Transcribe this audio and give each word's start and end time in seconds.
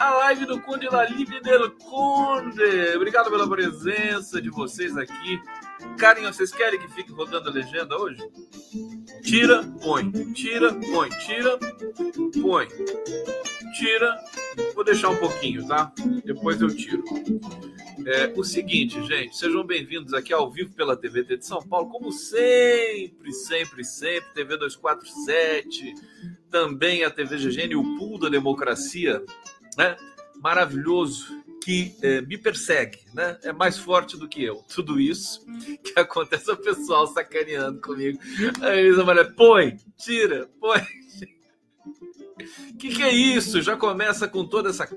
a 0.00 0.10
live 0.10 0.46
do 0.46 0.60
Conde 0.62 0.86
La 0.86 1.02
Live 1.02 1.40
del 1.40 1.70
Conde. 1.72 2.96
Obrigado 2.96 3.30
pela 3.30 3.48
presença 3.48 4.40
de 4.40 4.48
vocês 4.48 4.96
aqui. 4.96 5.38
Carinho, 5.98 6.32
vocês 6.32 6.50
querem 6.50 6.80
que 6.80 6.88
fique 6.88 7.12
rodando 7.12 7.50
a 7.50 7.52
legenda 7.52 7.96
hoje? 7.98 8.22
Tira, 9.22 9.62
põe, 9.82 10.10
tira, 10.32 10.72
põe, 10.72 11.10
tira, 11.10 11.58
põe, 12.40 12.68
tira. 13.78 14.18
Vou 14.74 14.84
deixar 14.84 15.10
um 15.10 15.16
pouquinho, 15.16 15.66
tá? 15.68 15.92
Depois 16.24 16.60
eu 16.60 16.74
tiro. 16.74 17.04
É, 18.06 18.32
o 18.36 18.42
seguinte, 18.44 19.02
gente, 19.06 19.36
sejam 19.36 19.64
bem-vindos 19.64 20.14
aqui 20.14 20.32
ao 20.32 20.50
vivo 20.50 20.72
pela 20.74 20.96
TVT 20.96 21.38
de 21.38 21.46
São 21.46 21.60
Paulo, 21.60 21.90
como 21.90 22.12
sempre, 22.12 23.32
sempre, 23.32 23.84
sempre, 23.84 24.32
TV 24.32 24.56
247, 24.56 25.94
também 26.50 27.04
a 27.04 27.10
TV 27.10 27.36
GGN, 27.36 27.74
o 27.76 27.98
Pool 27.98 28.18
da 28.18 28.28
Democracia, 28.28 29.22
né? 29.76 29.96
Maravilhoso 30.36 31.42
que 31.62 31.94
é, 32.02 32.20
me 32.22 32.38
persegue, 32.38 32.98
né? 33.12 33.38
É 33.42 33.52
mais 33.52 33.76
forte 33.76 34.16
do 34.16 34.28
que 34.28 34.42
eu. 34.42 34.64
Tudo 34.74 34.98
isso 34.98 35.44
que 35.84 35.92
acontece 36.00 36.50
o 36.50 36.56
pessoal 36.56 37.06
sacaneando 37.06 37.80
comigo. 37.80 38.18
Aí 38.62 38.86
eles 38.86 39.34
põe, 39.36 39.76
tira, 39.98 40.48
põe. 40.58 40.80
Que, 42.78 42.94
que 42.94 43.02
é 43.02 43.12
isso? 43.12 43.60
Já 43.62 43.76
começa 43.76 44.28
com 44.28 44.44
toda 44.44 44.70
essa, 44.70 44.88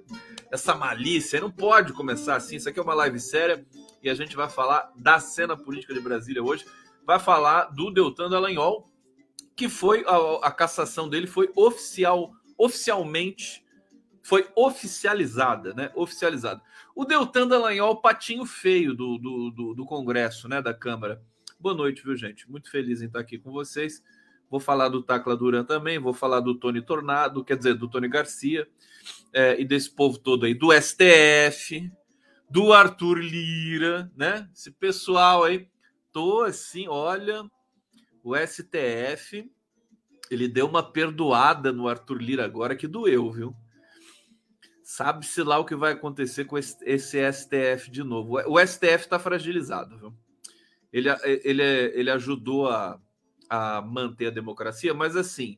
essa 0.51 0.75
malícia. 0.75 1.39
Não 1.39 1.51
pode 1.51 1.93
começar 1.93 2.35
assim. 2.35 2.55
Isso 2.55 2.69
aqui 2.69 2.79
é 2.79 2.83
uma 2.83 2.93
live 2.93 3.19
séria 3.19 3.65
e 4.01 4.09
a 4.09 4.13
gente 4.13 4.35
vai 4.35 4.49
falar 4.49 4.91
da 4.95 5.19
cena 5.19 5.55
política 5.55 5.93
de 5.93 5.99
Brasília 5.99 6.43
hoje. 6.43 6.65
Vai 7.05 7.19
falar 7.19 7.65
do 7.65 7.91
Deltan 7.91 8.29
Dallagnol, 8.29 8.89
que 9.55 9.69
foi 9.69 10.03
a, 10.07 10.47
a 10.47 10.51
cassação 10.51 11.09
dele 11.09 11.27
foi 11.27 11.51
oficial, 11.55 12.31
oficialmente 12.57 13.63
foi 14.23 14.47
oficializada, 14.55 15.73
né? 15.73 15.91
Oficializada. 15.95 16.61
O 16.95 17.03
Deltan 17.03 17.45
Dallagnol, 17.45 18.01
patinho 18.01 18.45
feio 18.45 18.93
do, 18.93 19.17
do, 19.17 19.51
do, 19.51 19.73
do, 19.73 19.85
Congresso, 19.85 20.47
né? 20.47 20.61
Da 20.61 20.73
Câmara. 20.73 21.21
Boa 21.59 21.75
noite, 21.75 22.03
viu, 22.03 22.15
gente? 22.15 22.49
Muito 22.49 22.71
feliz 22.71 23.01
em 23.01 23.07
estar 23.07 23.19
aqui 23.19 23.37
com 23.37 23.51
vocês. 23.51 24.01
Vou 24.49 24.59
falar 24.59 24.89
do 24.89 25.01
Tacla 25.01 25.35
Duran 25.35 25.63
também, 25.63 25.97
vou 25.97 26.13
falar 26.13 26.39
do 26.39 26.55
Tony 26.55 26.81
Tornado, 26.81 27.43
quer 27.43 27.57
dizer, 27.57 27.73
do 27.73 27.89
Tony 27.89 28.07
Garcia, 28.07 28.67
é, 29.33 29.59
e 29.59 29.65
desse 29.65 29.89
povo 29.89 30.19
todo 30.19 30.45
aí, 30.45 30.53
do 30.53 30.69
STF, 30.71 31.91
do 32.49 32.71
Arthur 32.71 33.17
Lira, 33.17 34.11
né? 34.15 34.47
Esse 34.55 34.71
pessoal 34.71 35.43
aí, 35.43 35.67
tô 36.11 36.43
assim, 36.43 36.87
olha, 36.87 37.43
o 38.23 38.35
STF, 38.37 39.49
ele 40.29 40.47
deu 40.47 40.67
uma 40.67 40.83
perdoada 40.83 41.73
no 41.73 41.87
Arthur 41.87 42.21
Lira 42.21 42.45
agora 42.45 42.75
que 42.75 42.87
doeu, 42.87 43.31
viu? 43.31 43.55
Sabe-se 44.83 45.41
lá 45.41 45.57
o 45.57 45.65
que 45.65 45.75
vai 45.75 45.93
acontecer 45.93 46.45
com 46.45 46.57
esse, 46.57 46.77
esse 46.85 47.17
STF 47.31 47.89
de 47.89 48.03
novo. 48.03 48.37
O 48.47 48.59
STF 48.59 49.05
está 49.05 49.17
fragilizado, 49.17 49.97
viu? 49.97 50.13
Ele, 50.91 51.09
ele, 51.43 51.63
ele 51.63 52.11
ajudou 52.11 52.69
a, 52.69 53.01
a 53.49 53.81
manter 53.81 54.27
a 54.27 54.31
democracia, 54.31 54.93
mas 54.93 55.15
assim, 55.15 55.57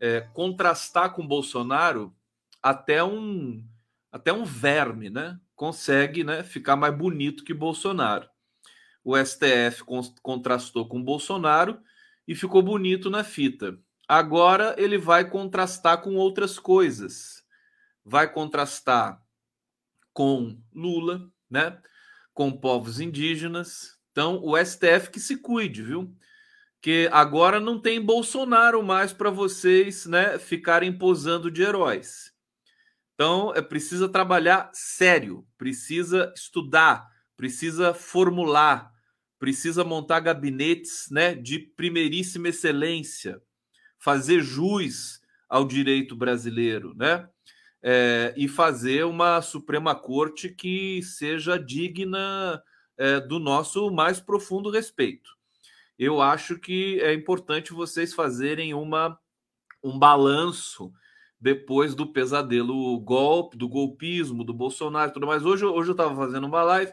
é, 0.00 0.20
contrastar 0.20 1.12
com 1.14 1.26
Bolsonaro 1.26 2.14
até 2.62 3.02
um 3.02 3.64
até 4.10 4.32
um 4.32 4.44
verme, 4.44 5.10
né? 5.10 5.38
Consegue, 5.54 6.24
né, 6.24 6.42
ficar 6.42 6.76
mais 6.76 6.96
bonito 6.96 7.44
que 7.44 7.52
Bolsonaro. 7.52 8.28
O 9.04 9.16
STF 9.16 9.84
contrastou 10.22 10.88
com 10.88 11.02
Bolsonaro 11.02 11.78
e 12.26 12.34
ficou 12.34 12.62
bonito 12.62 13.10
na 13.10 13.22
fita. 13.22 13.78
Agora 14.08 14.74
ele 14.78 14.96
vai 14.96 15.28
contrastar 15.28 16.00
com 16.00 16.14
outras 16.14 16.58
coisas 16.58 17.44
vai 18.08 18.32
contrastar 18.32 19.22
com 20.14 20.58
Lula, 20.74 21.30
né? 21.50 21.78
Com 22.32 22.50
povos 22.50 23.00
indígenas. 23.00 23.98
Então, 24.10 24.40
o 24.42 24.56
STF 24.56 25.10
que 25.10 25.20
se 25.20 25.36
cuide, 25.36 25.82
viu? 25.82 26.16
Que 26.80 27.08
agora 27.12 27.58
não 27.58 27.80
tem 27.80 28.00
Bolsonaro 28.00 28.82
mais 28.82 29.12
para 29.12 29.30
vocês, 29.30 30.06
né, 30.06 30.38
ficarem 30.38 30.96
posando 30.96 31.50
de 31.50 31.62
heróis. 31.62 32.32
Então, 33.14 33.52
é 33.54 33.60
precisa 33.60 34.08
trabalhar 34.08 34.70
sério, 34.72 35.44
precisa 35.56 36.32
estudar, 36.36 37.08
precisa 37.36 37.92
formular, 37.92 38.92
precisa 39.38 39.82
montar 39.82 40.20
gabinetes, 40.20 41.08
né, 41.10 41.34
de 41.34 41.58
primeiríssima 41.58 42.48
excelência, 42.48 43.42
fazer 43.98 44.40
jus 44.40 45.20
ao 45.48 45.66
direito 45.66 46.14
brasileiro, 46.14 46.94
né? 46.94 47.28
é, 47.82 48.34
e 48.36 48.48
fazer 48.48 49.04
uma 49.04 49.40
Suprema 49.40 49.94
Corte 49.94 50.48
que 50.48 51.02
seja 51.02 51.58
digna 51.58 52.62
é, 52.96 53.20
do 53.20 53.38
nosso 53.38 53.90
mais 53.90 54.20
profundo 54.20 54.70
respeito. 54.70 55.37
Eu 55.98 56.22
acho 56.22 56.58
que 56.58 57.00
é 57.00 57.12
importante 57.12 57.72
vocês 57.72 58.14
fazerem 58.14 58.72
uma, 58.72 59.18
um 59.82 59.98
balanço 59.98 60.92
depois 61.40 61.94
do 61.94 62.06
pesadelo 62.06 62.98
golpe, 63.00 63.56
do 63.56 63.68
golpismo, 63.68 64.44
do 64.44 64.54
Bolsonaro 64.54 65.10
e 65.10 65.14
tudo 65.14 65.26
mais. 65.26 65.44
Hoje, 65.44 65.64
hoje 65.64 65.90
eu 65.90 65.92
estava 65.92 66.14
fazendo 66.14 66.46
uma 66.46 66.62
live 66.62 66.92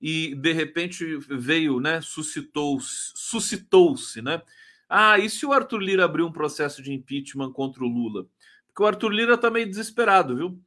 e 0.00 0.34
de 0.36 0.52
repente 0.52 1.18
veio, 1.28 1.80
né? 1.80 2.00
Suscitou-se, 2.00 3.12
suscitou-se, 3.14 4.22
né? 4.22 4.40
Ah, 4.88 5.18
e 5.18 5.28
se 5.28 5.44
o 5.44 5.52
Arthur 5.52 5.80
Lira 5.80 6.04
abrir 6.04 6.22
um 6.22 6.32
processo 6.32 6.82
de 6.82 6.92
impeachment 6.92 7.52
contra 7.52 7.84
o 7.84 7.88
Lula? 7.88 8.26
que 8.78 8.82
o 8.82 8.86
Arthur 8.86 9.08
Lira 9.08 9.34
está 9.34 9.50
meio 9.50 9.68
desesperado, 9.68 10.36
viu? 10.36 10.62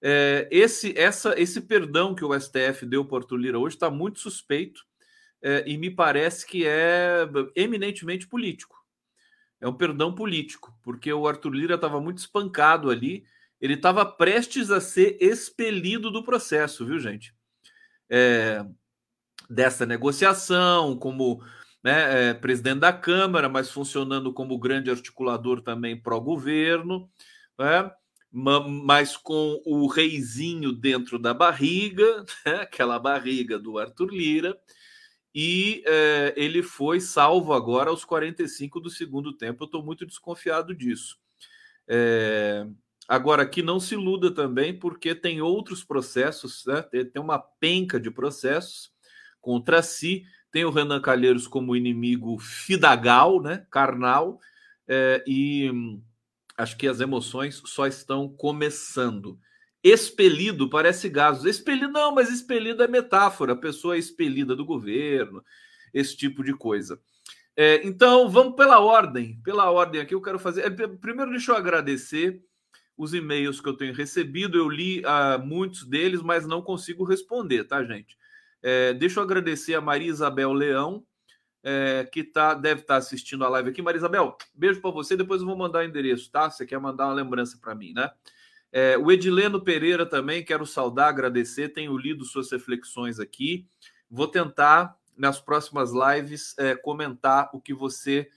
É, 0.00 0.48
esse, 0.50 0.98
essa, 0.98 1.38
esse 1.38 1.60
perdão 1.60 2.14
que 2.14 2.24
o 2.24 2.32
STF 2.32 2.86
deu 2.86 3.04
para 3.04 3.14
o 3.14 3.18
Arthur 3.18 3.36
Lira 3.36 3.58
hoje 3.58 3.76
está 3.76 3.90
muito 3.90 4.20
suspeito 4.20 4.86
é, 5.42 5.64
e 5.66 5.76
me 5.76 5.90
parece 5.90 6.46
que 6.46 6.66
é 6.66 7.28
eminentemente 7.56 8.26
político. 8.26 8.76
É 9.60 9.68
um 9.68 9.74
perdão 9.74 10.14
político, 10.14 10.76
porque 10.82 11.12
o 11.12 11.26
Arthur 11.26 11.52
Lira 11.52 11.74
estava 11.74 12.00
muito 12.00 12.18
espancado 12.18 12.90
ali, 12.90 13.24
ele 13.60 13.74
estava 13.74 14.04
prestes 14.04 14.70
a 14.70 14.80
ser 14.80 15.16
expelido 15.20 16.10
do 16.10 16.24
processo, 16.24 16.84
viu, 16.84 16.98
gente? 16.98 17.34
É, 18.10 18.64
dessa 19.48 19.86
negociação, 19.86 20.96
como 20.96 21.42
né, 21.82 22.30
é, 22.30 22.34
presidente 22.34 22.80
da 22.80 22.92
Câmara, 22.92 23.48
mas 23.48 23.70
funcionando 23.70 24.32
como 24.32 24.58
grande 24.58 24.90
articulador 24.90 25.62
também 25.62 26.00
pró-governo 26.00 27.08
né? 27.58 27.90
mas 28.32 29.16
com 29.16 29.60
o 29.64 29.86
reizinho 29.86 30.72
dentro 30.72 31.18
da 31.18 31.34
barriga, 31.34 32.24
né? 32.46 32.54
aquela 32.62 32.98
barriga 32.98 33.58
do 33.58 33.78
Arthur 33.78 34.10
Lira, 34.10 34.58
e 35.34 35.82
é, 35.86 36.34
ele 36.36 36.62
foi 36.62 37.00
salvo 37.00 37.52
agora 37.54 37.90
aos 37.90 38.04
45 38.04 38.80
do 38.80 38.90
segundo 38.90 39.32
tempo. 39.32 39.62
Eu 39.62 39.66
estou 39.66 39.82
muito 39.82 40.04
desconfiado 40.04 40.74
disso. 40.74 41.18
É, 41.88 42.66
agora, 43.08 43.46
que 43.46 43.62
não 43.62 43.80
se 43.80 43.94
iluda 43.94 44.30
também, 44.30 44.78
porque 44.78 45.14
tem 45.14 45.40
outros 45.40 45.82
processos, 45.82 46.64
né? 46.66 46.82
tem 46.82 47.22
uma 47.22 47.38
penca 47.38 47.98
de 47.98 48.10
processos 48.10 48.92
contra 49.40 49.82
si. 49.82 50.24
Tem 50.50 50.64
o 50.66 50.70
Renan 50.70 51.00
Calheiros 51.00 51.46
como 51.46 51.74
inimigo 51.74 52.38
fidagal, 52.38 53.40
né? 53.40 53.66
carnal, 53.70 54.38
é, 54.86 55.24
e 55.26 55.70
acho 56.58 56.76
que 56.76 56.86
as 56.86 57.00
emoções 57.00 57.62
só 57.64 57.86
estão 57.86 58.28
começando. 58.28 59.38
Expelido 59.82 60.70
parece 60.70 61.08
gases. 61.08 61.44
Expelido, 61.44 61.92
não, 61.92 62.14
mas 62.14 62.30
expelido 62.30 62.82
é 62.82 62.88
metáfora. 62.88 63.52
A 63.52 63.56
pessoa 63.56 63.96
é 63.96 63.98
expelida 63.98 64.54
do 64.54 64.64
governo, 64.64 65.44
esse 65.92 66.16
tipo 66.16 66.44
de 66.44 66.54
coisa. 66.54 67.00
É, 67.56 67.86
então, 67.86 68.30
vamos 68.30 68.54
pela 68.54 68.78
ordem. 68.78 69.40
Pela 69.42 69.70
ordem 69.70 70.00
aqui, 70.00 70.14
eu 70.14 70.22
quero 70.22 70.38
fazer. 70.38 70.64
É, 70.64 70.70
primeiro, 70.70 71.30
deixa 71.30 71.52
eu 71.52 71.56
agradecer 71.56 72.42
os 72.96 73.12
e-mails 73.12 73.60
que 73.60 73.68
eu 73.68 73.76
tenho 73.76 73.94
recebido. 73.94 74.56
Eu 74.56 74.68
li 74.68 75.00
uh, 75.00 75.44
muitos 75.44 75.84
deles, 75.84 76.22
mas 76.22 76.46
não 76.46 76.62
consigo 76.62 77.04
responder, 77.04 77.64
tá, 77.64 77.84
gente? 77.84 78.16
É, 78.62 78.94
deixa 78.94 79.18
eu 79.18 79.24
agradecer 79.24 79.74
a 79.74 79.80
Maria 79.80 80.08
Isabel 80.08 80.52
Leão, 80.52 81.04
é, 81.64 82.08
que 82.10 82.22
tá, 82.22 82.54
deve 82.54 82.82
estar 82.82 82.94
tá 82.94 82.98
assistindo 82.98 83.44
a 83.44 83.48
live 83.48 83.70
aqui. 83.70 83.82
Maria 83.82 83.98
Isabel, 83.98 84.36
beijo 84.54 84.80
para 84.80 84.90
você. 84.90 85.16
Depois 85.16 85.40
eu 85.40 85.46
vou 85.46 85.56
mandar 85.56 85.80
o 85.80 85.84
endereço, 85.84 86.30
tá? 86.30 86.48
Você 86.48 86.64
quer 86.64 86.78
mandar 86.78 87.06
uma 87.06 87.14
lembrança 87.14 87.58
para 87.60 87.74
mim, 87.74 87.92
né? 87.92 88.10
É, 88.72 88.96
o 88.96 89.12
Edileno 89.12 89.60
Pereira 89.60 90.06
também, 90.06 90.44
quero 90.44 90.66
saudar, 90.66 91.08
agradecer. 91.08 91.68
Tenho 91.68 91.96
lido 91.96 92.24
suas 92.24 92.50
reflexões 92.50 93.20
aqui. 93.20 93.66
Vou 94.10 94.26
tentar, 94.26 94.96
nas 95.16 95.38
próximas 95.38 95.92
lives, 95.92 96.54
é, 96.58 96.74
comentar 96.74 97.50
o 97.52 97.60
que 97.60 97.74
você 97.74 98.28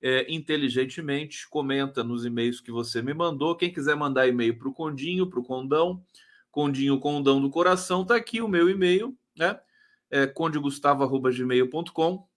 é, 0.00 0.32
inteligentemente 0.32 1.48
comenta 1.48 2.04
nos 2.04 2.24
e-mails 2.24 2.60
que 2.60 2.70
você 2.70 3.02
me 3.02 3.12
mandou. 3.12 3.56
Quem 3.56 3.72
quiser 3.72 3.96
mandar 3.96 4.28
e-mail 4.28 4.56
para 4.56 4.68
o 4.68 4.72
Condinho, 4.72 5.28
para 5.28 5.40
o 5.40 5.44
Condão, 5.44 6.02
Condinho 6.50 6.98
Condão 6.98 7.40
do 7.40 7.50
Coração, 7.50 8.04
tá 8.04 8.16
aqui 8.16 8.40
o 8.40 8.48
meu 8.48 8.70
e-mail 8.70 9.16
né? 9.40 9.58
É 10.10 10.26
condegustavo.gmail.com. 10.26 12.28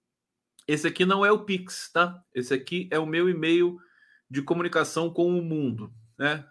Esse 0.68 0.88
aqui 0.88 1.06
não 1.06 1.26
é 1.26 1.32
o 1.32 1.44
Pix, 1.44 1.92
tá? 1.92 2.24
Esse 2.34 2.54
aqui 2.54 2.88
é 2.90 2.98
o 2.98 3.06
meu 3.06 3.30
e-mail 3.30 3.78
de 4.30 4.42
comunicação 4.42 5.10
com 5.10 5.38
o 5.38 5.42
mundo, 5.42 5.94
né? 6.18 6.46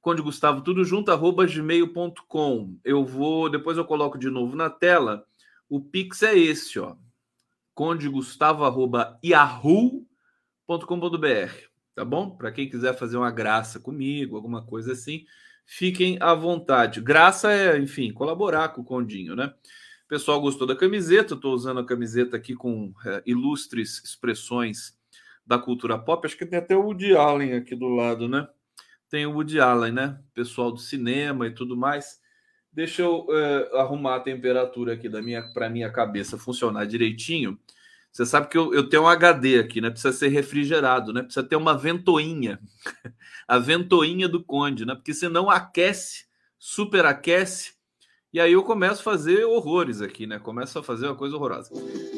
Conde 0.00 0.22
Gustavo, 0.22 0.60
tudo 0.62 0.84
junto, 0.84 1.10
arroba 1.10 1.46
gmail.com. 1.46 2.78
Eu 2.84 3.04
vou, 3.04 3.50
depois 3.50 3.76
eu 3.76 3.84
coloco 3.84 4.18
de 4.18 4.30
novo 4.30 4.56
na 4.56 4.70
tela. 4.70 5.24
O 5.68 5.80
Pix 5.80 6.22
é 6.22 6.36
esse, 6.36 6.78
ó. 6.78 6.96
Gustavo, 8.10 8.64
arroba 8.64 9.18
yahoo.com.br, 9.24 10.06
tá 11.94 12.04
bom? 12.04 12.30
Para 12.30 12.50
quem 12.50 12.68
quiser 12.68 12.96
fazer 12.98 13.16
uma 13.16 13.30
graça 13.30 13.78
comigo, 13.78 14.34
alguma 14.34 14.64
coisa 14.64 14.92
assim, 14.92 15.24
fiquem 15.64 16.16
à 16.20 16.34
vontade. 16.34 17.00
Graça 17.00 17.52
é, 17.52 17.78
enfim, 17.78 18.12
colaborar 18.12 18.70
com 18.70 18.80
o 18.80 18.84
Condinho, 18.84 19.36
né? 19.36 19.54
O 20.06 20.08
pessoal 20.08 20.40
gostou 20.40 20.66
da 20.66 20.74
camiseta, 20.74 21.34
estou 21.34 21.54
usando 21.54 21.78
a 21.78 21.86
camiseta 21.86 22.36
aqui 22.36 22.54
com 22.54 22.92
é, 23.04 23.22
ilustres 23.26 24.02
expressões 24.02 24.98
da 25.46 25.58
cultura 25.58 25.98
pop. 25.98 26.26
Acho 26.26 26.36
que 26.36 26.46
tem 26.46 26.58
até 26.58 26.74
o 26.74 26.82
Woody 26.82 27.14
Allen 27.14 27.52
aqui 27.52 27.76
do 27.76 27.88
lado, 27.88 28.26
né? 28.26 28.48
Tem 29.10 29.26
o 29.26 29.32
Woody 29.32 29.58
Allen, 29.60 29.92
né? 29.92 30.18
Pessoal 30.34 30.70
do 30.70 30.78
cinema 30.78 31.46
e 31.46 31.50
tudo 31.50 31.76
mais. 31.76 32.20
Deixa 32.72 33.02
eu 33.02 33.26
é, 33.30 33.78
arrumar 33.80 34.16
a 34.16 34.20
temperatura 34.20 34.92
aqui 34.92 35.08
da 35.08 35.22
minha 35.22 35.42
para 35.52 35.70
minha 35.70 35.90
cabeça 35.90 36.36
funcionar 36.36 36.86
direitinho. 36.86 37.58
Você 38.12 38.26
sabe 38.26 38.48
que 38.48 38.58
eu, 38.58 38.74
eu, 38.74 38.88
tenho 38.88 39.04
um 39.04 39.08
HD 39.08 39.58
aqui, 39.58 39.80
né? 39.80 39.90
Precisa 39.90 40.12
ser 40.12 40.28
refrigerado, 40.28 41.12
né? 41.12 41.22
Precisa 41.22 41.46
ter 41.46 41.56
uma 41.56 41.76
ventoinha, 41.76 42.60
a 43.46 43.58
ventoinha 43.58 44.28
do 44.28 44.42
Conde, 44.42 44.84
né? 44.84 44.94
Porque 44.94 45.14
senão 45.14 45.48
aquece, 45.48 46.26
superaquece 46.58 47.77
e 48.30 48.38
aí 48.38 48.52
eu 48.52 48.62
começo 48.62 49.00
a 49.00 49.04
fazer 49.04 49.44
horrores 49.44 50.02
aqui, 50.02 50.26
né? 50.26 50.38
Começo 50.38 50.78
a 50.78 50.82
fazer 50.82 51.06
uma 51.06 51.16
coisa 51.16 51.34
horrorosa. 51.36 51.70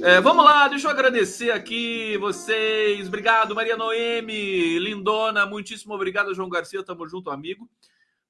É, 0.03 0.21
vamos 0.21 0.45
lá, 0.45 0.67
deixa 0.67 0.89
eu 0.89 0.91
agradecer 0.91 1.53
aqui 1.53 2.17
vocês. 2.19 3.07
Obrigado, 3.07 3.55
Maria 3.55 3.77
Noemi, 3.77 4.79
lindona, 4.79 5.47
muitíssimo 5.47 5.95
obrigado, 5.95 6.35
João 6.35 6.49
Garcia. 6.49 6.83
Tamo 6.83 7.09
junto, 7.09 7.31
amigo. 7.31 7.71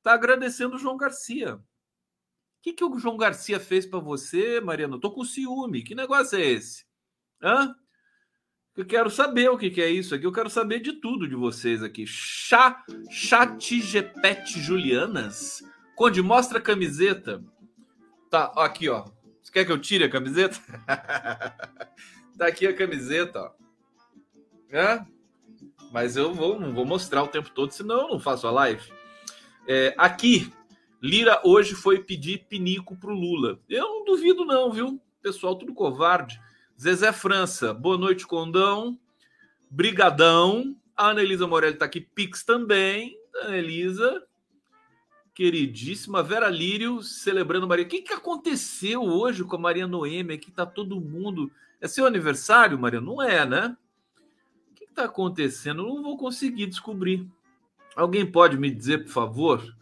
Tá 0.02 0.12
agradecendo 0.12 0.76
o 0.76 0.78
João 0.78 0.96
Garcia. 0.96 1.54
O 1.56 2.62
que, 2.62 2.74
que 2.74 2.84
o 2.84 2.98
João 2.98 3.16
Garcia 3.16 3.58
fez 3.58 3.86
para 3.86 3.98
você, 3.98 4.60
Mariano? 4.60 5.00
Tô 5.00 5.10
com 5.10 5.24
ciúme. 5.24 5.82
Que 5.82 5.94
negócio 5.94 6.38
é 6.38 6.42
esse? 6.42 6.84
Hã? 7.42 7.74
Eu 8.76 8.84
quero 8.84 9.10
saber 9.10 9.48
o 9.50 9.56
que, 9.56 9.70
que 9.70 9.80
é 9.80 9.90
isso 9.90 10.14
aqui. 10.14 10.26
Eu 10.26 10.32
quero 10.32 10.50
saber 10.50 10.80
de 10.80 11.00
tudo 11.00 11.26
de 11.26 11.34
vocês 11.34 11.82
aqui. 11.82 12.06
Chá, 12.06 12.84
chat 13.10 13.80
Julianas. 14.60 15.62
Conde, 15.96 16.22
mostra 16.22 16.58
a 16.58 16.62
camiseta. 16.62 17.42
Tá, 18.30 18.52
aqui, 18.56 18.88
ó. 18.88 19.04
Você 19.42 19.52
quer 19.52 19.64
que 19.64 19.72
eu 19.72 19.80
tire 19.80 20.04
a 20.04 20.08
camiseta? 20.08 20.56
tá 22.38 22.46
aqui 22.46 22.64
a 22.64 22.72
camiseta, 22.72 23.40
ó. 23.40 23.50
É? 24.70 25.04
Mas 25.90 26.16
eu 26.16 26.32
vou, 26.32 26.58
não 26.58 26.72
vou 26.72 26.86
mostrar 26.86 27.24
o 27.24 27.28
tempo 27.28 27.50
todo, 27.50 27.72
senão 27.72 28.02
eu 28.02 28.08
não 28.08 28.20
faço 28.20 28.46
a 28.46 28.52
live. 28.52 28.92
É, 29.66 29.92
aqui, 29.98 30.52
Lira 31.02 31.40
hoje 31.42 31.74
foi 31.74 32.04
pedir 32.04 32.46
pinico 32.48 32.96
pro 32.96 33.12
Lula. 33.12 33.58
Eu 33.68 33.88
não 33.88 34.04
duvido, 34.04 34.44
não, 34.44 34.70
viu? 34.70 35.00
Pessoal, 35.20 35.56
tudo 35.56 35.74
covarde. 35.74 36.40
Zezé 36.80 37.12
França, 37.12 37.74
boa 37.74 37.98
noite, 37.98 38.26
Condão. 38.26 38.96
Brigadão. 39.68 40.76
A 40.96 41.08
Ana 41.10 41.22
Elisa 41.22 41.48
Morelli 41.48 41.76
tá 41.76 41.86
aqui, 41.86 42.00
Pix 42.00 42.44
também. 42.44 43.18
Ana 43.34 43.56
Elisa, 43.56 44.22
queridíssima 45.40 46.22
Vera 46.22 46.50
Lírio 46.50 47.02
celebrando 47.02 47.66
Maria. 47.66 47.86
O 47.86 47.88
que, 47.88 48.02
que 48.02 48.12
aconteceu 48.12 49.02
hoje 49.02 49.42
com 49.42 49.56
a 49.56 49.58
Maria 49.58 49.86
Noêmia? 49.86 50.36
Que 50.36 50.50
tá 50.50 50.66
todo 50.66 51.00
mundo. 51.00 51.50
É 51.80 51.88
seu 51.88 52.04
aniversário, 52.04 52.78
Maria? 52.78 53.00
Não 53.00 53.22
é, 53.22 53.46
né? 53.46 53.74
O 54.70 54.74
que 54.74 54.84
está 54.84 55.04
acontecendo? 55.04 55.80
Eu 55.80 55.94
não 55.94 56.02
vou 56.02 56.18
conseguir 56.18 56.66
descobrir. 56.66 57.26
Alguém 57.96 58.30
pode 58.30 58.58
me 58.58 58.70
dizer, 58.70 59.04
por 59.04 59.12
favor, 59.12 59.76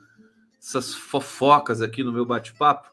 essas 0.60 0.94
fofocas 0.94 1.82
aqui 1.82 2.04
no 2.04 2.12
meu 2.12 2.24
bate-papo? 2.24 2.88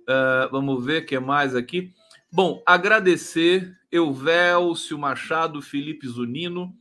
Uh, 0.00 0.50
vamos 0.50 0.84
ver 0.84 1.04
o 1.04 1.06
que 1.06 1.16
mais 1.20 1.54
aqui. 1.54 1.94
Bom, 2.32 2.60
agradecer 2.66 3.78
Elvélcio 3.92 4.98
Machado, 4.98 5.62
Felipe 5.62 6.08
Zunino, 6.08 6.76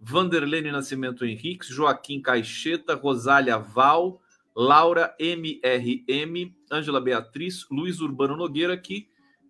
Vanderlene 0.00 0.72
Nascimento 0.72 1.26
Henriques, 1.26 1.68
Joaquim 1.68 2.22
Caixeta, 2.22 2.94
Rosália 2.94 3.58
Val, 3.58 4.22
Laura 4.60 5.16
MRM, 5.18 6.54
Ângela 6.70 7.00
Beatriz, 7.00 7.64
Luiz 7.70 8.02
Urbano 8.02 8.36
Nogueira, 8.36 8.76
que 8.76 9.08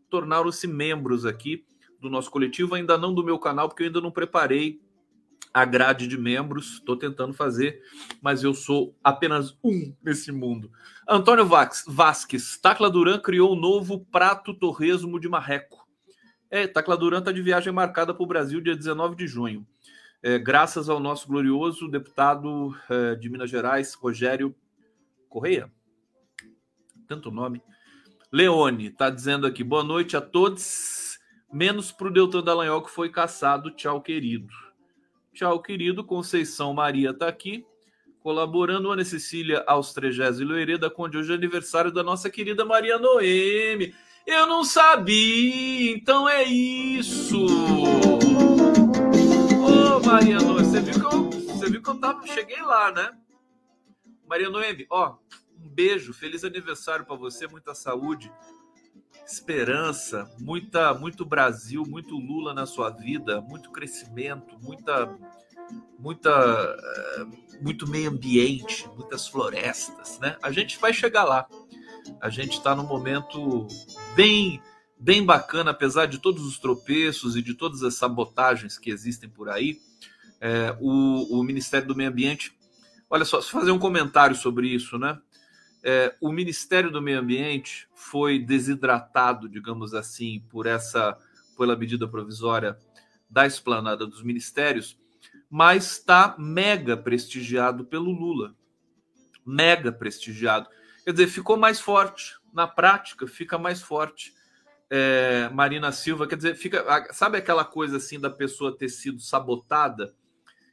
tornaram-se 0.09 0.69
membros 0.69 1.27
aqui 1.27 1.67
do 2.01 2.09
nosso 2.09 2.31
coletivo, 2.31 2.77
ainda 2.77 2.97
não 2.97 3.13
do 3.13 3.25
meu 3.25 3.37
canal, 3.37 3.69
porque 3.69 3.83
eu 3.83 3.87
ainda 3.89 4.01
não 4.01 4.13
preparei 4.13 4.81
a 5.53 5.65
grade 5.65 6.07
de 6.07 6.17
membros, 6.17 6.75
estou 6.75 6.97
tentando 6.97 7.35
fazer, 7.35 7.83
mas 8.23 8.45
eu 8.45 8.55
sou 8.55 8.97
apenas 9.03 9.59
um 9.65 9.93
nesse 10.01 10.31
mundo. 10.31 10.71
Antônio 11.09 11.45
Vasques, 11.45 12.57
Tacla 12.59 12.89
Duran 12.89 13.19
criou 13.19 13.57
um 13.57 13.61
novo 13.61 14.07
prato 14.13 14.55
torresmo 14.55 15.19
de 15.19 15.29
marreco. 15.29 15.89
É, 16.49 16.69
Tacla 16.69 16.97
Duran 16.97 17.19
está 17.19 17.33
de 17.33 17.43
viagem 17.43 17.73
marcada 17.73 18.15
para 18.15 18.23
o 18.23 18.29
Brasil 18.29 18.61
dia 18.61 18.77
19 18.77 19.17
de 19.17 19.27
junho. 19.27 19.67
É, 20.23 20.39
graças 20.39 20.89
ao 20.89 21.01
nosso 21.01 21.27
glorioso 21.27 21.89
deputado 21.89 22.77
é, 22.89 23.17
de 23.17 23.29
Minas 23.29 23.51
Gerais, 23.51 23.95
Rogério 23.95 24.55
Correia? 25.31 25.71
Tanto 27.07 27.31
nome. 27.31 27.63
Leone 28.33 28.89
está 28.89 29.09
dizendo 29.09 29.47
aqui: 29.47 29.63
boa 29.63 29.85
noite 29.85 30.17
a 30.17 30.21
todos, 30.21 31.19
menos 31.51 31.93
para 31.93 32.09
o 32.09 32.13
Deltan 32.13 32.43
Dallagnol 32.43 32.83
que 32.83 32.91
foi 32.91 33.09
caçado. 33.09 33.71
Tchau, 33.71 34.03
querido. 34.03 34.53
Tchau, 35.33 35.63
querido. 35.63 36.05
Conceição 36.05 36.75
Maria 36.75 37.11
está 37.11 37.29
aqui, 37.29 37.65
colaborando. 38.21 38.91
Ana 38.91 39.05
Cecília 39.05 39.65
Austregésio 39.67 40.47
Loereda, 40.47 40.93
onde 40.99 41.17
hoje 41.17 41.33
é 41.33 41.37
aniversário 41.37 41.93
da 41.93 42.03
nossa 42.03 42.29
querida 42.29 42.65
Maria 42.65 42.99
Noemi. 42.99 43.95
Eu 44.27 44.47
não 44.47 44.65
sabia, 44.65 45.93
então 45.93 46.29
é 46.29 46.43
isso. 46.43 47.47
Ô, 49.57 49.97
oh, 49.97 50.07
Maria 50.07 50.39
Noemi, 50.39 50.67
você 50.67 50.81
viu 50.81 50.95
que 50.95 51.15
eu, 51.15 51.31
você 51.31 51.71
viu 51.71 51.83
que 51.83 51.89
eu 51.89 52.01
tava, 52.01 52.27
cheguei 52.27 52.61
lá, 52.61 52.93
né? 52.93 53.20
Maria 54.31 54.49
Noemi, 54.49 54.87
ó, 54.89 55.17
um 55.61 55.69
beijo, 55.69 56.13
feliz 56.13 56.45
aniversário 56.45 57.05
para 57.05 57.17
você, 57.17 57.49
muita 57.49 57.75
saúde, 57.75 58.33
esperança, 59.27 60.33
muita, 60.39 60.95
muito 60.95 61.25
Brasil, 61.25 61.83
muito 61.85 62.17
Lula 62.17 62.55
na 62.55 62.65
sua 62.65 62.91
vida, 62.91 63.41
muito 63.41 63.73
crescimento, 63.73 64.57
muita, 64.63 65.19
muita, 65.99 66.31
eh, 66.31 67.25
muito 67.61 67.89
meio 67.89 68.09
ambiente, 68.09 68.89
muitas 68.97 69.27
florestas, 69.27 70.21
né? 70.21 70.37
A 70.41 70.53
gente 70.53 70.79
vai 70.79 70.93
chegar 70.93 71.25
lá. 71.25 71.49
A 72.21 72.31
gente 72.31 72.53
está 72.53 72.73
num 72.73 72.87
momento 72.87 73.67
bem, 74.15 74.63
bem 74.97 75.27
bacana, 75.27 75.73
apesar 75.73 76.07
de 76.07 76.21
todos 76.21 76.47
os 76.47 76.57
tropeços 76.61 77.35
e 77.35 77.43
de 77.43 77.55
todas 77.55 77.83
as 77.83 77.95
sabotagens 77.95 78.79
que 78.79 78.93
existem 78.93 79.29
por 79.29 79.49
aí. 79.49 79.81
É, 80.41 80.77
o, 80.81 81.41
o 81.41 81.43
Ministério 81.43 81.89
do 81.89 81.97
Meio 81.97 82.11
Ambiente 82.11 82.60
Olha 83.13 83.25
só, 83.25 83.41
se 83.41 83.51
fazer 83.51 83.73
um 83.73 83.79
comentário 83.79 84.37
sobre 84.37 84.69
isso, 84.69 84.97
né? 84.97 85.21
É, 85.83 86.15
o 86.21 86.31
Ministério 86.31 86.93
do 86.93 87.03
Meio 87.03 87.19
Ambiente 87.19 87.89
foi 87.93 88.39
desidratado, 88.39 89.49
digamos 89.49 89.95
assim, 89.95 90.45
por 90.49 90.67
essa 90.67 91.19
pela 91.59 91.77
medida 91.77 92.07
provisória 92.07 92.79
da 93.29 93.47
esplanada 93.47 94.07
dos 94.07 94.23
ministérios, 94.23 94.99
mas 95.51 95.93
está 95.93 96.37
mega 96.39 96.97
prestigiado 96.97 97.85
pelo 97.85 98.13
Lula. 98.13 98.55
Mega 99.45 99.91
prestigiado. 99.91 100.69
Quer 101.05 101.13
dizer, 101.13 101.27
ficou 101.27 101.57
mais 101.57 101.81
forte. 101.81 102.39
Na 102.53 102.67
prática, 102.67 103.27
fica 103.27 103.59
mais 103.59 103.83
forte. 103.83 104.33
É, 104.89 105.49
Marina 105.53 105.91
Silva, 105.93 106.27
quer 106.27 106.37
dizer, 106.37 106.55
fica. 106.55 107.09
Sabe 107.13 107.39
aquela 107.39 107.65
coisa 107.65 107.97
assim 107.97 108.21
da 108.21 108.31
pessoa 108.31 108.77
ter 108.77 108.89
sido 108.89 109.21
sabotada? 109.21 110.15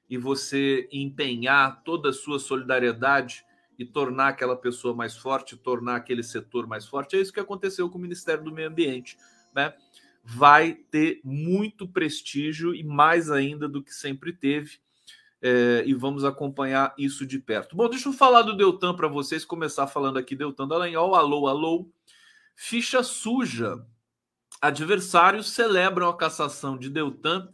E 0.09 0.17
você 0.17 0.87
empenhar 0.91 1.83
toda 1.83 2.09
a 2.09 2.13
sua 2.13 2.39
solidariedade 2.39 3.45
e 3.77 3.85
tornar 3.85 4.29
aquela 4.29 4.55
pessoa 4.55 4.93
mais 4.93 5.15
forte, 5.15 5.55
tornar 5.55 5.97
aquele 5.97 6.23
setor 6.23 6.65
mais 6.65 6.85
forte. 6.85 7.15
É 7.15 7.19
isso 7.19 7.33
que 7.33 7.39
aconteceu 7.39 7.89
com 7.89 7.97
o 7.97 8.01
Ministério 8.01 8.43
do 8.43 8.51
Meio 8.51 8.69
Ambiente, 8.69 9.17
né? 9.53 9.73
Vai 10.23 10.73
ter 10.73 11.21
muito 11.23 11.87
prestígio 11.87 12.73
e 12.73 12.83
mais 12.83 13.29
ainda 13.29 13.67
do 13.67 13.83
que 13.83 13.93
sempre 13.93 14.33
teve. 14.33 14.79
É, 15.39 15.83
e 15.85 15.93
vamos 15.93 16.25
acompanhar 16.25 16.95
isso 16.97 17.25
de 17.25 17.37
perto. 17.37 17.75
Bom, 17.75 17.87
deixa 17.87 18.09
eu 18.09 18.13
falar 18.13 18.41
do 18.41 18.57
Deltan 18.57 18.95
para 18.95 19.07
vocês, 19.07 19.45
começar 19.45 19.85
falando 19.85 20.17
aqui 20.17 20.35
Deltan 20.35 20.67
Dallagnol, 20.67 21.13
alô, 21.13 21.47
alô. 21.47 21.89
Ficha 22.55 23.03
suja. 23.03 23.85
Adversários 24.59 25.51
celebram 25.51 26.09
a 26.09 26.17
cassação 26.17 26.75
de 26.75 26.89
Deltan 26.89 27.47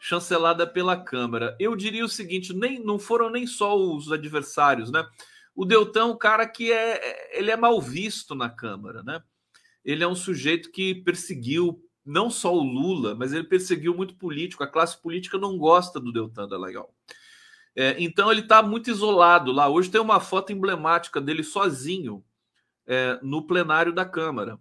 chancelada 0.00 0.66
pela 0.66 0.96
Câmara. 0.96 1.56
Eu 1.60 1.76
diria 1.76 2.04
o 2.04 2.08
seguinte, 2.08 2.52
nem 2.52 2.82
não 2.82 2.98
foram 2.98 3.30
nem 3.30 3.46
só 3.46 3.76
os 3.76 4.10
adversários, 4.10 4.90
né? 4.90 5.06
O 5.54 5.64
Deltan 5.64 6.00
é 6.00 6.04
um 6.04 6.16
cara 6.16 6.48
que 6.48 6.72
é 6.72 7.38
ele 7.38 7.50
é 7.50 7.56
mal 7.56 7.80
visto 7.80 8.34
na 8.34 8.48
Câmara, 8.48 9.02
né? 9.02 9.22
ele 9.84 10.04
é 10.04 10.08
um 10.08 10.14
sujeito 10.14 10.70
que 10.70 10.94
perseguiu 10.94 11.82
não 12.04 12.30
só 12.30 12.54
o 12.54 12.62
Lula, 12.62 13.14
mas 13.14 13.32
ele 13.32 13.44
perseguiu 13.44 13.94
muito 13.94 14.14
político. 14.14 14.62
A 14.62 14.66
classe 14.66 15.00
política 15.00 15.38
não 15.38 15.58
gosta 15.58 16.00
do 16.00 16.12
Deltan 16.12 16.48
Dallagnol. 16.48 16.94
É, 17.74 17.96
então 17.98 18.30
ele 18.30 18.40
está 18.40 18.62
muito 18.62 18.90
isolado 18.90 19.52
lá. 19.52 19.68
Hoje 19.68 19.90
tem 19.90 20.00
uma 20.00 20.20
foto 20.20 20.52
emblemática 20.52 21.20
dele 21.20 21.42
sozinho 21.42 22.24
é, 22.86 23.18
no 23.22 23.46
plenário 23.46 23.92
da 23.92 24.04
Câmara. 24.04 24.58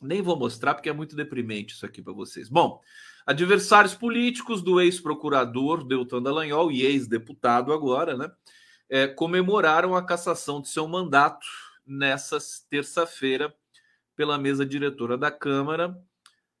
Nem 0.00 0.22
vou 0.22 0.38
mostrar 0.38 0.74
porque 0.74 0.88
é 0.88 0.92
muito 0.92 1.16
deprimente 1.16 1.74
isso 1.74 1.84
aqui 1.84 2.00
para 2.00 2.12
vocês. 2.12 2.48
Bom, 2.48 2.80
adversários 3.28 3.94
políticos 3.94 4.62
do 4.62 4.80
ex-procurador 4.80 5.86
Deltan 5.86 6.22
Dallagnol 6.22 6.72
e 6.72 6.82
ex-deputado 6.82 7.74
agora, 7.74 8.16
né, 8.16 8.32
é, 8.88 9.06
comemoraram 9.06 9.94
a 9.94 10.02
cassação 10.02 10.62
de 10.62 10.70
seu 10.70 10.88
mandato 10.88 11.46
nessa 11.86 12.38
terça-feira 12.70 13.54
pela 14.16 14.38
mesa 14.38 14.64
diretora 14.64 15.18
da 15.18 15.30
Câmara. 15.30 15.94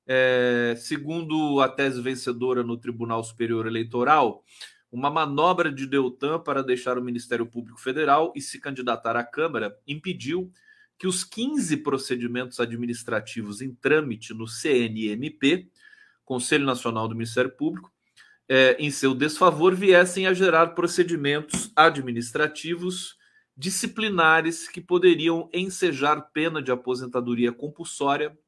É, 0.06 0.74
segundo 0.76 1.58
a 1.62 1.70
tese 1.70 2.02
vencedora 2.02 2.62
no 2.62 2.76
Tribunal 2.76 3.24
Superior 3.24 3.66
Eleitoral, 3.66 4.44
uma 4.92 5.08
manobra 5.08 5.72
de 5.72 5.86
Deltan 5.86 6.38
para 6.38 6.62
deixar 6.62 6.98
o 6.98 7.02
Ministério 7.02 7.46
Público 7.46 7.80
Federal 7.80 8.30
e 8.36 8.42
se 8.42 8.60
candidatar 8.60 9.16
à 9.16 9.24
Câmara 9.24 9.74
impediu 9.86 10.52
que 10.98 11.06
os 11.06 11.24
15 11.24 11.78
procedimentos 11.78 12.60
administrativos 12.60 13.62
em 13.62 13.74
trâmite 13.74 14.34
no 14.34 14.46
CNMP, 14.46 15.70
Conselho 16.28 16.66
Nacional 16.66 17.08
do 17.08 17.14
Ministério 17.14 17.50
Público, 17.50 17.90
é, 18.46 18.76
em 18.78 18.90
seu 18.90 19.14
desfavor, 19.14 19.74
viessem 19.74 20.26
a 20.26 20.34
gerar 20.34 20.74
procedimentos 20.74 21.72
administrativos 21.74 23.16
disciplinares 23.56 24.68
que 24.68 24.78
poderiam 24.78 25.48
ensejar 25.54 26.20
pena 26.32 26.62
de 26.62 26.70
aposentadoria 26.70 27.50
compulsória 27.50 28.38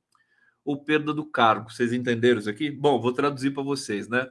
ou 0.62 0.84
perda 0.84 1.14
do 1.14 1.24
cargo. 1.24 1.70
Vocês 1.70 1.90
entenderam 1.90 2.38
isso 2.38 2.50
aqui? 2.50 2.70
Bom, 2.70 3.00
vou 3.00 3.14
traduzir 3.14 3.52
para 3.52 3.62
vocês, 3.62 4.08
né? 4.08 4.28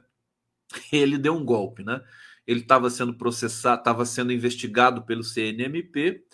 Ele 0.92 1.18
deu 1.18 1.34
um 1.34 1.44
golpe, 1.44 1.82
né? 1.82 2.00
Ele 2.46 2.60
estava 2.60 2.88
sendo 2.88 3.14
processado, 3.14 3.80
estava 3.80 4.06
sendo 4.06 4.32
investigado 4.32 5.02
pelo 5.02 5.24
CNMP 5.24 6.24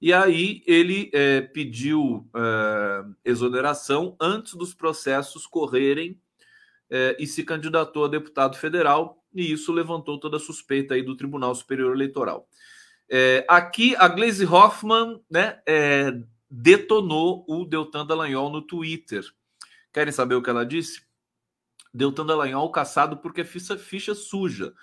e 0.00 0.12
aí 0.12 0.64
ele 0.66 1.10
é, 1.14 1.40
pediu 1.42 2.28
é, 2.34 3.04
exoneração 3.24 4.16
antes 4.20 4.54
dos 4.54 4.74
processos 4.74 5.46
correrem 5.46 6.20
é, 6.92 7.16
e 7.18 7.26
se 7.26 7.42
candidatou 7.42 8.04
a 8.04 8.08
deputado 8.08 8.58
federal, 8.58 9.24
e 9.34 9.50
isso 9.50 9.72
levantou 9.72 10.20
toda 10.20 10.36
a 10.36 10.40
suspeita 10.40 10.92
aí 10.92 11.02
do 11.02 11.16
Tribunal 11.16 11.54
Superior 11.54 11.94
Eleitoral. 11.94 12.46
É, 13.08 13.46
aqui 13.48 13.96
a 13.96 14.06
Glaze 14.06 14.44
Hoffman 14.44 15.18
né, 15.30 15.58
é, 15.66 16.12
detonou 16.50 17.44
o 17.48 17.64
Deltan 17.64 18.04
Dallagnol 18.04 18.50
no 18.50 18.60
Twitter. 18.60 19.24
Querem 19.90 20.12
saber 20.12 20.34
o 20.34 20.42
que 20.42 20.50
ela 20.50 20.66
disse? 20.66 21.02
Deltan 21.94 22.26
Dallagnol 22.26 22.70
caçado 22.70 23.16
porque 23.16 23.42
ficha, 23.42 23.76
ficha 23.78 24.14
suja 24.14 24.74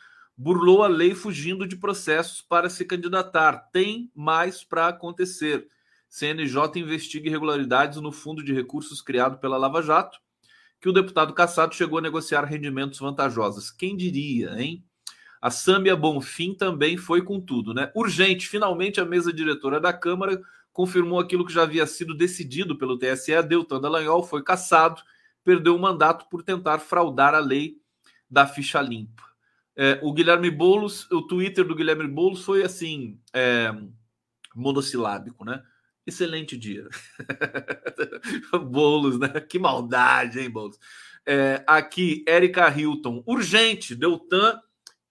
burlou 0.41 0.83
a 0.83 0.87
lei 0.87 1.13
fugindo 1.13 1.67
de 1.67 1.75
processos 1.75 2.41
para 2.41 2.69
se 2.69 2.85
candidatar. 2.85 3.69
Tem 3.73 4.09
mais 4.15 4.63
para 4.63 4.87
acontecer. 4.87 5.67
CNJ 6.07 6.79
investiga 6.79 7.27
irregularidades 7.27 7.99
no 7.99 8.09
fundo 8.09 8.41
de 8.41 8.53
recursos 8.53 9.01
criado 9.01 9.37
pela 9.39 9.57
Lava 9.57 9.81
Jato, 9.81 10.17
que 10.79 10.87
o 10.87 10.93
deputado 10.93 11.33
Cassado 11.33 11.75
chegou 11.75 11.99
a 11.99 12.01
negociar 12.01 12.43
rendimentos 12.45 12.99
vantajosos. 12.99 13.69
Quem 13.71 13.97
diria, 13.97 14.55
hein? 14.59 14.83
A 15.41 15.49
Sâmia 15.49 15.95
Bonfim 15.95 16.53
também 16.53 16.97
foi 16.97 17.21
com 17.21 17.39
tudo, 17.39 17.73
né? 17.73 17.91
Urgente, 17.95 18.47
finalmente 18.47 18.99
a 18.99 19.05
mesa 19.05 19.31
diretora 19.31 19.79
da 19.79 19.93
Câmara 19.93 20.41
confirmou 20.71 21.19
aquilo 21.19 21.45
que 21.45 21.53
já 21.53 21.63
havia 21.63 21.85
sido 21.85 22.15
decidido 22.15 22.77
pelo 22.77 22.97
TSE. 22.97 23.41
Deltan 23.43 23.79
Dallagnol 23.79 24.23
foi 24.23 24.43
cassado, 24.43 25.01
perdeu 25.43 25.75
o 25.75 25.79
mandato 25.79 26.27
por 26.29 26.43
tentar 26.43 26.79
fraudar 26.79 27.33
a 27.33 27.39
lei 27.39 27.77
da 28.29 28.45
ficha 28.45 28.81
limpa. 28.81 29.23
É, 29.75 29.99
o 30.03 30.11
Guilherme 30.11 30.51
Boulos, 30.51 31.09
o 31.09 31.21
Twitter 31.21 31.65
do 31.65 31.75
Guilherme 31.75 32.07
Boulos 32.07 32.43
foi 32.43 32.63
assim, 32.63 33.17
é, 33.33 33.73
monossilábico, 34.53 35.45
né? 35.45 35.63
Excelente 36.09 36.57
dia. 36.57 36.87
Boulos, 38.65 39.19
né? 39.19 39.29
Que 39.39 39.59
maldade, 39.59 40.39
hein, 40.39 40.49
Boulos? 40.49 40.79
É, 41.25 41.63
aqui, 41.67 42.23
Érica 42.27 42.67
Hilton. 42.67 43.23
Urgente, 43.27 43.93
Deltan 43.93 44.59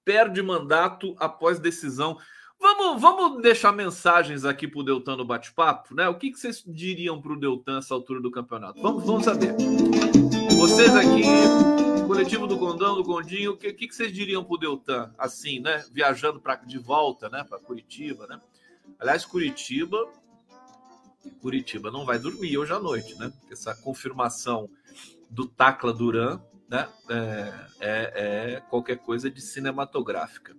perde 0.04 0.42
mandato 0.42 1.14
após 1.18 1.60
decisão. 1.60 2.18
Vamos, 2.60 3.00
vamos 3.00 3.40
deixar 3.40 3.70
mensagens 3.70 4.44
aqui 4.44 4.66
para 4.66 4.80
o 4.80 4.82
Deltan 4.82 5.16
no 5.16 5.24
bate-papo, 5.24 5.94
né? 5.94 6.08
O 6.08 6.16
que, 6.16 6.32
que 6.32 6.38
vocês 6.38 6.64
diriam 6.66 7.22
para 7.22 7.32
o 7.32 7.38
Deltan 7.38 7.76
nessa 7.76 7.94
altura 7.94 8.20
do 8.20 8.30
campeonato? 8.30 8.82
Vamos, 8.82 9.04
vamos 9.04 9.24
saber. 9.24 9.54
Vocês 10.58 10.96
aqui 10.96 11.22
coletivo 12.08 12.46
do 12.48 12.56
Gondão, 12.56 12.96
do 12.96 13.04
Gondinho, 13.04 13.52
o 13.52 13.56
que, 13.56 13.72
que, 13.72 13.94
vocês 13.94 14.12
diriam 14.12 14.42
pro 14.42 14.56
Deltan, 14.56 15.14
assim, 15.16 15.60
né? 15.60 15.84
Viajando 15.92 16.40
pra, 16.40 16.56
de 16.56 16.78
volta, 16.78 17.28
né? 17.28 17.44
Para 17.44 17.60
Curitiba, 17.60 18.26
né? 18.26 18.40
Aliás, 18.98 19.24
Curitiba, 19.24 19.96
Curitiba 21.40 21.90
não 21.90 22.04
vai 22.04 22.18
dormir 22.18 22.56
hoje 22.58 22.72
à 22.72 22.78
noite, 22.78 23.18
né? 23.18 23.32
Essa 23.50 23.74
confirmação 23.74 24.68
do 25.30 25.46
Tacla 25.46 25.92
Duran, 25.92 26.40
né? 26.68 26.88
É, 27.08 27.54
é, 27.80 28.12
é 28.56 28.60
qualquer 28.68 28.98
coisa 28.98 29.30
de 29.30 29.40
cinematográfica. 29.40 30.56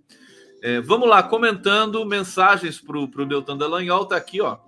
É, 0.62 0.80
vamos 0.80 1.08
lá, 1.08 1.22
comentando 1.22 2.04
mensagens 2.04 2.78
pro, 2.78 3.08
pro 3.08 3.24
Deltan 3.24 3.56
Dallagnol, 3.56 4.06
tá 4.06 4.16
aqui, 4.16 4.40
ó. 4.40 4.58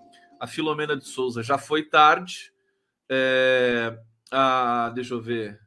A 0.41 0.47
Filomena 0.47 0.97
de 0.97 1.07
Souza 1.07 1.43
já 1.43 1.59
foi 1.59 1.83
tarde. 1.83 2.53
É, 3.09 3.97
a, 4.31 4.91
deixa 4.95 5.15
eu 5.15 5.21
ver. 5.21 5.61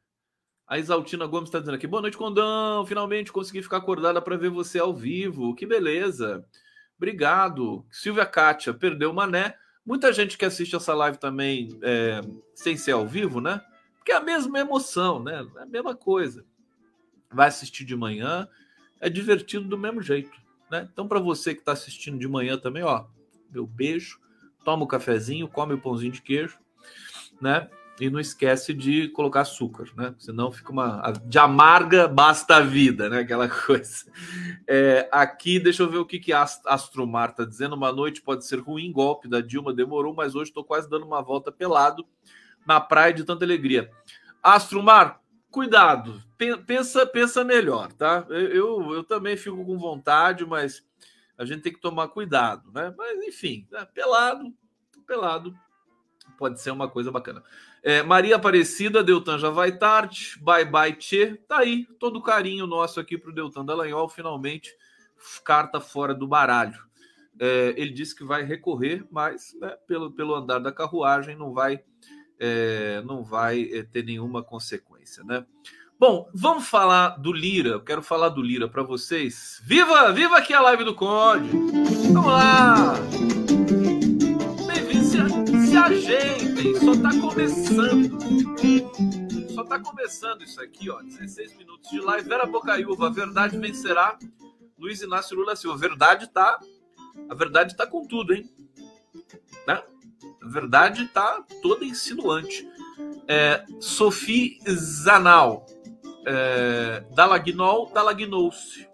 A 0.68 0.80
Isaltina 0.80 1.28
Gomes 1.28 1.50
está 1.50 1.60
dizendo 1.60 1.76
aqui: 1.76 1.86
boa 1.86 2.02
noite, 2.02 2.18
Condão. 2.18 2.86
Finalmente 2.86 3.32
consegui 3.32 3.62
ficar 3.62 3.78
acordada 3.78 4.22
para 4.22 4.36
ver 4.36 4.50
você 4.50 4.80
ao 4.80 4.94
vivo. 4.94 5.54
Que 5.54 5.66
beleza. 5.66 6.44
Obrigado. 6.98 7.86
Silvia 7.92 8.26
Kátia, 8.26 8.74
perdeu 8.74 9.12
o 9.12 9.14
mané. 9.14 9.56
Muita 9.86 10.12
gente 10.12 10.38
que 10.38 10.46
assiste 10.46 10.76
essa 10.76 10.94
live 10.94 11.18
também 11.18 11.78
é, 11.84 12.22
sem 12.56 12.76
ser 12.76 12.94
ao 12.94 13.06
vivo, 13.06 13.40
né? 13.40 13.62
Porque 13.98 14.12
é 14.12 14.16
a 14.16 14.22
mesma 14.22 14.60
emoção, 14.60 15.22
né? 15.22 15.48
É 15.58 15.62
a 15.62 15.66
mesma 15.66 15.96
coisa. 15.96 16.44
Vai 17.32 17.50
assistir 17.50 17.86
de 17.86 17.96
manhã, 17.96 18.48
é 19.00 19.10
divertido 19.10 19.66
do 19.66 19.78
mesmo 19.78 20.02
jeito, 20.02 20.32
né? 20.72 20.90
Então, 20.92 21.08
para 21.08 21.20
você 21.20 21.54
que 21.54 21.62
está 21.62 21.74
assistindo 21.74 22.18
de 22.18 22.28
manhã 22.28 22.58
também, 22.58 22.84
ó, 22.84 23.06
meu 23.52 23.68
beijo, 23.68 24.20
toma 24.64 24.84
o 24.84 24.86
um 24.86 24.88
cafezinho, 24.88 25.48
come 25.48 25.74
o 25.74 25.82
pãozinho 25.82 26.12
de 26.12 26.22
queijo, 26.22 26.58
né? 27.40 27.70
E 28.00 28.10
não 28.10 28.20
esquece 28.20 28.74
de 28.74 29.08
colocar 29.10 29.42
açúcar, 29.42 29.88
né? 29.96 30.14
Senão 30.20 30.52
fica 30.52 30.72
uma. 30.72 31.14
De 31.26 31.40
amarga 31.40 32.10
basta 32.10 32.58
a 32.58 32.60
vida, 32.60 33.10
né? 33.10 33.20
Aquela 33.20 33.48
coisa. 33.66 34.06
É, 34.68 35.08
aqui, 35.12 35.60
deixa 35.60 35.82
eu 35.82 35.90
ver 35.90 36.00
o 36.00 36.06
que, 36.06 36.20
que 36.20 36.34
Astromar 36.34 37.30
está 37.30 37.46
dizendo. 37.46 37.76
Uma 37.76 37.94
noite 37.94 38.22
pode 38.22 38.46
ser 38.46 38.60
ruim, 38.60 38.92
golpe 38.92 39.30
da 39.30 39.40
Dilma 39.40 39.74
demorou, 39.74 40.14
mas 40.14 40.36
hoje 40.36 40.50
estou 40.50 40.64
quase 40.64 40.90
dando 40.90 41.06
uma 41.06 41.22
volta 41.22 41.54
pelado 41.54 42.06
na 42.66 42.82
praia 42.82 43.14
de 43.14 43.24
tanta 43.24 43.46
alegria. 43.46 43.90
Astromar, 44.44 45.22
cuidado, 45.50 46.22
pensa, 46.68 47.06
pensa 47.06 47.44
melhor, 47.44 47.94
tá? 47.94 48.26
Eu, 48.30 48.48
eu, 48.48 48.94
eu, 48.96 49.04
também 49.04 49.38
fico 49.38 49.64
com 49.64 49.78
vontade, 49.78 50.46
mas 50.46 50.84
a 51.38 51.46
gente 51.46 51.62
tem 51.62 51.72
que 51.72 51.80
tomar 51.80 52.10
cuidado, 52.10 52.72
né? 52.74 52.94
Mas 52.98 53.24
enfim, 53.24 53.68
né? 53.72 53.88
pelado, 53.94 54.54
pelado 55.08 55.56
pode 56.38 56.60
ser 56.62 56.72
uma 56.72 56.90
coisa 56.90 57.12
bacana. 57.12 57.44
É, 57.86 58.02
Maria 58.02 58.38
Aparecida, 58.38 59.04
Deltan 59.04 59.38
já 59.38 59.52
vai 59.52 59.72
tarde. 59.72 60.40
Bye 60.42 60.66
bye, 60.66 60.94
Tchê. 60.94 61.36
Tá 61.48 61.60
aí, 61.60 61.86
todo 62.00 62.20
carinho 62.20 62.66
nosso 62.66 63.00
aqui 63.00 63.16
pro 63.16 63.32
Deltan 63.32 63.64
Dallagnol, 63.64 64.10
finalmente, 64.10 64.76
carta 65.44 65.80
fora 65.80 66.12
do 66.12 66.28
baralho. 66.28 66.84
É, 67.40 67.76
ele 67.78 67.92
disse 67.92 68.16
que 68.16 68.24
vai 68.24 68.44
recorrer, 68.44 69.06
mas 69.12 69.56
né, 69.62 69.78
pelo, 69.88 70.12
pelo 70.12 70.34
andar 70.34 70.58
da 70.58 70.72
carruagem 70.72 71.36
não 71.36 71.54
vai, 71.54 71.80
é, 72.40 73.04
não 73.06 73.24
vai 73.24 73.70
é, 73.72 73.84
ter 73.84 74.04
nenhuma 74.04 74.42
consequência, 74.42 75.24
né? 75.24 75.46
Bom, 76.00 76.28
vamos 76.34 76.68
falar 76.68 77.10
do 77.10 77.32
Lira. 77.32 77.70
Eu 77.70 77.84
quero 77.84 78.02
falar 78.02 78.30
do 78.30 78.42
Lira 78.42 78.68
para 78.68 78.82
vocês. 78.82 79.62
Viva, 79.64 80.12
viva 80.12 80.38
aqui 80.38 80.56
a 80.56 80.62
live 80.62 80.84
do 80.84 80.96
Conde. 80.96 81.52
Vamos 82.12 82.32
lá 82.32 82.96
ajeitem, 85.86 86.76
só 86.80 86.94
está 86.94 87.10
começando. 87.20 88.18
Só 89.54 89.62
está 89.62 89.80
começando 89.80 90.44
isso 90.44 90.62
aqui, 90.62 90.90
ó. 90.90 91.02
16 91.02 91.58
minutos 91.58 91.90
de 91.90 92.00
live. 92.00 92.28
Vera 92.28 92.46
Bocaiúva, 92.46 93.08
a 93.08 93.12
verdade 93.12 93.58
vencerá. 93.58 94.18
Luiz 94.78 95.02
Inácio 95.02 95.38
Lula 95.38 95.56
Silva. 95.56 95.76
A 95.76 95.80
verdade 95.80 96.28
tá. 96.28 96.60
A 97.30 97.36
verdade 97.36 97.76
tá 97.76 97.86
com 97.86 98.06
tudo, 98.06 98.34
hein? 98.34 98.50
Né? 99.68 99.82
A 100.42 100.48
verdade 100.48 101.08
tá 101.08 101.44
toda 101.62 101.86
insinuante. 101.86 102.68
É, 103.28 103.64
Sophie 103.80 104.60
Zanal. 104.68 105.66
É, 106.26 107.06
Dalagnol, 107.14 107.92
Dalagnou-se. 107.94 108.88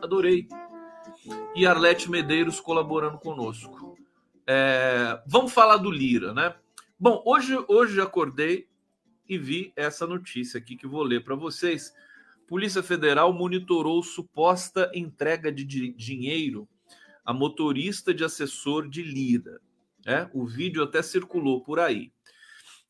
Adorei. 0.00 0.46
E 1.54 1.66
Arlete 1.66 2.10
Medeiros 2.10 2.60
colaborando 2.60 3.18
conosco. 3.18 3.75
É, 4.46 5.20
vamos 5.26 5.52
falar 5.52 5.78
do 5.78 5.90
Lira, 5.90 6.32
né? 6.32 6.54
Bom, 6.98 7.22
hoje, 7.26 7.56
hoje 7.68 8.00
acordei 8.00 8.68
e 9.28 9.36
vi 9.36 9.72
essa 9.74 10.06
notícia 10.06 10.58
aqui 10.58 10.76
que 10.76 10.86
vou 10.86 11.02
ler 11.02 11.24
para 11.24 11.34
vocês. 11.34 11.92
Polícia 12.46 12.82
Federal 12.82 13.32
monitorou 13.32 14.02
suposta 14.02 14.90
entrega 14.94 15.50
de 15.50 15.64
dinheiro 15.64 16.68
a 17.24 17.32
motorista 17.32 18.14
de 18.14 18.22
assessor 18.22 18.88
de 18.88 19.02
Lira. 19.02 19.60
É, 20.06 20.30
o 20.32 20.46
vídeo 20.46 20.84
até 20.84 21.02
circulou 21.02 21.64
por 21.64 21.80
aí. 21.80 22.12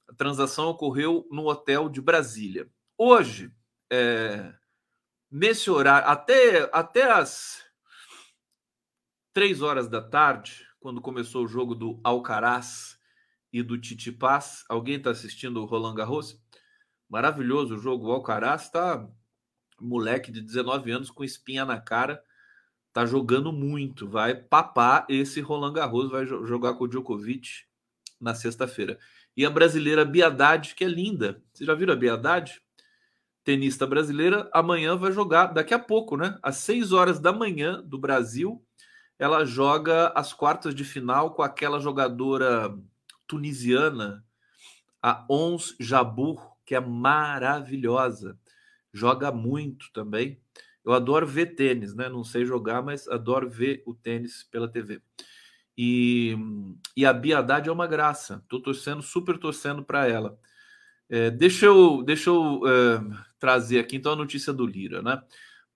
A 0.06 0.12
transação 0.12 0.68
ocorreu 0.68 1.26
no 1.30 1.46
hotel 1.48 1.88
de 1.88 2.02
Brasília. 2.02 2.68
Hoje, 2.98 3.50
é, 3.90 4.52
nesse 5.30 5.70
horário, 5.70 6.06
até, 6.06 6.68
até 6.70 7.10
as 7.10 7.64
três 9.32 9.62
horas 9.62 9.88
da 9.88 10.02
tarde, 10.02 10.65
quando 10.80 11.00
começou 11.00 11.44
o 11.44 11.48
jogo 11.48 11.74
do 11.74 12.00
Alcaraz 12.04 12.98
e 13.52 13.62
do 13.62 13.78
Titipás, 13.78 14.64
alguém 14.68 14.96
está 14.96 15.10
assistindo 15.10 15.62
o 15.62 15.64
Roland 15.64 15.94
Garros? 15.94 16.40
Maravilhoso 17.08 17.74
o 17.74 17.78
jogo. 17.78 18.08
O 18.08 18.12
Alcaraz 18.12 18.64
está 18.64 19.08
moleque 19.80 20.32
de 20.32 20.40
19 20.40 20.90
anos 20.90 21.10
com 21.10 21.24
espinha 21.24 21.64
na 21.64 21.80
cara, 21.80 22.22
tá 22.92 23.04
jogando 23.04 23.52
muito, 23.52 24.08
vai 24.08 24.34
papar 24.34 25.04
esse 25.08 25.40
Roland 25.40 25.72
Garros, 25.72 26.10
vai 26.10 26.26
jogar 26.26 26.74
com 26.74 26.84
o 26.84 26.88
Djokovic 26.88 27.64
na 28.20 28.34
sexta-feira. 28.34 28.98
E 29.36 29.44
a 29.44 29.50
brasileira 29.50 30.04
Biadade, 30.04 30.74
que 30.74 30.84
é 30.84 30.88
linda. 30.88 31.42
Vocês 31.52 31.66
já 31.66 31.74
viram 31.74 31.92
a 31.92 31.96
Biadade? 31.96 32.60
Tenista 33.44 33.86
brasileira, 33.86 34.50
amanhã 34.52 34.96
vai 34.96 35.12
jogar, 35.12 35.48
daqui 35.48 35.74
a 35.74 35.78
pouco, 35.78 36.16
né? 36.16 36.38
Às 36.42 36.56
6 36.56 36.92
horas 36.92 37.20
da 37.20 37.32
manhã 37.32 37.82
do 37.82 37.98
Brasil, 37.98 38.65
ela 39.18 39.44
joga 39.44 40.12
as 40.14 40.32
quartas 40.32 40.74
de 40.74 40.84
final 40.84 41.34
com 41.34 41.42
aquela 41.42 41.80
jogadora 41.80 42.76
tunisiana, 43.26 44.24
a 45.02 45.24
Ons 45.30 45.76
Jabur, 45.80 46.56
que 46.64 46.74
é 46.74 46.80
maravilhosa 46.80 48.38
joga 48.96 49.30
muito 49.30 49.92
também. 49.92 50.40
Eu 50.84 50.92
adoro 50.92 51.26
ver 51.26 51.54
tênis, 51.54 51.94
né? 51.94 52.08
Não 52.08 52.24
sei 52.24 52.46
jogar, 52.46 52.82
mas 52.82 53.06
adoro 53.08 53.48
ver 53.48 53.82
o 53.84 53.94
tênis 53.94 54.44
pela 54.44 54.68
TV. 54.68 55.02
E, 55.76 56.34
e 56.96 57.04
a 57.04 57.12
Bia 57.12 57.38
Haddad 57.38 57.68
é 57.68 57.72
uma 57.72 57.86
graça. 57.86 58.40
Estou 58.42 58.62
torcendo, 58.62 59.02
super 59.02 59.36
torcendo 59.36 59.84
para 59.84 60.08
ela. 60.08 60.38
É, 61.08 61.30
deixa 61.30 61.66
eu, 61.66 62.02
deixa 62.02 62.30
eu 62.30 62.62
é, 62.66 63.24
trazer 63.38 63.78
aqui 63.78 63.96
então 63.96 64.12
a 64.12 64.16
notícia 64.16 64.52
do 64.52 64.66
Lira, 64.66 65.02
né? 65.02 65.22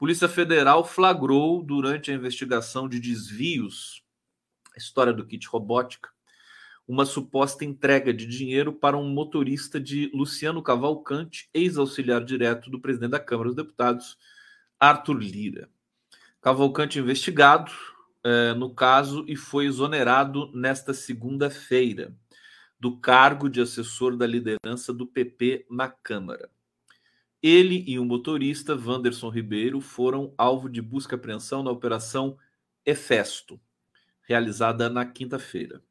Polícia 0.01 0.31
Federal 0.31 0.83
flagrou 0.83 1.63
durante 1.63 2.11
a 2.11 2.15
investigação 2.15 2.89
de 2.89 2.99
desvios, 2.99 4.03
a 4.75 4.79
história 4.79 5.13
do 5.13 5.27
kit 5.27 5.47
robótica, 5.47 6.09
uma 6.89 7.05
suposta 7.05 7.67
entrega 7.67 8.11
de 8.11 8.25
dinheiro 8.25 8.73
para 8.73 8.97
um 8.97 9.11
motorista 9.11 9.79
de 9.79 10.11
Luciano 10.15 10.63
Cavalcante, 10.63 11.51
ex-auxiliar 11.53 12.25
direto 12.25 12.71
do 12.71 12.81
presidente 12.81 13.11
da 13.11 13.21
Câmara 13.21 13.51
dos 13.51 13.57
Deputados, 13.57 14.17
Arthur 14.81 15.19
Lira. 15.19 15.69
Cavalcante 16.41 16.99
investigado 16.99 17.71
é, 18.25 18.55
no 18.55 18.75
caso 18.75 19.23
e 19.29 19.37
foi 19.37 19.67
exonerado 19.67 20.51
nesta 20.55 20.95
segunda-feira 20.95 22.17
do 22.81 22.97
cargo 22.97 23.51
de 23.51 23.61
assessor 23.61 24.17
da 24.17 24.27
liderança 24.27 24.95
do 24.95 25.07
PP 25.07 25.67
na 25.69 25.91
Câmara. 25.91 26.49
Ele 27.43 27.85
e 27.87 27.99
o 27.99 28.05
motorista, 28.05 28.75
Wanderson 28.75 29.31
Ribeiro, 29.31 29.81
foram 29.81 30.35
alvo 30.37 30.69
de 30.69 30.83
busca 30.83 31.15
e 31.15 31.17
apreensão 31.17 31.63
na 31.63 31.71
Operação 31.71 32.37
Efesto, 32.85 33.61
realizada 34.23 34.91
na 34.91 35.07
quinta-feira. 35.07 35.83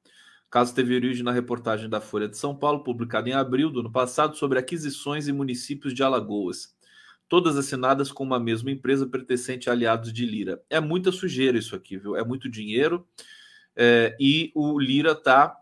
O 0.48 0.50
caso 0.50 0.74
teve 0.74 0.96
origem 0.96 1.24
na 1.24 1.32
reportagem 1.32 1.90
da 1.90 2.02
Folha 2.02 2.28
de 2.28 2.38
São 2.38 2.56
Paulo, 2.56 2.84
publicada 2.84 3.30
em 3.30 3.34
abril 3.34 3.70
do 3.70 3.82
ano 3.82 3.92
passado, 3.92 4.36
sobre 4.36 4.58
aquisições 4.60 5.28
em 5.28 5.32
municípios 5.32 5.94
de 5.94 6.04
Alagoas, 6.04 6.76
todas 7.28 7.58
assinadas 7.58 8.12
com 8.12 8.24
uma 8.24 8.40
mesma 8.40 8.72
empresa 8.72 9.08
pertencente 9.08 9.70
a 9.70 9.74
aliados 9.74 10.12
de 10.12 10.26
Lira. 10.26 10.62
É 10.70 10.80
muita 10.80 11.12
sujeira 11.12 11.58
isso 11.58 11.76
aqui, 11.76 11.98
viu? 11.98 12.16
É 12.16 12.24
muito 12.24 12.50
dinheiro 12.50 13.08
é, 13.76 14.16
e 14.20 14.52
o 14.54 14.80
Lira 14.80 15.14
está 15.14 15.56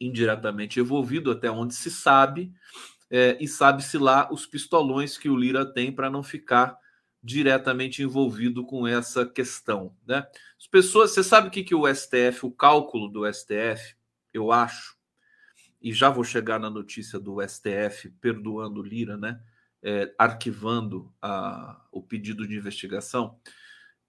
indiretamente 0.00 0.80
envolvido 0.80 1.30
até 1.30 1.50
onde 1.50 1.74
se 1.74 1.90
sabe, 1.90 2.52
é, 3.10 3.36
e 3.40 3.46
sabe-se 3.46 3.98
lá 3.98 4.32
os 4.32 4.46
pistolões 4.46 5.16
que 5.16 5.28
o 5.28 5.36
Lira 5.36 5.64
tem 5.64 5.92
para 5.92 6.10
não 6.10 6.22
ficar 6.22 6.78
diretamente 7.22 8.02
envolvido 8.02 8.64
com 8.66 8.86
essa 8.86 9.24
questão, 9.24 9.96
né? 10.06 10.26
As 10.60 10.66
pessoas, 10.66 11.12
você 11.12 11.24
sabe 11.24 11.48
o 11.48 11.50
que, 11.50 11.64
que 11.64 11.74
o 11.74 11.86
STF, 11.92 12.44
o 12.44 12.50
cálculo 12.50 13.08
do 13.08 13.30
STF, 13.32 13.96
eu 14.32 14.52
acho, 14.52 14.96
e 15.80 15.92
já 15.92 16.10
vou 16.10 16.24
chegar 16.24 16.58
na 16.58 16.68
notícia 16.68 17.18
do 17.18 17.40
STF 17.46 18.10
perdoando 18.20 18.82
Lira, 18.82 19.16
né? 19.16 19.40
É, 19.82 20.14
arquivando 20.18 21.12
a, 21.20 21.82
o 21.92 22.02
pedido 22.02 22.48
de 22.48 22.56
investigação, 22.56 23.38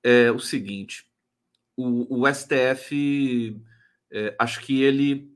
é 0.01 0.31
o 0.31 0.39
seguinte: 0.39 1.05
o, 1.75 2.21
o 2.21 2.33
STF, 2.33 3.61
é, 4.09 4.35
acho 4.39 4.61
que 4.61 4.81
ele, 4.81 5.34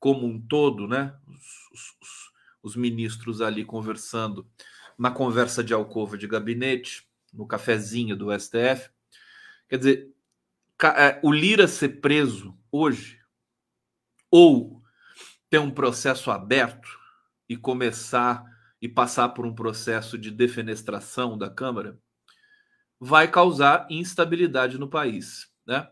como 0.00 0.26
um 0.26 0.40
todo, 0.40 0.88
né? 0.88 1.14
Os, 1.28 1.70
os, 2.00 2.32
os 2.62 2.76
ministros 2.76 3.40
ali 3.40 3.64
conversando 3.64 4.48
na 4.98 5.10
conversa 5.10 5.62
de 5.62 5.72
alcova 5.72 6.18
de 6.18 6.26
gabinete, 6.26 7.08
no 7.32 7.46
cafezinho 7.46 8.16
do 8.16 8.32
STF. 8.38 8.90
Quer 9.68 9.78
dizer, 9.78 10.14
é, 10.96 11.20
o 11.22 11.30
Lira 11.30 11.68
ser 11.68 12.00
preso 12.00 12.58
hoje, 12.72 13.20
ou 14.30 14.82
ter 15.48 15.58
um 15.58 15.70
processo 15.70 16.30
aberto 16.30 16.98
e 17.48 17.56
começar 17.56 18.44
e 18.80 18.88
passar 18.88 19.30
por 19.30 19.44
um 19.44 19.54
processo 19.54 20.16
de 20.16 20.30
defenestração 20.30 21.36
da 21.36 21.50
Câmara, 21.50 21.98
vai 22.98 23.28
causar 23.28 23.86
instabilidade 23.90 24.78
no 24.78 24.88
país, 24.88 25.50
né? 25.66 25.88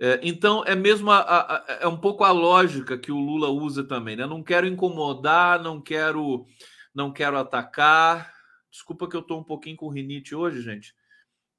É, 0.00 0.20
então 0.22 0.62
é 0.64 0.76
mesmo 0.76 1.10
a, 1.10 1.18
a, 1.20 1.64
é 1.80 1.88
um 1.88 1.96
pouco 1.96 2.22
a 2.22 2.30
lógica 2.30 2.96
que 2.96 3.10
o 3.10 3.18
Lula 3.18 3.48
usa 3.48 3.82
também, 3.82 4.14
né? 4.16 4.26
Não 4.26 4.42
quero 4.42 4.66
incomodar, 4.66 5.60
não 5.60 5.80
quero 5.80 6.46
não 6.94 7.12
quero 7.12 7.36
atacar. 7.36 8.32
Desculpa 8.70 9.08
que 9.08 9.16
eu 9.16 9.20
estou 9.20 9.40
um 9.40 9.44
pouquinho 9.44 9.76
com 9.76 9.88
rinite 9.88 10.34
hoje, 10.34 10.60
gente. 10.62 10.94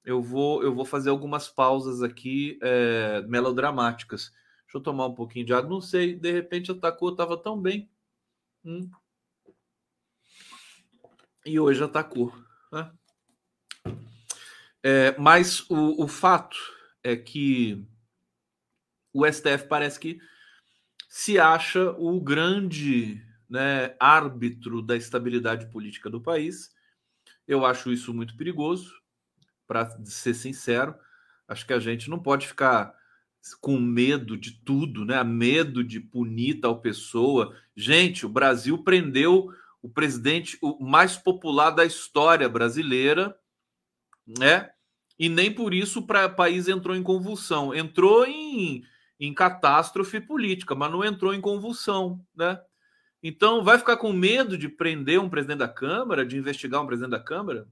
Eu 0.06 0.22
vou, 0.22 0.64
eu 0.64 0.74
vou 0.74 0.86
fazer 0.86 1.10
algumas 1.10 1.50
pausas 1.50 2.02
aqui 2.02 2.58
é, 2.62 3.22
melodramáticas. 3.28 4.32
Deixa 4.64 4.78
eu 4.78 4.82
tomar 4.82 5.08
um 5.08 5.16
pouquinho 5.16 5.46
de 5.46 5.54
água. 5.54 5.70
Não 5.70 5.82
sei, 5.82 6.16
de 6.16 6.32
repente 6.32 6.72
atacou, 6.72 7.12
estava 7.12 7.36
tão 7.38 7.60
bem. 7.60 7.90
Hum. 8.64 8.90
E 11.46 11.60
hoje 11.60 11.84
atacou. 11.84 12.34
Né? 12.72 12.92
É, 14.84 15.18
mas 15.18 15.70
o, 15.70 16.04
o 16.04 16.08
fato 16.08 16.58
é 17.04 17.16
que 17.16 17.86
o 19.14 19.26
STF 19.26 19.68
parece 19.68 20.00
que 20.00 20.20
se 21.08 21.40
acha 21.40 21.92
o 21.98 22.20
grande 22.22 23.22
né, 23.50 23.96
árbitro 24.00 24.82
da 24.82 24.96
estabilidade 24.96 25.70
política 25.72 26.10
do 26.10 26.22
país. 26.22 26.72
Eu 27.48 27.66
acho 27.66 27.92
isso 27.92 28.14
muito 28.14 28.38
perigoso, 28.38 28.94
para 29.68 29.90
ser 30.06 30.34
sincero. 30.34 30.96
Acho 31.48 31.66
que 31.66 31.74
a 31.74 31.80
gente 31.80 32.10
não 32.10 32.20
pode 32.20 32.48
ficar 32.48 32.94
com 33.62 33.80
medo 33.80 34.38
de 34.38 34.52
tudo, 34.52 35.06
né? 35.06 35.24
Medo 35.24 35.84
de 35.84 36.00
punir 36.00 36.60
tal 36.60 36.80
pessoa. 36.82 37.56
Gente, 37.76 38.26
o 38.26 38.30
Brasil 38.30 38.84
prendeu 38.84 39.50
o 39.82 39.90
presidente 39.90 40.58
o 40.62 40.84
mais 40.84 41.16
popular 41.18 41.72
da 41.72 41.86
história 41.86 42.50
brasileira, 42.50 43.36
né? 44.28 44.70
E 45.18 45.28
nem 45.28 45.54
por 45.54 45.74
isso 45.74 46.00
o 46.00 46.36
país 46.36 46.68
entrou 46.68 46.96
em 46.96 47.04
convulsão. 47.04 47.74
Entrou 47.74 48.26
em, 48.26 48.84
em 49.20 49.34
catástrofe 49.34 50.22
política, 50.22 50.74
mas 50.74 50.92
não 50.92 51.04
entrou 51.04 51.34
em 51.34 51.42
convulsão, 51.42 52.26
né? 52.36 52.60
Então, 53.22 53.64
vai 53.64 53.78
ficar 53.78 53.98
com 53.98 54.14
medo 54.14 54.58
de 54.58 54.70
prender 54.70 55.20
um 55.20 55.30
presidente 55.30 55.60
da 55.60 55.68
Câmara, 55.68 56.26
de 56.26 56.38
investigar 56.38 56.82
um 56.82 56.88
presidente 56.88 57.12
da 57.12 57.20
Câmara? 57.20 57.68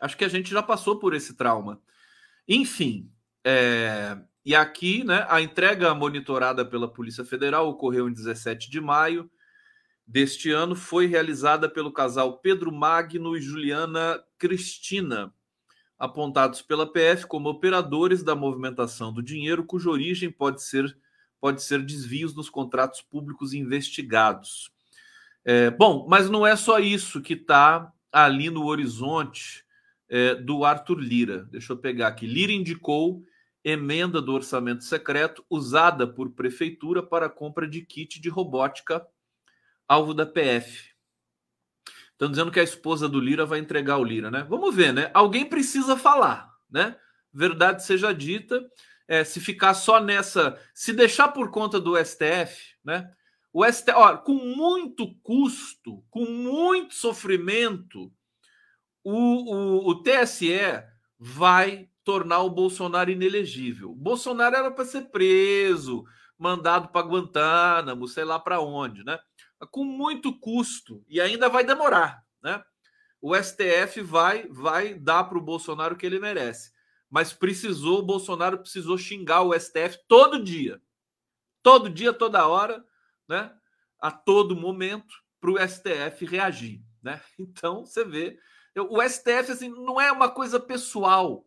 Acho 0.00 0.16
que 0.16 0.24
a 0.24 0.28
gente 0.28 0.50
já 0.50 0.62
passou 0.62 0.98
por 1.00 1.14
esse 1.14 1.34
trauma. 1.34 1.80
Enfim, 2.46 3.10
é... 3.44 4.16
e 4.44 4.54
aqui, 4.54 5.02
né, 5.02 5.26
a 5.28 5.40
entrega 5.40 5.92
monitorada 5.94 6.64
pela 6.64 6.92
Polícia 6.92 7.24
Federal 7.24 7.68
ocorreu 7.68 8.08
em 8.08 8.12
17 8.12 8.70
de 8.70 8.80
maio 8.80 9.28
deste 10.06 10.52
ano, 10.52 10.76
foi 10.76 11.06
realizada 11.06 11.68
pelo 11.68 11.92
casal 11.92 12.38
Pedro 12.38 12.70
Magno 12.70 13.36
e 13.36 13.40
Juliana 13.40 14.22
Cristina, 14.38 15.34
apontados 15.98 16.62
pela 16.62 16.90
PF 16.90 17.26
como 17.26 17.48
operadores 17.48 18.22
da 18.22 18.34
movimentação 18.34 19.12
do 19.12 19.22
dinheiro, 19.22 19.64
cuja 19.64 19.90
origem 19.90 20.30
pode 20.30 20.62
ser 20.62 20.96
pode 21.38 21.62
ser 21.62 21.82
desvios 21.82 22.34
nos 22.34 22.48
contratos 22.48 23.02
públicos 23.02 23.52
investigados. 23.52 24.70
É, 25.44 25.70
bom, 25.70 26.06
mas 26.08 26.28
não 26.28 26.46
é 26.46 26.56
só 26.56 26.78
isso 26.78 27.20
que 27.20 27.34
está 27.34 27.92
ali 28.10 28.50
no 28.50 28.64
horizonte 28.64 29.64
é, 30.08 30.34
do 30.34 30.64
Arthur 30.64 30.98
Lira. 30.98 31.44
Deixa 31.44 31.72
eu 31.72 31.76
pegar 31.76 32.08
aqui. 32.08 32.26
Lira 32.26 32.52
indicou 32.52 33.22
emenda 33.62 34.20
do 34.22 34.32
orçamento 34.32 34.84
secreto 34.84 35.44
usada 35.50 36.06
por 36.06 36.30
prefeitura 36.30 37.02
para 37.02 37.28
compra 37.28 37.68
de 37.68 37.82
kit 37.82 38.20
de 38.20 38.28
robótica 38.28 39.06
alvo 39.88 40.14
da 40.14 40.26
PF. 40.26 40.95
Estão 42.16 42.30
dizendo 42.30 42.50
que 42.50 42.58
a 42.58 42.64
esposa 42.64 43.06
do 43.06 43.20
Lira 43.20 43.44
vai 43.44 43.58
entregar 43.58 43.98
o 43.98 44.04
Lira, 44.04 44.30
né? 44.30 44.46
Vamos 44.48 44.74
ver, 44.74 44.90
né? 44.90 45.10
Alguém 45.12 45.44
precisa 45.44 45.98
falar, 45.98 46.50
né? 46.70 46.96
Verdade 47.30 47.84
seja 47.84 48.14
dita, 48.14 48.66
é, 49.06 49.22
se 49.22 49.38
ficar 49.38 49.74
só 49.74 50.00
nessa, 50.00 50.58
se 50.74 50.94
deixar 50.94 51.28
por 51.28 51.50
conta 51.50 51.78
do 51.78 51.94
STF, 52.02 52.74
né? 52.82 53.10
O 53.52 53.62
STF, 53.70 53.92
ó, 53.94 54.16
com 54.16 54.32
muito 54.32 55.14
custo, 55.22 56.02
com 56.08 56.24
muito 56.24 56.94
sofrimento, 56.94 58.10
o, 59.04 59.54
o, 59.54 59.90
o 59.90 60.02
TSE 60.02 60.58
vai 61.18 61.90
tornar 62.02 62.40
o 62.40 62.50
Bolsonaro 62.50 63.10
inelegível. 63.10 63.94
Bolsonaro 63.94 64.56
era 64.56 64.70
para 64.70 64.86
ser 64.86 65.10
preso, 65.10 66.02
mandado 66.38 66.88
para 66.88 67.06
Guantánamo, 67.06 68.08
sei 68.08 68.24
lá 68.24 68.38
para 68.38 68.58
onde, 68.58 69.04
né? 69.04 69.18
Com 69.70 69.84
muito 69.84 70.38
custo 70.38 71.04
e 71.08 71.20
ainda 71.20 71.48
vai 71.48 71.64
demorar, 71.64 72.24
né? 72.42 72.62
O 73.20 73.34
STF 73.34 74.02
vai 74.02 74.46
vai 74.48 74.94
dar 74.94 75.24
para 75.24 75.38
o 75.38 75.42
Bolsonaro 75.42 75.94
o 75.94 75.98
que 75.98 76.04
ele 76.04 76.18
merece, 76.18 76.72
mas 77.08 77.32
precisou 77.32 78.00
o 78.00 78.06
Bolsonaro 78.06 78.58
precisou 78.58 78.98
xingar 78.98 79.42
o 79.42 79.58
STF 79.58 79.98
todo 80.06 80.42
dia, 80.42 80.80
todo 81.62 81.88
dia, 81.88 82.12
toda 82.12 82.46
hora, 82.46 82.84
né? 83.28 83.54
A 83.98 84.10
todo 84.10 84.54
momento 84.54 85.14
para 85.40 85.50
o 85.50 85.58
STF 85.58 86.26
reagir, 86.26 86.82
né? 87.02 87.20
Então 87.38 87.84
você 87.84 88.04
vê, 88.04 88.38
o 88.76 89.02
STF 89.02 89.52
assim 89.52 89.68
não 89.68 90.00
é 90.00 90.12
uma 90.12 90.30
coisa 90.30 90.60
pessoal 90.60 91.46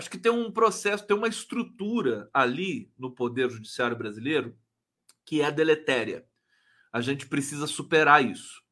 Acho 0.00 0.10
que 0.10 0.18
tem 0.18 0.32
um 0.32 0.50
processo, 0.50 1.06
tem 1.06 1.16
uma 1.16 1.28
estrutura 1.28 2.30
ali 2.32 2.90
no 2.98 3.10
Poder 3.10 3.50
Judiciário 3.50 3.94
brasileiro 3.94 4.56
que 5.26 5.42
é 5.42 5.50
deletéria. 5.50 6.26
A 6.92 7.00
gente 7.00 7.26
precisa 7.26 7.66
superar 7.66 8.24
isso. 8.24 8.62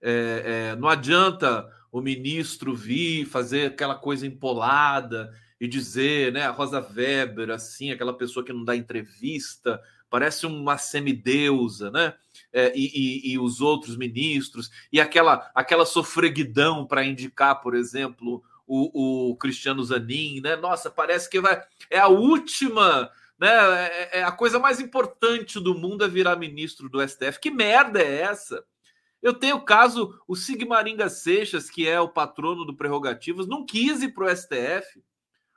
É, 0.00 0.70
é, 0.72 0.76
não 0.76 0.88
adianta 0.88 1.68
o 1.90 2.00
ministro 2.00 2.74
vir 2.74 3.26
fazer 3.26 3.66
aquela 3.66 3.94
coisa 3.94 4.26
empolada 4.26 5.32
e 5.60 5.68
dizer, 5.68 6.32
né, 6.32 6.44
a 6.44 6.50
Rosa 6.50 6.80
Weber, 6.80 7.50
assim, 7.50 7.92
aquela 7.92 8.12
pessoa 8.12 8.44
que 8.44 8.52
não 8.52 8.64
dá 8.64 8.74
entrevista, 8.74 9.80
parece 10.10 10.44
uma 10.44 10.76
semideusa, 10.76 11.90
né? 11.90 12.14
É, 12.52 12.70
e, 12.76 12.90
e, 12.94 13.32
e, 13.32 13.38
os 13.38 13.62
outros 13.62 13.96
ministros, 13.96 14.70
e 14.92 15.00
aquela, 15.00 15.50
aquela 15.54 15.86
sofreguidão 15.86 16.86
para 16.86 17.04
indicar, 17.04 17.62
por 17.62 17.74
exemplo, 17.74 18.42
o, 18.66 19.30
o 19.30 19.36
Cristiano 19.36 19.82
Zanin, 19.82 20.40
né? 20.40 20.56
Nossa, 20.56 20.90
parece 20.90 21.30
que 21.30 21.40
vai. 21.40 21.62
É 21.88 21.98
a 21.98 22.08
última. 22.08 23.10
Né? 23.42 23.48
É, 23.48 24.20
é 24.20 24.24
a 24.24 24.30
coisa 24.30 24.58
mais 24.58 24.78
importante 24.78 25.58
do 25.58 25.74
mundo 25.74 26.04
é 26.04 26.08
virar 26.08 26.36
ministro 26.36 26.88
do 26.88 27.06
STF. 27.06 27.40
Que 27.40 27.50
merda 27.50 28.00
é 28.00 28.20
essa? 28.20 28.64
Eu 29.20 29.34
tenho 29.34 29.56
o 29.56 29.64
caso, 29.64 30.16
o 30.26 30.36
Sigmaringa 30.36 31.08
Seixas, 31.08 31.68
que 31.68 31.86
é 31.86 32.00
o 32.00 32.08
patrono 32.08 32.64
do 32.64 32.76
Prerrogativas, 32.76 33.46
não 33.46 33.66
quis 33.66 34.02
ir 34.02 34.14
para 34.14 34.26
o 34.26 34.36
STF. 34.36 35.02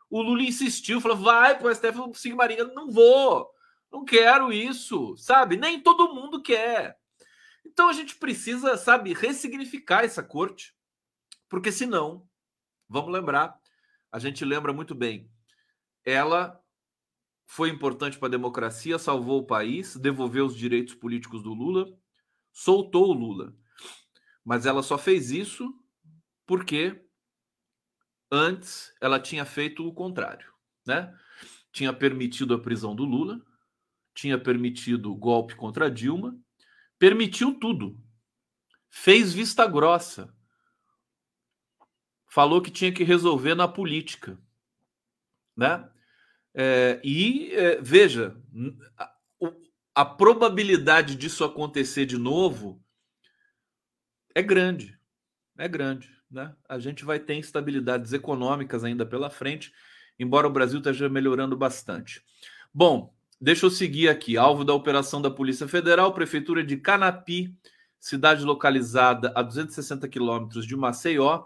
O 0.10 0.22
Lula 0.22 0.42
insistiu, 0.42 1.00
falou: 1.00 1.18
vai 1.18 1.58
para 1.58 1.68
o 1.68 1.76
STF. 1.76 2.00
O 2.00 2.14
Sigmaringa, 2.16 2.66
não 2.66 2.90
vou, 2.90 3.50
não 3.92 4.04
quero 4.04 4.52
isso, 4.52 5.16
sabe? 5.18 5.56
Nem 5.56 5.80
todo 5.80 6.14
mundo 6.14 6.42
quer. 6.42 6.98
Então 7.66 7.90
a 7.90 7.94
gente 7.94 8.16
precisa, 8.16 8.78
sabe, 8.78 9.14
ressignificar 9.14 10.04
essa 10.04 10.24
corte, 10.24 10.74
porque 11.48 11.72
senão 11.72 12.28
Vamos 12.88 13.12
lembrar, 13.12 13.60
a 14.12 14.20
gente 14.20 14.46
lembra 14.46 14.72
muito 14.72 14.94
bem. 14.94 15.30
Ela 16.04 16.62
foi 17.46 17.70
importante 17.70 18.18
para 18.18 18.28
a 18.28 18.32
democracia, 18.32 18.98
salvou 18.98 19.42
o 19.42 19.46
país, 19.46 19.96
devolveu 19.96 20.46
os 20.46 20.56
direitos 20.56 20.96
políticos 20.96 21.44
do 21.44 21.54
Lula, 21.54 21.88
soltou 22.52 23.10
o 23.10 23.14
Lula. 23.14 23.56
Mas 24.44 24.66
ela 24.66 24.82
só 24.82 24.98
fez 24.98 25.32
isso 25.32 25.74
porque 26.46 27.04
antes 28.32 28.94
ela 29.02 29.20
tinha 29.20 29.46
feito 29.46 29.88
o 29.88 29.94
contrário, 29.94 30.52
né? 30.86 31.16
Tinha 31.72 31.94
permitido 31.94 32.54
a 32.54 32.60
prisão 32.60 32.96
do 32.96 33.04
Lula, 33.04 33.42
tinha 34.14 34.38
permitido 34.40 35.12
o 35.12 35.16
golpe 35.16 35.56
contra 35.56 35.92
Dilma, 35.92 36.38
permitiu 36.98 37.60
tudo. 37.60 38.00
Fez 38.90 39.34
vista 39.34 39.68
grossa, 39.68 40.34
falou 42.28 42.62
que 42.62 42.72
tinha 42.72 42.94
que 42.94 43.04
resolver 43.04 43.56
na 43.56 43.68
política, 43.68 44.40
né? 45.56 45.90
É, 46.58 47.02
e 47.04 47.52
é, 47.54 47.82
veja, 47.82 48.38
a, 48.98 49.14
a 49.94 50.06
probabilidade 50.06 51.16
disso 51.16 51.44
acontecer 51.44 52.06
de 52.06 52.18
novo 52.18 52.82
é 54.34 54.42
grande, 54.42 54.98
é 55.58 55.68
grande, 55.68 56.10
né? 56.32 56.56
A 56.68 56.80
gente 56.80 57.04
vai 57.04 57.20
ter 57.20 57.36
instabilidades 57.36 58.14
econômicas 58.14 58.86
ainda 58.86 59.06
pela 59.06 59.30
frente, 59.30 59.74
embora 60.18 60.48
o 60.48 60.52
Brasil 60.52 60.80
esteja 60.80 61.10
melhorando 61.10 61.58
bastante. 61.58 62.24
Bom, 62.74 63.14
deixa 63.40 63.66
eu 63.66 63.70
seguir 63.70 64.08
aqui. 64.08 64.38
Alvo 64.38 64.64
da 64.64 64.74
operação 64.74 65.22
da 65.22 65.30
Polícia 65.30 65.68
Federal, 65.68 66.14
Prefeitura 66.14 66.64
de 66.64 66.78
Canapi, 66.78 67.54
cidade 68.00 68.44
localizada 68.44 69.34
a 69.36 69.42
260 69.42 70.08
quilômetros 70.08 70.66
de 70.66 70.76
Maceió, 70.76 71.46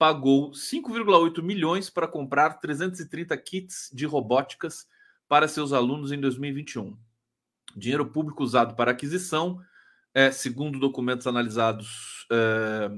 pagou 0.00 0.52
5,8 0.52 1.42
milhões 1.42 1.90
para 1.90 2.08
comprar 2.08 2.54
330 2.54 3.36
kits 3.36 3.90
de 3.92 4.06
robóticas 4.06 4.88
para 5.28 5.46
seus 5.46 5.74
alunos 5.74 6.10
em 6.10 6.18
2021. 6.18 6.96
Dinheiro 7.76 8.06
público 8.06 8.42
usado 8.42 8.74
para 8.74 8.92
aquisição, 8.92 9.60
é, 10.14 10.30
segundo 10.30 10.78
documentos 10.78 11.26
analisados 11.26 12.26
é, 12.32 12.90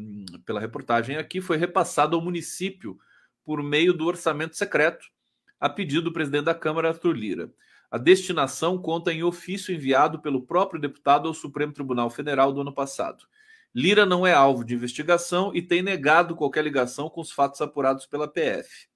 pela 0.47 0.61
reportagem 0.61 1.17
aqui, 1.17 1.41
foi 1.41 1.57
repassado 1.57 2.15
ao 2.15 2.23
município 2.23 2.97
por 3.45 3.65
meio 3.65 3.93
do 3.93 4.07
orçamento 4.07 4.57
secreto, 4.57 5.05
a 5.59 5.69
pedido 5.69 6.03
do 6.03 6.13
presidente 6.13 6.45
da 6.45 6.55
Câmara, 6.55 6.91
Arthur 6.91 7.17
Lira. 7.17 7.53
A 7.91 7.99
destinação 7.99 8.79
conta 8.79 9.13
em 9.13 9.25
ofício 9.25 9.75
enviado 9.75 10.21
pelo 10.21 10.47
próprio 10.47 10.81
deputado 10.81 11.27
ao 11.27 11.35
Supremo 11.35 11.73
Tribunal 11.73 12.11
Federal 12.11 12.53
do 12.53 12.61
ano 12.61 12.73
passado. 12.73 13.25
Lira 13.75 14.05
não 14.05 14.27
é 14.27 14.33
alvo 14.33 14.65
de 14.65 14.75
investigação 14.75 15.55
e 15.55 15.63
tem 15.63 15.83
negado 15.83 16.37
qualquer 16.37 16.63
ligação 16.63 17.09
com 17.09 17.21
os 17.21 17.33
fatos 17.33 17.61
apurados 17.61 18.07
pela 18.07 18.29
PF. 18.29 18.87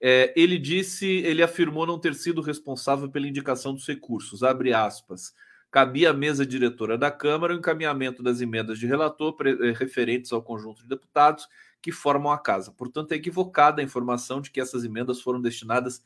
É, 0.00 0.32
ele 0.36 0.58
disse, 0.58 1.06
ele 1.06 1.42
afirmou 1.42 1.86
não 1.86 1.98
ter 1.98 2.14
sido 2.14 2.40
responsável 2.40 3.10
pela 3.10 3.26
indicação 3.26 3.74
dos 3.74 3.86
recursos. 3.86 4.42
Abre 4.42 4.72
aspas. 4.72 5.32
Cabia 5.70 6.10
à 6.10 6.12
mesa 6.12 6.46
diretora 6.46 6.96
da 6.96 7.10
Câmara 7.10 7.54
o 7.54 7.58
encaminhamento 7.58 8.22
das 8.22 8.40
emendas 8.40 8.78
de 8.78 8.86
relator 8.86 9.36
eh, 9.44 9.72
referentes 9.72 10.32
ao 10.32 10.42
conjunto 10.42 10.82
de 10.82 10.88
deputados 10.88 11.48
que 11.82 11.90
formam 11.92 12.32
a 12.32 12.38
casa. 12.38 12.72
Portanto, 12.72 13.12
é 13.12 13.16
equivocada 13.16 13.80
a 13.80 13.84
informação 13.84 14.40
de 14.40 14.50
que 14.50 14.60
essas 14.60 14.84
emendas 14.84 15.20
foram 15.20 15.40
destinadas 15.40 16.02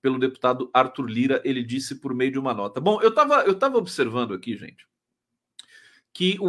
pelo 0.00 0.18
deputado 0.18 0.70
Arthur 0.72 1.06
Lira, 1.06 1.42
ele 1.44 1.62
disse 1.62 1.96
por 1.96 2.14
meio 2.14 2.32
de 2.32 2.38
uma 2.38 2.54
nota. 2.54 2.80
Bom, 2.80 3.00
eu 3.02 3.10
estava 3.10 3.42
eu 3.42 3.58
tava 3.58 3.78
observando 3.78 4.32
aqui, 4.32 4.56
gente, 4.56 4.86
que 6.16 6.38
o, 6.40 6.46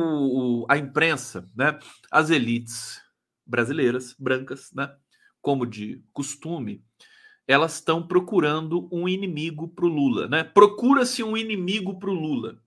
o, 0.61 0.65
a 0.69 0.77
imprensa, 0.77 1.45
né, 1.53 1.77
as 2.09 2.29
elites 2.29 3.01
brasileiras, 3.45 4.15
brancas, 4.17 4.71
né, 4.71 4.95
como 5.41 5.65
de 5.65 6.01
costume, 6.13 6.85
elas 7.45 7.73
estão 7.73 8.01
procurando 8.01 8.87
um 8.89 9.09
inimigo 9.09 9.67
para 9.67 9.83
o 9.83 9.89
Lula. 9.89 10.29
Né? 10.29 10.45
Procura-se 10.45 11.21
um 11.21 11.35
inimigo 11.35 11.99
para 11.99 12.09
o 12.09 12.13
Lula. 12.13 12.61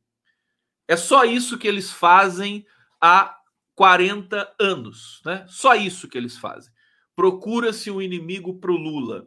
É 0.87 0.95
só 0.95 1.25
isso 1.25 1.57
que 1.57 1.67
eles 1.67 1.91
fazem 1.91 2.67
há 3.01 3.35
40 3.75 4.55
anos. 4.61 5.23
Né? 5.25 5.47
Só 5.49 5.75
isso 5.75 6.07
que 6.07 6.19
eles 6.19 6.37
fazem. 6.37 6.71
Procura-se 7.17 7.91
um 7.91 8.03
inimigo 8.03 8.61
para 8.61 8.73
o 8.73 8.77
Lula. 8.77 9.27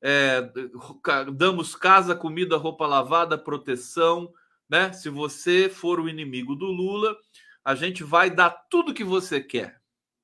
É, 0.00 0.50
damos 1.34 1.76
casa, 1.76 2.16
comida, 2.16 2.56
roupa 2.56 2.86
lavada, 2.86 3.36
proteção, 3.36 4.32
né? 4.72 4.90
Se 4.90 5.10
você 5.10 5.68
for 5.68 6.00
o 6.00 6.08
inimigo 6.08 6.56
do 6.56 6.64
Lula, 6.64 7.14
a 7.62 7.74
gente 7.74 8.02
vai 8.02 8.30
dar 8.30 8.48
tudo 8.48 8.94
que 8.94 9.04
você 9.04 9.38
quer. 9.38 9.78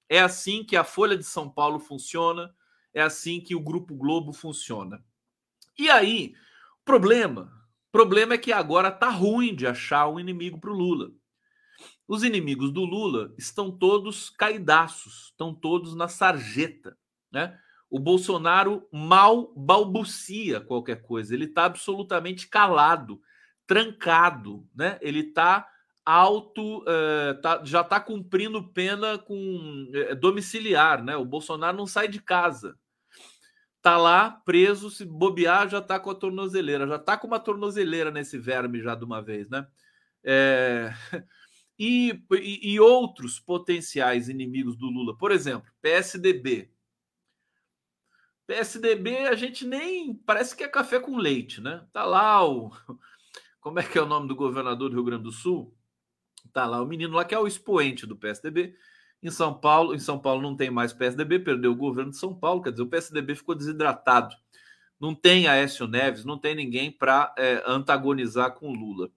É 0.08 0.20
assim 0.20 0.64
que 0.64 0.74
a 0.74 0.82
Folha 0.82 1.18
de 1.18 1.24
São 1.24 1.50
Paulo 1.50 1.78
funciona, 1.78 2.50
é 2.94 3.02
assim 3.02 3.42
que 3.42 3.54
o 3.54 3.60
Grupo 3.60 3.94
Globo 3.94 4.32
funciona. 4.32 5.04
E 5.78 5.90
aí, 5.90 6.34
problema, 6.82 7.52
problema 7.92 8.32
é 8.32 8.38
que 8.38 8.50
agora 8.50 8.90
tá 8.90 9.10
ruim 9.10 9.54
de 9.54 9.66
achar 9.66 10.08
um 10.08 10.18
inimigo 10.18 10.58
para 10.58 10.70
o 10.70 10.74
Lula. 10.74 11.10
Os 12.08 12.22
inimigos 12.22 12.72
do 12.72 12.86
Lula 12.86 13.34
estão 13.36 13.70
todos 13.70 14.30
caidaços, 14.30 15.26
estão 15.26 15.54
todos 15.54 15.94
na 15.94 16.08
sarjeta, 16.08 16.96
né? 17.30 17.60
O 17.90 18.00
Bolsonaro 18.00 18.88
mal 18.90 19.52
balbucia 19.54 20.58
qualquer 20.58 21.02
coisa, 21.02 21.34
ele 21.34 21.44
está 21.44 21.66
absolutamente 21.66 22.48
calado 22.48 23.20
trancado, 23.68 24.66
né? 24.74 24.98
Ele 25.00 25.20
está 25.20 25.68
auto, 26.04 26.78
uh, 26.80 27.40
tá, 27.42 27.62
já 27.64 27.82
está 27.82 28.00
cumprindo 28.00 28.72
pena 28.72 29.18
com 29.18 29.34
uh, 29.34 30.16
domiciliar, 30.16 31.04
né? 31.04 31.14
O 31.16 31.24
Bolsonaro 31.24 31.76
não 31.76 31.86
sai 31.86 32.08
de 32.08 32.20
casa. 32.20 32.76
tá 33.82 33.96
lá 33.98 34.30
preso, 34.30 34.90
se 34.90 35.04
bobear, 35.04 35.68
já 35.68 35.80
tá 35.82 36.00
com 36.00 36.10
a 36.10 36.14
tornozeleira, 36.14 36.86
já 36.88 36.98
tá 36.98 37.16
com 37.16 37.26
uma 37.26 37.38
tornozeleira 37.38 38.10
nesse 38.10 38.38
verme 38.38 38.82
já 38.82 38.94
de 38.94 39.04
uma 39.04 39.22
vez, 39.22 39.48
né? 39.48 39.66
É... 40.24 40.92
E, 41.80 42.24
e, 42.32 42.72
e 42.72 42.80
outros 42.80 43.38
potenciais 43.38 44.28
inimigos 44.28 44.76
do 44.76 44.86
Lula, 44.86 45.16
por 45.16 45.30
exemplo, 45.30 45.70
PSDB. 45.80 46.72
PSDB 48.48 49.28
a 49.28 49.36
gente 49.36 49.64
nem 49.64 50.12
parece 50.12 50.56
que 50.56 50.64
é 50.64 50.68
café 50.68 50.98
com 50.98 51.16
leite, 51.16 51.60
né? 51.60 51.86
Tá 51.92 52.04
lá 52.04 52.44
o 52.44 52.72
como 53.68 53.80
é 53.80 53.82
que 53.82 53.98
é 53.98 54.02
o 54.02 54.06
nome 54.06 54.26
do 54.26 54.34
governador 54.34 54.88
do 54.88 54.94
Rio 54.94 55.04
Grande 55.04 55.24
do 55.24 55.30
Sul? 55.30 55.76
Tá 56.54 56.64
lá 56.64 56.80
o 56.80 56.86
menino 56.86 57.14
lá 57.14 57.22
que 57.22 57.34
é 57.34 57.38
o 57.38 57.46
expoente 57.46 58.06
do 58.06 58.16
PSDB. 58.16 58.74
Em 59.22 59.30
São 59.30 59.52
Paulo, 59.52 59.94
em 59.94 59.98
São 59.98 60.18
Paulo 60.18 60.40
não 60.40 60.56
tem 60.56 60.70
mais 60.70 60.94
PSDB, 60.94 61.40
perdeu 61.40 61.72
o 61.72 61.76
governo 61.76 62.10
de 62.10 62.16
São 62.16 62.34
Paulo, 62.34 62.62
quer 62.62 62.70
dizer, 62.70 62.84
o 62.84 62.88
PSDB 62.88 63.34
ficou 63.34 63.54
desidratado. 63.54 64.34
Não 64.98 65.14
tem 65.14 65.48
Aécio 65.48 65.86
Neves, 65.86 66.24
não 66.24 66.38
tem 66.38 66.54
ninguém 66.54 66.90
para 66.90 67.34
é, 67.36 67.62
antagonizar 67.66 68.54
com 68.54 68.72
Lula. 68.72 69.10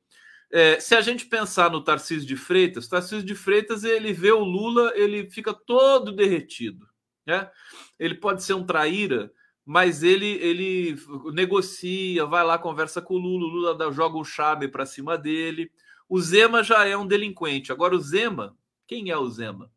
É, 0.51 0.81
se 0.81 0.95
a 0.95 1.01
gente 1.01 1.27
pensar 1.27 1.71
no 1.71 1.81
Tarcísio 1.81 2.27
de 2.27 2.35
Freitas, 2.35 2.89
Tarcísio 2.89 3.25
de 3.25 3.35
Freitas 3.35 3.85
ele 3.85 4.11
vê 4.11 4.33
o 4.33 4.43
Lula, 4.43 4.91
ele 4.95 5.31
fica 5.31 5.53
todo 5.53 6.11
derretido. 6.11 6.85
Né? 7.25 7.49
Ele 7.97 8.15
pode 8.15 8.43
ser 8.43 8.55
um 8.55 8.65
traíra, 8.65 9.31
mas 9.65 10.03
ele 10.03 10.25
ele 10.25 10.97
negocia, 11.33 12.25
vai 12.25 12.43
lá, 12.43 12.57
conversa 12.57 13.01
com 13.01 13.15
o 13.15 13.17
Lula, 13.17 13.45
o 13.45 13.49
Lula 13.49 13.91
joga 13.91 14.17
um 14.17 14.23
chave 14.23 14.67
para 14.67 14.85
cima 14.85 15.17
dele. 15.17 15.71
O 16.09 16.19
Zema 16.19 16.63
já 16.63 16.85
é 16.85 16.97
um 16.97 17.07
delinquente. 17.07 17.71
Agora, 17.71 17.95
o 17.95 17.99
Zema, 17.99 18.57
quem 18.85 19.09
é 19.09 19.17
o 19.17 19.29
Zema 19.29 19.71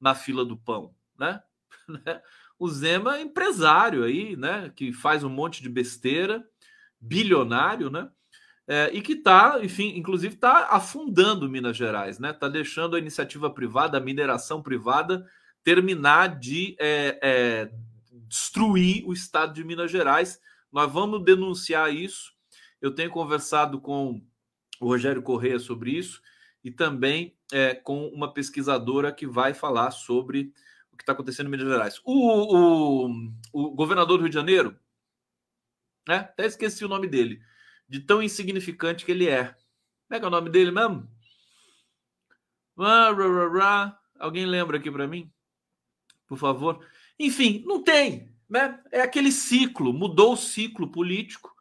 na 0.00 0.14
fila 0.14 0.44
do 0.44 0.56
pão? 0.56 0.92
Né? 1.16 1.40
o 2.58 2.68
Zema 2.68 3.18
é 3.18 3.22
empresário 3.22 4.02
aí, 4.02 4.36
né? 4.36 4.72
Que 4.74 4.92
faz 4.92 5.22
um 5.22 5.28
monte 5.28 5.62
de 5.62 5.68
besteira, 5.68 6.44
bilionário, 7.00 7.90
né? 7.90 8.10
É, 8.66 8.90
e 8.92 9.00
que 9.00 9.12
está, 9.12 9.58
enfim, 9.62 9.96
inclusive 9.96 10.34
está 10.34 10.68
afundando 10.70 11.48
Minas 11.48 11.76
Gerais, 11.76 12.18
né? 12.18 12.30
Está 12.30 12.48
deixando 12.48 12.96
a 12.96 12.98
iniciativa 12.98 13.48
privada, 13.48 13.96
a 13.96 14.00
mineração 14.00 14.60
privada, 14.60 15.26
terminar 15.64 16.38
de 16.38 16.76
é, 16.78 17.18
é, 17.22 17.70
destruir 18.26 19.04
o 19.06 19.12
estado 19.12 19.52
de 19.52 19.64
Minas 19.64 19.90
Gerais. 19.90 20.40
Nós 20.72 20.90
vamos 20.92 21.24
denunciar 21.24 21.94
isso. 21.94 22.32
Eu 22.80 22.94
tenho 22.94 23.10
conversado 23.10 23.80
com 23.80 24.20
o 24.80 24.86
Rogério 24.86 25.22
Correia 25.22 25.58
sobre 25.58 25.92
isso 25.92 26.22
e 26.62 26.70
também 26.70 27.36
é, 27.52 27.74
com 27.74 28.08
uma 28.08 28.32
pesquisadora 28.32 29.12
que 29.12 29.26
vai 29.26 29.54
falar 29.54 29.90
sobre 29.90 30.52
o 30.92 30.96
que 30.96 31.02
está 31.02 31.12
acontecendo 31.12 31.46
em 31.46 31.50
Minas 31.50 31.68
Gerais. 31.68 32.00
O, 32.04 33.06
o, 33.06 33.32
o, 33.52 33.70
governador 33.70 34.18
do 34.18 34.22
Rio 34.22 34.30
de 34.30 34.34
Janeiro, 34.34 34.78
né? 36.06 36.16
até 36.16 36.46
esqueci 36.46 36.84
o 36.84 36.88
nome 36.88 37.06
dele, 37.06 37.40
de 37.88 38.00
tão 38.00 38.22
insignificante 38.22 39.04
que 39.04 39.12
ele 39.12 39.28
é. 39.28 39.44
Como 39.44 40.16
é 40.16 40.18
que 40.18 40.24
é 40.24 40.28
o 40.28 40.30
nome 40.30 40.50
dele 40.50 40.70
mesmo? 40.70 41.08
Alguém 44.18 44.46
lembra 44.46 44.78
aqui 44.78 44.90
para 44.90 45.06
mim? 45.06 45.30
Por 46.26 46.38
favor. 46.38 46.84
Enfim, 47.18 47.64
não 47.66 47.82
tem. 47.82 48.28
Né? 48.48 48.78
É 48.92 49.00
aquele 49.00 49.32
ciclo, 49.32 49.92
mudou 49.92 50.34
o 50.34 50.36
ciclo 50.36 50.90
político. 50.90 51.52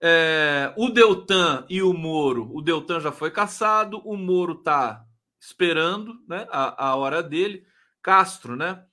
É, 0.00 0.72
o 0.76 0.90
Deltan 0.90 1.66
e 1.68 1.82
o 1.82 1.92
Moro, 1.92 2.48
o 2.54 2.62
Deltan 2.62 3.00
já 3.00 3.10
foi 3.10 3.30
caçado, 3.32 4.00
o 4.04 4.16
Moro 4.16 4.52
está 4.52 5.04
esperando 5.40 6.14
né, 6.28 6.46
a, 6.50 6.90
a 6.90 6.96
hora 6.96 7.22
dele. 7.22 7.66
Castro, 8.02 8.56
né? 8.56 8.84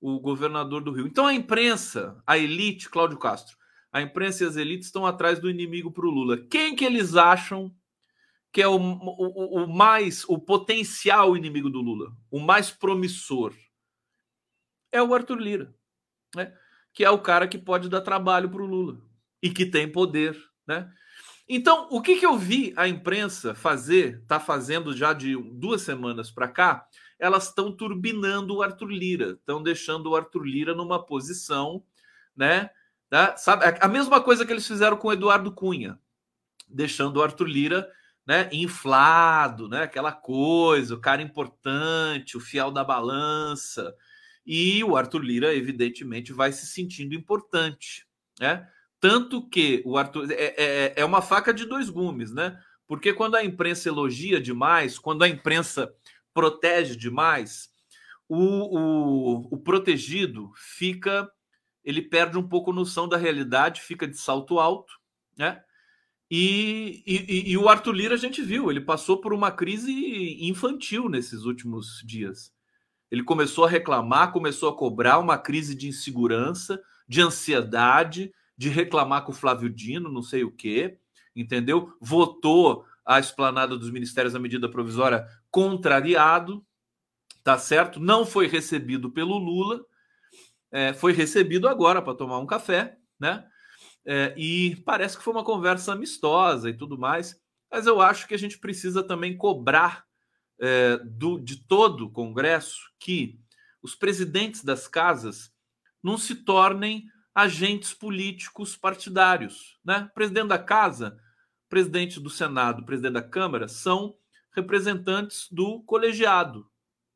O 0.00 0.20
governador 0.20 0.82
do 0.82 0.92
Rio. 0.92 1.06
Então 1.06 1.26
a 1.26 1.34
imprensa, 1.34 2.22
a 2.26 2.38
elite, 2.38 2.88
Cláudio 2.88 3.18
Castro, 3.18 3.56
a 3.92 4.00
imprensa 4.00 4.44
e 4.44 4.46
as 4.46 4.56
elites 4.56 4.86
estão 4.86 5.04
atrás 5.04 5.38
do 5.40 5.50
inimigo 5.50 5.90
para 5.90 6.06
o 6.06 6.10
Lula. 6.10 6.38
Quem 6.48 6.76
que 6.76 6.84
eles 6.84 7.16
acham 7.16 7.74
que 8.52 8.62
é 8.62 8.68
o, 8.68 8.76
o, 8.76 9.64
o 9.64 9.66
mais, 9.68 10.24
o 10.28 10.38
potencial 10.38 11.36
inimigo 11.36 11.68
do 11.68 11.80
Lula, 11.80 12.12
o 12.30 12.38
mais 12.38 12.70
promissor? 12.70 13.52
É 14.92 15.02
o 15.02 15.14
Arthur 15.14 15.38
Lira, 15.38 15.74
né? 16.34 16.52
que 16.92 17.04
é 17.04 17.10
o 17.10 17.18
cara 17.18 17.46
que 17.46 17.58
pode 17.58 17.88
dar 17.88 18.00
trabalho 18.00 18.50
para 18.50 18.62
o 18.62 18.66
Lula 18.66 18.98
e 19.42 19.50
que 19.50 19.64
tem 19.64 19.90
poder, 19.90 20.36
né? 20.66 20.90
Então, 21.48 21.88
o 21.90 22.00
que, 22.00 22.16
que 22.16 22.26
eu 22.26 22.38
vi 22.38 22.72
a 22.76 22.86
imprensa 22.86 23.54
fazer, 23.54 24.20
está 24.22 24.38
fazendo 24.38 24.96
já 24.96 25.12
de 25.12 25.36
duas 25.52 25.82
semanas 25.82 26.30
para 26.30 26.46
cá, 26.46 26.86
elas 27.18 27.48
estão 27.48 27.72
turbinando 27.72 28.56
o 28.56 28.62
Arthur 28.62 28.90
Lira, 28.90 29.30
estão 29.32 29.60
deixando 29.60 30.10
o 30.10 30.16
Arthur 30.16 30.44
Lira 30.44 30.74
numa 30.74 31.04
posição, 31.04 31.82
né? 32.36 32.70
Tá? 33.08 33.36
Sabe, 33.36 33.64
a 33.80 33.88
mesma 33.88 34.20
coisa 34.20 34.46
que 34.46 34.52
eles 34.52 34.66
fizeram 34.66 34.96
com 34.96 35.08
o 35.08 35.12
Eduardo 35.12 35.50
Cunha, 35.50 35.98
deixando 36.68 37.16
o 37.16 37.22
Arthur 37.22 37.48
Lira 37.48 37.90
né, 38.24 38.48
inflado, 38.52 39.68
né? 39.68 39.82
Aquela 39.82 40.12
coisa, 40.12 40.94
o 40.94 41.00
cara 41.00 41.20
importante, 41.20 42.36
o 42.36 42.40
fiel 42.40 42.70
da 42.70 42.84
balança, 42.84 43.92
e 44.46 44.82
o 44.84 44.96
Arthur 44.96 45.22
Lira, 45.22 45.54
evidentemente, 45.54 46.32
vai 46.32 46.52
se 46.52 46.66
sentindo 46.66 47.14
importante, 47.14 48.06
né? 48.38 48.68
Tanto 48.98 49.48
que 49.48 49.82
o 49.84 49.96
Arthur 49.96 50.30
é, 50.30 50.54
é, 50.56 50.92
é 50.96 51.04
uma 51.04 51.22
faca 51.22 51.54
de 51.54 51.64
dois 51.64 51.88
gumes, 51.88 52.32
né? 52.32 52.60
Porque 52.86 53.12
quando 53.12 53.36
a 53.36 53.44
imprensa 53.44 53.88
elogia 53.88 54.40
demais, 54.40 54.98
quando 54.98 55.22
a 55.22 55.28
imprensa 55.28 55.92
protege 56.34 56.96
demais, 56.96 57.70
o, 58.28 58.78
o, 58.78 59.54
o 59.54 59.58
protegido 59.58 60.50
fica, 60.56 61.30
ele 61.84 62.02
perde 62.02 62.36
um 62.36 62.46
pouco 62.46 62.72
noção 62.72 63.08
da 63.08 63.16
realidade, 63.16 63.80
fica 63.80 64.06
de 64.06 64.16
salto 64.16 64.58
alto, 64.58 64.92
né? 65.36 65.62
E, 66.30 67.02
e, 67.04 67.50
e, 67.50 67.58
o 67.58 67.68
Arthur 67.68 67.92
Lira 67.92 68.14
a 68.14 68.18
gente 68.18 68.40
viu, 68.40 68.70
ele 68.70 68.80
passou 68.80 69.20
por 69.20 69.32
uma 69.32 69.50
crise 69.50 69.92
infantil 70.40 71.08
nesses 71.08 71.42
últimos 71.42 72.00
dias. 72.06 72.52
Ele 73.10 73.24
começou 73.24 73.64
a 73.64 73.68
reclamar, 73.68 74.32
começou 74.32 74.68
a 74.68 74.76
cobrar 74.76 75.18
uma 75.18 75.36
crise 75.36 75.74
de 75.74 75.88
insegurança, 75.88 76.80
de 77.08 77.20
ansiedade, 77.20 78.32
de 78.56 78.68
reclamar 78.68 79.24
com 79.24 79.32
o 79.32 79.34
Flávio 79.34 79.68
Dino, 79.68 80.12
não 80.12 80.22
sei 80.22 80.44
o 80.44 80.52
quê, 80.52 80.98
entendeu? 81.34 81.96
Votou 82.00 82.84
a 83.04 83.18
esplanada 83.18 83.76
dos 83.76 83.90
ministérios 83.90 84.34
da 84.34 84.38
medida 84.38 84.70
provisória 84.70 85.26
contrariado, 85.50 86.64
tá 87.42 87.58
certo? 87.58 87.98
Não 87.98 88.24
foi 88.24 88.46
recebido 88.46 89.10
pelo 89.10 89.36
Lula, 89.38 89.84
é, 90.70 90.92
foi 90.92 91.12
recebido 91.12 91.66
agora 91.68 92.00
para 92.00 92.14
tomar 92.14 92.38
um 92.38 92.46
café, 92.46 92.96
né? 93.18 93.44
É, 94.04 94.32
e 94.36 94.76
parece 94.84 95.16
que 95.16 95.24
foi 95.24 95.32
uma 95.32 95.44
conversa 95.44 95.92
amistosa 95.92 96.70
e 96.70 96.74
tudo 96.74 96.98
mais, 96.98 97.40
mas 97.70 97.86
eu 97.86 98.00
acho 98.00 98.26
que 98.28 98.34
a 98.34 98.38
gente 98.38 98.58
precisa 98.58 99.02
também 99.02 99.36
cobrar 99.36 100.04
é, 100.60 100.98
do, 100.98 101.38
de 101.38 101.56
todo 101.56 102.06
o 102.06 102.10
Congresso 102.10 102.90
que 102.98 103.40
os 103.82 103.94
presidentes 103.94 104.62
das 104.62 104.86
casas 104.86 105.52
não 106.02 106.18
se 106.18 106.34
tornem 106.34 107.08
agentes 107.34 107.94
políticos 107.94 108.76
partidários. 108.76 109.78
Né? 109.84 110.10
Presidente 110.14 110.48
da 110.48 110.58
casa, 110.58 111.18
presidente 111.68 112.20
do 112.20 112.28
Senado, 112.28 112.84
presidente 112.84 113.14
da 113.14 113.22
Câmara 113.22 113.68
são 113.68 114.14
representantes 114.52 115.46
do 115.50 115.82
colegiado. 115.84 116.68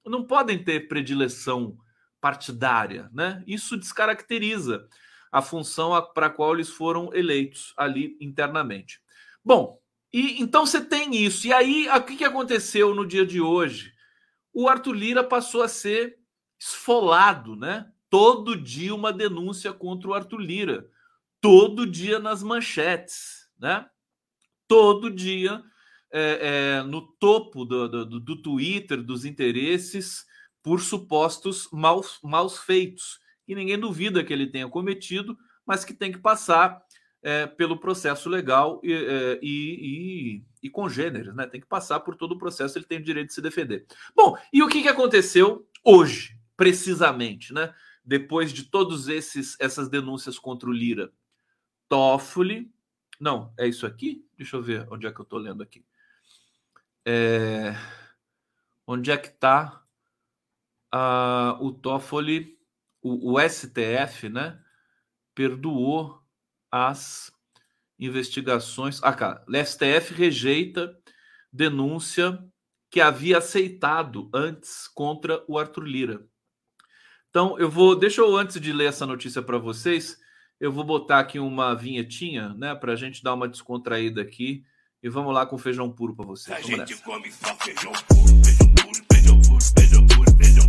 Não 0.07 0.25
podem 0.25 0.63
ter 0.63 0.89
predileção 0.89 1.77
partidária. 2.21 3.11
Né? 3.13 3.43
Isso 3.47 3.77
descaracteriza 3.77 4.89
a 5.31 5.43
função 5.43 5.91
para 6.15 6.27
a 6.27 6.31
qual 6.31 6.55
eles 6.55 6.71
foram 6.71 7.13
eleitos 7.13 7.75
ali 7.77 8.17
internamente. 8.21 9.01
Bom, 9.45 9.79
e 10.15 10.41
então 10.41 10.65
você 10.65 10.81
tem 10.81 11.17
isso. 11.17 11.45
E 11.45 11.53
aí, 11.53 11.89
o 11.89 12.03
que, 12.05 12.15
que 12.15 12.25
aconteceu 12.25 12.95
no 12.95 13.05
dia 13.05 13.27
de 13.27 13.41
hoje? 13.41 13.93
O 14.53 14.69
Arthur 14.69 14.93
Lira 14.93 15.25
passou 15.25 15.61
a 15.61 15.67
ser 15.67 16.17
esfolado, 16.57 17.57
né? 17.57 17.91
Todo 18.09 18.55
dia 18.55 18.95
uma 18.95 19.13
denúncia 19.13 19.73
contra 19.73 20.09
o 20.09 20.15
Arthur 20.15 20.39
Lira. 20.39 20.89
Todo 21.41 21.85
dia 21.85 22.21
nas 22.21 22.45
manchetes, 22.45 23.49
né? 23.59 23.91
Todo 24.69 25.11
dia 25.11 25.61
é, 26.13 26.77
é, 26.79 26.83
no 26.85 27.03
topo 27.19 27.65
do, 27.65 27.89
do, 27.89 28.21
do, 28.21 28.41
Twitter, 28.41 29.03
dos 29.03 29.25
interesses, 29.25 30.25
por 30.63 30.81
supostos 30.81 31.69
maus, 31.73 32.21
maus 32.23 32.57
feitos. 32.57 33.19
E 33.49 33.55
ninguém 33.57 33.81
duvida 33.81 34.23
que 34.23 34.33
ele 34.33 34.47
tenha 34.47 34.69
cometido, 34.69 35.37
mas 35.67 35.85
que 35.85 35.93
tem 35.93 36.13
que 36.13 36.19
passar 36.19 36.84
é, 37.25 37.47
pelo 37.47 37.79
processo 37.79 38.29
legal 38.29 38.79
e, 38.85 38.93
é, 38.93 39.39
e, 39.43 40.43
e, 40.63 40.69
e 40.69 41.33
né? 41.33 41.47
Tem 41.47 41.59
que 41.59 41.67
passar 41.67 42.01
por 42.01 42.15
todo 42.15 42.33
o 42.33 42.39
processo, 42.39 42.77
ele 42.77 42.85
tem 42.85 42.99
o 42.99 43.03
direito 43.03 43.29
de 43.29 43.35
se 43.35 43.41
defender. 43.41 43.87
Bom, 44.15 44.37
e 44.53 44.63
o 44.63 44.69
que, 44.69 44.83
que 44.83 44.89
aconteceu 44.89 45.67
hoje, 45.83 46.39
precisamente, 46.55 47.53
né? 47.55 47.75
Depois 48.05 48.53
de 48.53 48.65
todos 48.65 49.09
esses 49.09 49.59
essas 49.59 49.89
denúncias 49.89 50.39
contra 50.39 50.69
o 50.69 50.73
Lira, 50.73 51.11
Toffoli, 51.89 52.71
não, 53.19 53.55
é 53.59 53.67
isso 53.67 53.87
aqui? 53.87 54.23
Deixa 54.37 54.57
eu 54.57 54.63
ver 54.63 54.87
onde 54.91 55.07
é 55.07 55.13
que 55.13 55.19
eu 55.19 55.25
estou 55.25 55.39
lendo 55.39 55.63
aqui. 55.63 55.83
É... 57.07 57.75
Onde 58.87 59.11
é 59.11 59.17
que 59.17 59.29
está 59.29 59.83
uh, 60.95 61.65
o 61.65 61.73
Toffoli, 61.73 62.59
o, 63.01 63.33
o 63.33 63.49
STF, 63.49 64.29
né? 64.29 64.61
perdoou 65.35 66.24
as 66.75 67.31
investigações. 67.97 69.01
Ah, 69.01 69.13
cara, 69.13 69.45
o 69.49 69.65
STF 69.65 70.13
rejeita 70.13 70.93
denúncia 71.53 72.45
que 72.91 73.01
havia 73.01 73.39
aceitado 73.39 74.29
antes 74.35 74.89
contra 74.89 75.45
o 75.47 75.57
Arthur 75.57 75.85
Lira. 75.85 76.27
Então, 77.31 77.57
eu 77.61 77.71
vou. 77.71 77.95
Deixa 77.95 78.21
eu, 78.21 78.37
antes 78.37 78.61
de 78.61 78.73
ler 78.73 78.87
essa 78.87 79.07
notícia 79.07 79.41
para 79.41 79.57
vocês, 79.57 80.19
eu 80.59 80.73
vou 80.73 80.83
botar 80.83 81.21
aqui 81.21 81.39
uma 81.39 81.75
vinhetinha, 81.75 82.49
né, 82.55 82.75
para 82.75 82.93
a 82.93 82.97
gente 82.97 83.23
dar 83.23 83.35
uma 83.35 83.49
descontraída 83.49 84.21
aqui. 84.21 84.65
E 85.01 85.09
vamos 85.09 85.33
lá 85.33 85.47
com 85.47 85.57
feijão 85.57 85.93
puro 85.93 86.17
para 86.17 86.27
vocês. 86.27 86.57
A 86.57 86.61
gente 86.61 86.97
come 87.03 87.31
só 87.31 87.55
feijão 87.57 87.93
puro, 88.09 88.45
feijão 88.45 88.75
puro, 88.75 89.05
feijão 89.13 89.41
puro, 89.43 89.63
feijão 89.63 90.07
puro, 90.07 90.07
feijão 90.07 90.07
puro, 90.07 90.37
feijão 90.37 90.64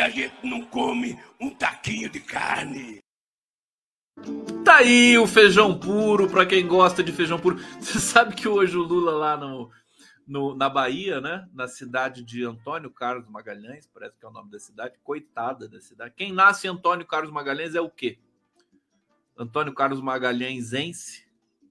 A 0.00 0.08
gente 0.08 0.34
não 0.42 0.62
come 0.62 1.18
um 1.40 1.50
taquinho 1.50 2.08
de 2.08 2.20
carne. 2.20 2.98
Tá 4.64 4.76
aí 4.76 5.16
o 5.18 5.26
feijão 5.26 5.78
puro, 5.78 6.28
para 6.28 6.46
quem 6.46 6.66
gosta 6.66 7.02
de 7.02 7.12
feijão 7.12 7.38
puro. 7.38 7.58
Você 7.80 7.98
sabe 7.98 8.34
que 8.34 8.48
hoje 8.48 8.76
o 8.76 8.82
Lula 8.82 9.12
lá 9.12 9.36
no 9.36 9.70
no, 10.30 10.54
na 10.54 10.68
Bahia, 10.68 11.20
né? 11.20 11.48
Na 11.52 11.66
cidade 11.66 12.22
de 12.22 12.44
Antônio 12.44 12.88
Carlos 12.88 13.28
Magalhães, 13.28 13.88
parece 13.92 14.16
que 14.16 14.24
é 14.24 14.28
o 14.28 14.32
nome 14.32 14.48
da 14.48 14.60
cidade, 14.60 14.96
coitada 15.02 15.68
da 15.68 15.80
cidade. 15.80 16.14
Quem 16.16 16.32
nasce 16.32 16.68
Antônio 16.68 17.04
Carlos 17.04 17.32
Magalhães 17.32 17.74
é 17.74 17.80
o 17.80 17.90
quê? 17.90 18.16
Antônio 19.36 19.74
Carlos 19.74 20.00
Magalhãesense, 20.00 21.26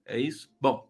é 0.06 0.20
isso? 0.20 0.52
Bom, 0.60 0.86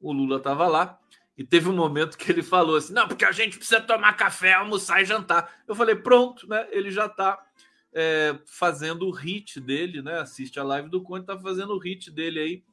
o 0.00 0.12
Lula 0.12 0.38
estava 0.38 0.66
lá 0.66 0.98
e 1.36 1.44
teve 1.44 1.68
um 1.68 1.74
momento 1.74 2.16
que 2.16 2.30
ele 2.30 2.42
falou 2.42 2.76
assim: 2.76 2.92
não, 2.92 3.08
porque 3.08 3.24
a 3.24 3.32
gente 3.32 3.56
precisa 3.56 3.80
tomar 3.80 4.12
café, 4.14 4.54
almoçar 4.54 5.02
e 5.02 5.04
jantar. 5.04 5.62
Eu 5.66 5.74
falei: 5.74 5.96
pronto, 5.96 6.48
né? 6.48 6.66
Ele 6.70 6.90
já 6.90 7.06
está 7.06 7.38
é, 7.92 8.38
fazendo 8.46 9.06
o 9.06 9.10
hit 9.10 9.60
dele, 9.60 10.02
né? 10.02 10.20
Assiste 10.20 10.58
a 10.60 10.64
live 10.64 10.88
do 10.88 11.02
Conde, 11.02 11.22
está 11.22 11.38
fazendo 11.38 11.74
o 11.74 11.78
hit 11.78 12.10
dele 12.10 12.40
aí 12.40 12.64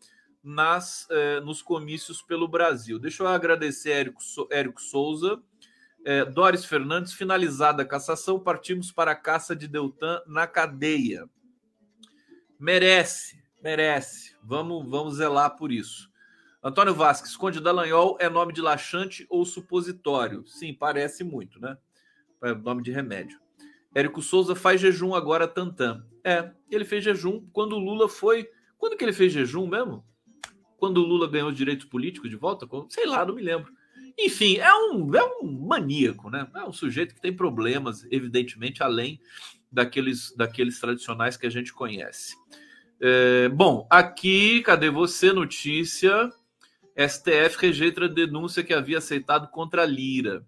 nas, 0.43 1.08
eh, 1.10 1.39
nos 1.41 1.62
comícios 1.62 2.21
pelo 2.21 2.47
Brasil. 2.47 2.97
Deixa 2.97 3.24
eu 3.24 3.28
agradecer 3.28 3.91
Érico, 3.91 4.19
Érico 4.50 4.82
Souza. 4.82 5.41
Eh, 6.04 6.26
Doris 6.26 6.65
Fernandes, 6.65 7.13
finalizada 7.13 7.84
a 7.84 7.86
cassação, 7.86 8.39
partimos 8.39 8.91
para 8.91 9.12
a 9.12 9.15
caça 9.15 9.56
de 9.56 9.67
Deltan 9.67 10.21
na 10.26 10.47
cadeia. 10.47 11.30
Merece, 12.60 13.41
merece. 13.62 14.36
Vamos, 14.43 14.89
vamos 14.89 15.15
zelar 15.15 15.56
por 15.56 15.71
isso. 15.71 16.11
Antônio 16.63 16.93
Vasques, 16.93 17.36
Conde 17.36 17.60
Dallagnol 17.60 18.17
é 18.19 18.30
nome 18.30 18.54
de 18.54 18.62
laxante 18.62 19.26
ou 19.30 19.43
supositório? 19.45 20.45
Sim, 20.45 20.74
parece 20.74 21.24
muito, 21.24 21.60
né? 21.60 21.78
É 22.43 22.54
nome 22.54 22.84
de 22.84 22.91
remédio. 22.91 23.39
Érico 23.93 24.21
Souza 24.21 24.56
faz 24.56 24.80
jejum 24.80 25.13
agora, 25.15 25.47
Tantan. 25.47 26.06
É, 26.24 26.52
ele 26.69 26.86
fez 26.86 27.04
jejum 27.04 27.45
quando 27.52 27.74
o 27.74 27.80
Lula 27.80 28.08
foi. 28.08 28.50
Quando 28.78 28.95
que 28.95 29.04
ele 29.04 29.13
fez 29.13 29.34
jejum 29.34 29.67
mesmo? 29.67 30.06
quando 30.82 30.97
o 30.97 31.06
Lula 31.06 31.28
ganhou 31.28 31.50
os 31.50 31.56
direitos 31.56 31.86
políticos 31.86 32.28
de 32.28 32.36
volta, 32.36 32.67
sei 32.89 33.06
lá, 33.06 33.24
não 33.24 33.36
me 33.36 33.43
lembro. 33.43 33.71
Enfim, 34.17 34.58
é 34.58 34.74
um, 34.74 35.13
é 35.15 35.24
um 35.39 35.67
maníaco, 35.67 36.32
né? 36.32 36.47
É 36.56 36.63
um 36.63 36.74
sujeito 36.74 37.13
que 37.13 37.21
tem 37.21 37.32
problemas, 37.32 38.04
evidentemente, 38.10 38.82
além 38.82 39.21
daqueles, 39.71 40.36
daqueles 40.36 40.80
tradicionais 40.80 41.38
que 41.38 41.45
a 41.45 41.52
gente 41.52 41.71
conhece. 41.71 42.36
É, 43.00 43.47
bom, 43.50 43.88
aqui, 43.91 44.63
cadê 44.63 44.89
você? 44.89 45.32
Notícia. 45.32 46.32
STF 46.97 47.58
rejeita 47.60 48.06
a 48.06 48.08
denúncia 48.08 48.63
que 48.63 48.73
havia 48.73 48.97
aceitado 48.97 49.47
contra 49.49 49.86
Lira. 49.86 50.45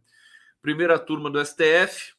Primeira 0.62 0.98
turma 0.98 1.30
do 1.30 1.44
STF 1.44 2.14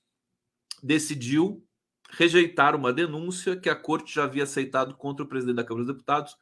decidiu 0.83 1.67
rejeitar 2.11 2.77
uma 2.77 2.93
denúncia 2.93 3.57
que 3.57 3.69
a 3.69 3.77
corte 3.77 4.15
já 4.15 4.25
havia 4.25 4.45
aceitado 4.45 4.95
contra 4.95 5.25
o 5.25 5.29
presidente 5.29 5.57
da 5.57 5.65
Câmara 5.65 5.87
dos 5.87 5.95
Deputados, 5.95 6.37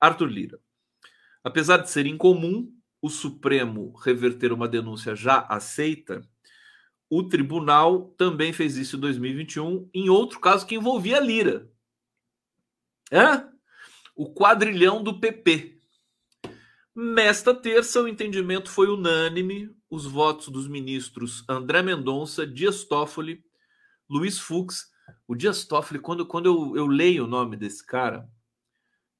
Arthur 0.00 0.26
Lira. 0.26 0.58
Apesar 1.44 1.78
de 1.78 1.90
ser 1.90 2.06
incomum 2.06 2.72
o 3.00 3.10
Supremo 3.10 3.92
reverter 3.96 4.52
uma 4.52 4.68
denúncia 4.68 5.16
já 5.16 5.40
aceita, 5.40 6.22
o 7.10 7.24
tribunal 7.24 8.14
também 8.16 8.52
fez 8.52 8.76
isso 8.76 8.96
em 8.96 9.00
2021 9.00 9.90
em 9.92 10.08
outro 10.08 10.40
caso 10.40 10.66
que 10.66 10.76
envolvia 10.76 11.20
Lira. 11.20 11.68
É? 13.10 13.44
O 14.16 14.32
quadrilhão 14.32 15.02
do 15.02 15.20
PP. 15.20 15.81
Nesta 16.94 17.54
terça, 17.54 18.02
o 18.02 18.08
entendimento 18.08 18.70
foi 18.70 18.88
unânime. 18.88 19.74
Os 19.88 20.04
votos 20.06 20.48
dos 20.48 20.68
ministros 20.68 21.44
André 21.48 21.82
Mendonça, 21.82 22.46
Dias 22.46 22.84
Toffoli, 22.84 23.42
Luiz 24.08 24.38
Fux. 24.38 24.90
O 25.26 25.34
Dias 25.34 25.64
Toffoli, 25.64 25.98
quando, 25.98 26.26
quando 26.26 26.46
eu, 26.46 26.76
eu 26.76 26.86
leio 26.86 27.24
o 27.24 27.28
nome 27.28 27.56
desse 27.56 27.84
cara, 27.84 28.28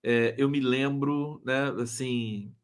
é, 0.03 0.35
eu 0.37 0.49
me 0.49 0.61
lembro, 0.61 1.41
né, 1.45 1.71
assim, 1.81 2.55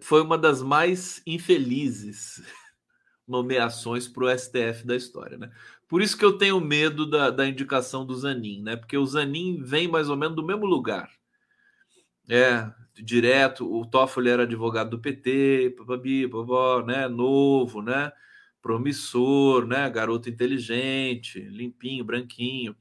foi 0.00 0.22
uma 0.22 0.38
das 0.38 0.62
mais 0.62 1.22
infelizes 1.26 2.42
nomeações 3.26 4.06
para 4.06 4.24
o 4.24 4.38
STF 4.38 4.86
da 4.86 4.94
história, 4.94 5.38
né? 5.38 5.50
Por 5.88 6.00
isso 6.00 6.16
que 6.16 6.24
eu 6.24 6.38
tenho 6.38 6.60
medo 6.60 7.08
da, 7.08 7.30
da 7.30 7.46
indicação 7.46 8.06
do 8.06 8.14
Zanin, 8.14 8.62
né? 8.62 8.76
Porque 8.76 8.96
o 8.96 9.06
Zanin 9.06 9.62
vem 9.62 9.88
mais 9.88 10.08
ou 10.08 10.16
menos 10.16 10.36
do 10.36 10.44
mesmo 10.44 10.64
lugar. 10.64 11.10
É, 12.28 12.72
direto, 12.94 13.70
o 13.70 13.86
Toffoli 13.86 14.28
era 14.28 14.42
advogado 14.42 14.90
do 14.90 14.98
PT, 14.98 15.74
papabi, 15.78 16.28
papá, 16.28 16.84
né? 16.86 17.08
Novo, 17.08 17.80
né? 17.80 18.12
Promissor, 18.60 19.66
né? 19.66 19.88
Garoto 19.88 20.28
inteligente, 20.28 21.40
limpinho, 21.40 22.04
branquinho. 22.04 22.76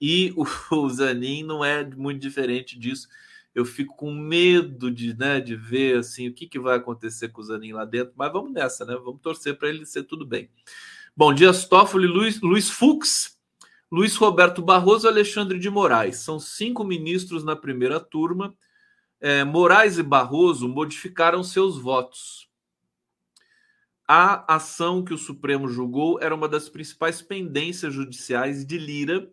E 0.00 0.32
o, 0.36 0.44
o 0.76 0.90
Zanin 0.90 1.42
não 1.42 1.64
é 1.64 1.84
muito 1.84 2.20
diferente 2.20 2.78
disso. 2.78 3.08
Eu 3.54 3.64
fico 3.64 3.96
com 3.96 4.12
medo 4.12 4.90
de, 4.90 5.16
né, 5.16 5.40
de 5.40 5.54
ver 5.54 5.98
assim 5.98 6.26
o 6.26 6.34
que, 6.34 6.48
que 6.48 6.58
vai 6.58 6.76
acontecer 6.76 7.28
com 7.28 7.40
o 7.40 7.44
Zanin 7.44 7.72
lá 7.72 7.84
dentro, 7.84 8.12
mas 8.16 8.32
vamos 8.32 8.52
nessa, 8.52 8.84
né? 8.84 8.96
Vamos 8.96 9.20
torcer 9.20 9.56
para 9.56 9.68
ele 9.68 9.86
ser 9.86 10.02
tudo 10.02 10.26
bem. 10.26 10.50
Bom, 11.16 11.32
Dias 11.32 11.64
Toffoli, 11.64 12.08
Luiz, 12.08 12.40
Luiz 12.40 12.68
Fux, 12.68 13.38
Luiz 13.90 14.16
Roberto 14.16 14.60
Barroso 14.60 15.06
Alexandre 15.06 15.56
de 15.60 15.70
Moraes. 15.70 16.16
São 16.16 16.40
cinco 16.40 16.82
ministros 16.82 17.44
na 17.44 17.54
primeira 17.54 18.00
turma. 18.00 18.52
É, 19.26 19.42
Moraes 19.42 19.96
e 19.96 20.02
Barroso 20.02 20.68
modificaram 20.68 21.42
seus 21.42 21.78
votos. 21.78 22.46
A 24.06 24.54
ação 24.54 25.02
que 25.02 25.14
o 25.14 25.16
Supremo 25.18 25.66
julgou 25.66 26.20
era 26.20 26.34
uma 26.34 26.46
das 26.46 26.68
principais 26.68 27.22
pendências 27.22 27.94
judiciais 27.94 28.66
de 28.66 28.76
Lira 28.76 29.26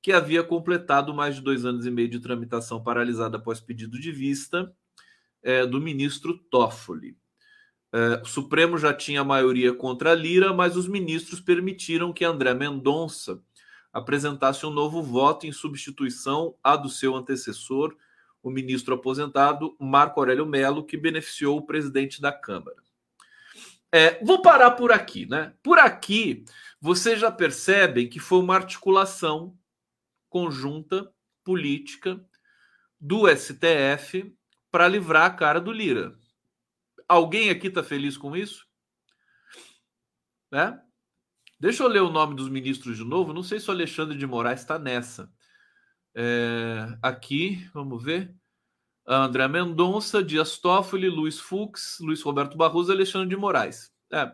que 0.00 0.12
havia 0.12 0.42
completado 0.42 1.12
mais 1.12 1.34
de 1.34 1.42
dois 1.42 1.66
anos 1.66 1.84
e 1.84 1.90
meio 1.90 2.08
de 2.08 2.20
tramitação 2.20 2.82
paralisada 2.82 3.36
após 3.36 3.60
pedido 3.60 4.00
de 4.00 4.10
vista 4.10 4.74
é, 5.42 5.66
do 5.66 5.78
ministro 5.78 6.38
Toffoli. 6.50 7.14
É, 7.92 8.22
o 8.22 8.26
Supremo 8.26 8.78
já 8.78 8.94
tinha 8.94 9.22
maioria 9.22 9.74
contra 9.74 10.14
Lira, 10.14 10.54
mas 10.54 10.74
os 10.74 10.88
ministros 10.88 11.38
permitiram 11.38 12.14
que 12.14 12.24
André 12.24 12.54
Mendonça 12.54 13.42
apresentasse 13.92 14.64
um 14.64 14.70
novo 14.70 15.02
voto 15.02 15.46
em 15.46 15.52
substituição 15.52 16.54
a 16.64 16.76
do 16.76 16.88
seu 16.88 17.14
antecessor, 17.14 17.94
o 18.44 18.50
ministro 18.50 18.94
aposentado 18.94 19.74
Marco 19.80 20.20
Aurélio 20.20 20.44
Melo, 20.44 20.84
que 20.84 20.98
beneficiou 20.98 21.56
o 21.56 21.66
presidente 21.66 22.20
da 22.20 22.30
Câmara. 22.30 22.76
É, 23.90 24.22
vou 24.22 24.42
parar 24.42 24.72
por 24.72 24.92
aqui, 24.92 25.24
né? 25.24 25.54
Por 25.62 25.78
aqui, 25.78 26.44
vocês 26.78 27.18
já 27.18 27.32
percebem 27.32 28.06
que 28.06 28.20
foi 28.20 28.40
uma 28.40 28.54
articulação 28.54 29.56
conjunta 30.28 31.10
política 31.42 32.22
do 33.00 33.26
STF 33.34 34.36
para 34.70 34.88
livrar 34.88 35.24
a 35.24 35.30
cara 35.30 35.60
do 35.60 35.72
Lira. 35.72 36.14
Alguém 37.08 37.48
aqui 37.48 37.68
está 37.68 37.82
feliz 37.82 38.16
com 38.16 38.36
isso? 38.36 38.66
Né? 40.50 40.78
Deixa 41.58 41.82
eu 41.82 41.88
ler 41.88 42.02
o 42.02 42.10
nome 42.10 42.34
dos 42.34 42.50
ministros 42.50 42.96
de 42.96 43.04
novo. 43.04 43.32
Não 43.32 43.42
sei 43.42 43.58
se 43.58 43.70
o 43.70 43.72
Alexandre 43.72 44.18
de 44.18 44.26
Moraes 44.26 44.60
está 44.60 44.78
nessa. 44.78 45.32
É, 46.14 46.96
aqui, 47.02 47.68
vamos 47.72 48.02
ver. 48.02 48.34
André 49.06 49.46
Mendonça, 49.48 50.22
Dias 50.22 50.58
Toffoli, 50.58 51.08
Luiz 51.08 51.38
Fux, 51.38 51.98
Luiz 52.00 52.22
Roberto 52.22 52.56
Barroso 52.56 52.92
Alexandre 52.92 53.28
de 53.28 53.36
Moraes. 53.36 53.92
É, 54.12 54.32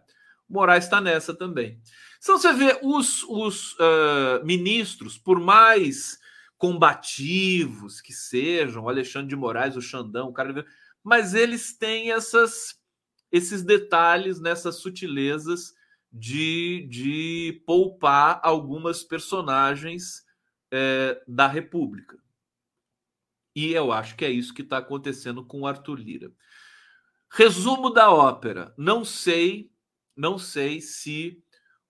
Moraes 0.48 0.84
está 0.84 1.00
nessa 1.00 1.34
também. 1.34 1.80
Então 2.22 2.38
você 2.38 2.52
vê 2.52 2.78
os, 2.82 3.24
os 3.24 3.72
uh, 3.74 4.44
ministros, 4.44 5.16
por 5.16 5.40
mais 5.40 6.18
combativos 6.58 8.00
que 8.00 8.12
sejam, 8.12 8.84
o 8.84 8.88
Alexandre 8.88 9.28
de 9.28 9.36
Moraes, 9.36 9.76
o 9.76 9.80
Xandão, 9.80 10.28
o 10.28 10.32
cara, 10.32 10.66
mas 11.02 11.32
eles 11.32 11.76
têm 11.76 12.12
essas, 12.12 12.78
esses 13.32 13.62
detalhes, 13.62 14.40
nessas 14.40 14.76
sutilezas 14.76 15.72
de, 16.12 16.86
de 16.90 17.62
poupar 17.66 18.40
algumas 18.42 19.02
personagens 19.02 20.22
é, 20.70 21.22
da 21.26 21.46
República. 21.46 22.18
E 23.54 23.72
eu 23.72 23.92
acho 23.92 24.16
que 24.16 24.24
é 24.24 24.30
isso 24.30 24.54
que 24.54 24.62
está 24.62 24.78
acontecendo 24.78 25.44
com 25.44 25.60
o 25.60 25.66
Arthur 25.66 25.98
Lira. 25.98 26.32
Resumo 27.30 27.90
da 27.90 28.10
ópera. 28.10 28.74
Não 28.76 29.04
sei, 29.04 29.70
não 30.16 30.38
sei 30.38 30.80
se 30.80 31.42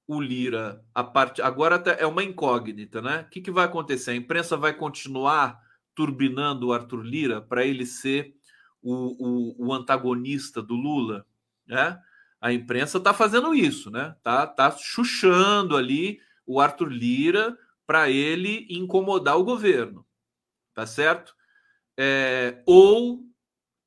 o 0.07 0.21
Lira, 0.21 0.85
a 0.93 1.05
parte 1.05 1.41
agora 1.41 1.79
tá, 1.79 1.93
é 1.93 2.05
uma 2.05 2.25
incógnita, 2.25 3.01
né? 3.01 3.21
O 3.21 3.31
que, 3.31 3.41
que 3.41 3.51
vai 3.51 3.65
acontecer? 3.65 4.11
A 4.11 4.17
imprensa 4.17 4.57
vai 4.57 4.73
continuar 4.73 5.61
turbinando 5.95 6.67
o 6.67 6.73
Arthur 6.73 7.03
Lira 7.03 7.41
para 7.41 7.65
ele 7.65 7.87
ser 7.87 8.35
o, 8.83 8.93
o, 8.93 9.69
o, 9.69 9.73
antagonista 9.73 10.61
do 10.61 10.75
Lula, 10.75 11.25
né? 11.67 11.97
A 12.41 12.53
imprensa 12.53 12.99
está 12.99 13.15
fazendo 13.15 13.55
isso, 13.55 13.91
né? 13.91 14.17
Tá, 14.23 14.47
tá 14.47 14.71
chuchando 14.73 15.77
ali 15.77 16.19
o 16.45 16.61
Arthur 16.61 16.89
Lira 16.89 17.57
para 17.91 18.09
ele 18.09 18.69
incomodar 18.71 19.37
o 19.37 19.43
governo, 19.43 20.07
tá 20.73 20.87
certo? 20.87 21.35
É, 21.99 22.63
ou 22.65 23.25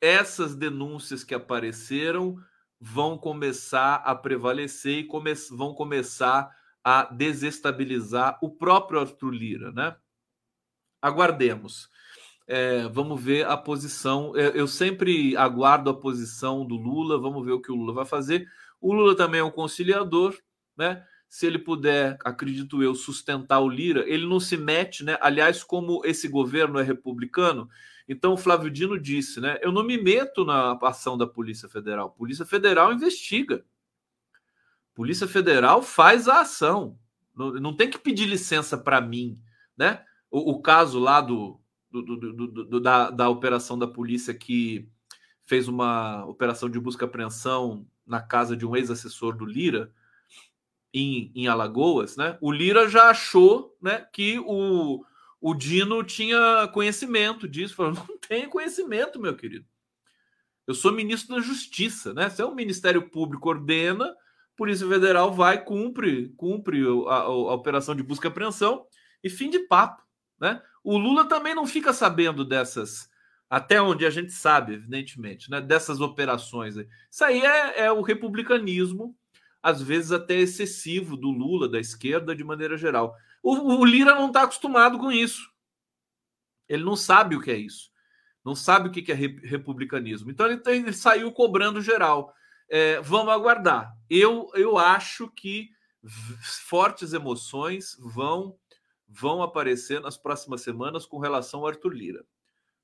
essas 0.01 0.55
denúncias 0.55 1.23
que 1.23 1.33
apareceram 1.33 2.35
vão 2.77 3.17
começar 3.17 3.95
a 3.95 4.13
prevalecer 4.13 4.97
e 4.97 5.03
come 5.05 5.33
vão 5.51 5.73
começar 5.73 6.53
a 6.83 7.05
desestabilizar 7.05 8.37
o 8.41 8.49
próprio 8.49 8.99
Arthur 8.99 9.29
Lira, 9.29 9.71
né? 9.71 9.95
Aguardemos. 11.01 11.89
É, 12.45 12.85
vamos 12.89 13.23
ver 13.23 13.47
a 13.47 13.55
posição. 13.55 14.35
Eu 14.35 14.67
sempre 14.67 15.37
aguardo 15.37 15.89
a 15.89 15.97
posição 15.97 16.65
do 16.65 16.75
Lula. 16.75 17.17
Vamos 17.17 17.45
ver 17.45 17.53
o 17.53 17.61
que 17.61 17.71
o 17.71 17.75
Lula 17.75 17.93
vai 17.93 18.05
fazer. 18.05 18.45
O 18.81 18.91
Lula 18.91 19.15
também 19.15 19.39
é 19.39 19.43
um 19.45 19.49
conciliador, 19.49 20.37
né? 20.75 21.07
Se 21.33 21.47
ele 21.47 21.57
puder, 21.57 22.15
acredito 22.23 22.83
eu, 22.83 22.93
sustentar 22.93 23.59
o 23.59 23.67
Lira, 23.67 24.07
ele 24.07 24.23
não 24.23 24.39
se 24.39 24.55
mete, 24.55 25.03
né? 25.03 25.17
Aliás, 25.19 25.63
como 25.63 26.05
esse 26.05 26.27
governo 26.27 26.77
é 26.77 26.83
republicano, 26.83 27.67
então, 28.07 28.33
o 28.33 28.37
Flávio 28.37 28.69
Dino 28.69 28.99
disse, 28.99 29.41
né? 29.41 29.57
Eu 29.59 29.71
não 29.71 29.83
me 29.83 29.99
meto 29.99 30.45
na 30.45 30.77
ação 30.83 31.17
da 31.17 31.25
Polícia 31.25 31.67
Federal. 31.67 32.11
Polícia 32.11 32.45
Federal 32.45 32.93
investiga. 32.93 33.65
Polícia 34.93 35.27
Federal 35.27 35.81
faz 35.81 36.27
a 36.27 36.41
ação. 36.41 36.99
Não, 37.35 37.51
não 37.53 37.75
tem 37.75 37.89
que 37.89 37.97
pedir 37.97 38.27
licença 38.27 38.77
para 38.77 39.01
mim, 39.01 39.41
né? 39.75 40.05
O, 40.29 40.51
o, 40.51 40.61
caso 40.61 40.99
lá 40.99 41.19
do, 41.19 41.59
do, 41.89 42.03
do, 42.03 42.47
do 42.65 42.79
da, 42.79 43.09
da 43.09 43.27
operação 43.27 43.79
da 43.79 43.87
polícia 43.87 44.35
que 44.35 44.87
fez 45.45 45.67
uma 45.67 46.25
operação 46.25 46.69
de 46.69 46.79
busca 46.79 47.05
apreensão 47.05 47.87
na 48.05 48.21
casa 48.21 48.55
de 48.55 48.67
um 48.67 48.75
ex-assessor 48.75 49.35
do 49.35 49.45
Lira 49.45 49.91
em, 50.93 51.31
em 51.35 51.47
Alagoas, 51.47 52.15
né? 52.15 52.37
O 52.39 52.51
Lira 52.51 52.87
já 52.87 53.09
achou, 53.09 53.75
né, 53.81 54.05
que 54.13 54.39
o 54.39 55.03
o 55.43 55.53
Dino 55.53 56.01
tinha 56.05 56.69
conhecimento 56.69 57.49
disso. 57.49 57.75
Falou: 57.75 57.93
não 58.07 58.17
tenho 58.17 58.49
conhecimento, 58.49 59.19
meu 59.19 59.35
querido. 59.35 59.65
Eu 60.65 60.73
sou 60.73 60.93
ministro 60.93 61.35
da 61.35 61.41
Justiça, 61.41 62.13
né? 62.13 62.29
Se 62.29 62.41
é 62.41 62.45
o 62.45 62.55
Ministério 62.55 63.09
Público 63.09 63.49
ordena, 63.49 64.15
Polícia 64.55 64.87
Federal 64.87 65.33
vai, 65.33 65.61
cumpre, 65.61 66.29
cumpre 66.37 66.81
a, 67.09 67.13
a, 67.13 67.19
a 67.23 67.53
operação 67.53 67.93
de 67.93 68.01
busca 68.01 68.27
e 68.27 68.29
apreensão 68.29 68.85
e 69.21 69.29
fim 69.29 69.49
de 69.49 69.59
papo, 69.59 70.01
né? 70.39 70.61
O 70.81 70.97
Lula 70.97 71.27
também 71.27 71.53
não 71.53 71.67
fica 71.67 71.91
sabendo 71.91 72.45
dessas, 72.45 73.09
até 73.49 73.81
onde 73.81 74.05
a 74.05 74.09
gente 74.09 74.31
sabe, 74.31 74.75
evidentemente, 74.75 75.51
né? 75.51 75.59
Dessas 75.59 75.99
operações. 75.99 76.77
Isso 76.77 77.25
aí 77.25 77.41
é, 77.41 77.81
é 77.81 77.91
o 77.91 78.01
republicanismo, 78.01 79.13
às 79.63 79.81
vezes 79.81 80.11
até 80.11 80.35
excessivo 80.35 81.15
do 81.15 81.31
Lula, 81.31 81.69
da 81.69 81.79
esquerda, 81.79 82.35
de 82.35 82.43
maneira 82.43 82.77
geral. 82.77 83.15
O, 83.41 83.79
o 83.79 83.85
Lira 83.85 84.13
não 84.13 84.27
está 84.27 84.43
acostumado 84.43 84.99
com 84.99 85.09
isso. 85.09 85.49
Ele 86.67 86.83
não 86.83 86.97
sabe 86.97 87.37
o 87.37 87.41
que 87.41 87.49
é 87.49 87.57
isso. 87.57 87.89
Não 88.43 88.55
sabe 88.55 88.89
o 88.89 88.91
que 88.91 89.09
é 89.09 89.15
republicanismo. 89.15 90.29
Então 90.29 90.45
ele, 90.45 90.61
ele 90.67 90.91
saiu 90.91 91.31
cobrando 91.31 91.81
geral. 91.81 92.33
É, 92.69 92.99
vamos 93.01 93.31
aguardar. 93.31 93.95
Eu, 94.09 94.51
eu 94.53 94.77
acho 94.77 95.29
que 95.31 95.69
fortes 96.67 97.13
emoções 97.13 97.95
vão 97.99 98.57
vão 99.07 99.43
aparecer 99.43 100.01
nas 100.01 100.17
próximas 100.17 100.61
semanas 100.61 101.05
com 101.05 101.19
relação 101.19 101.59
ao 101.59 101.67
Arthur 101.67 101.93
Lira, 101.93 102.25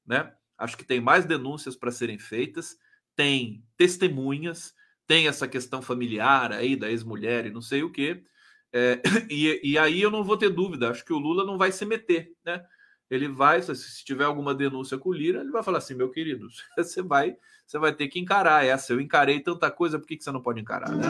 né? 0.05 0.31
Acho 0.55 0.77
que 0.77 0.85
tem 0.85 1.01
mais 1.01 1.25
denúncias 1.25 1.75
para 1.75 1.89
serem 1.89 2.19
feitas, 2.19 2.77
tem 3.15 3.65
testemunhas, 3.75 4.75
tem 5.09 5.27
essa 5.27 5.47
questão 5.47 5.81
familiar 5.81 6.53
aí 6.53 6.75
da 6.75 6.87
ex-mulher 6.87 7.47
e 7.47 7.49
não 7.49 7.63
sei 7.63 7.81
o 7.81 7.91
que. 7.91 8.23
É, 8.71 9.01
e, 9.27 9.59
e, 9.63 9.75
aí 9.75 9.99
eu 9.99 10.11
não 10.11 10.23
vou 10.23 10.37
ter 10.37 10.49
dúvida, 10.49 10.91
acho 10.91 11.03
que 11.03 11.11
o 11.11 11.17
Lula 11.17 11.43
não 11.43 11.57
vai 11.57 11.71
se 11.71 11.83
meter, 11.83 12.31
né? 12.45 12.63
Ele 13.09 13.27
vai, 13.27 13.59
se 13.59 14.05
tiver 14.05 14.25
alguma 14.25 14.53
denúncia 14.53 14.99
com 14.99 15.09
o 15.09 15.13
Lira, 15.13 15.39
ele 15.41 15.49
vai 15.49 15.63
falar 15.63 15.79
assim, 15.79 15.95
meu 15.95 16.11
querido, 16.11 16.47
você 16.77 17.01
vai, 17.01 17.35
você 17.65 17.79
vai 17.79 17.91
ter 17.91 18.07
que 18.07 18.19
encarar 18.19 18.63
essa. 18.63 18.93
Eu 18.93 19.01
encarei 19.01 19.39
tanta 19.39 19.71
coisa, 19.71 19.97
por 19.97 20.07
que, 20.07 20.15
que 20.15 20.23
você 20.23 20.31
não 20.31 20.43
pode 20.43 20.61
encarar, 20.61 20.91
né? 20.91 21.07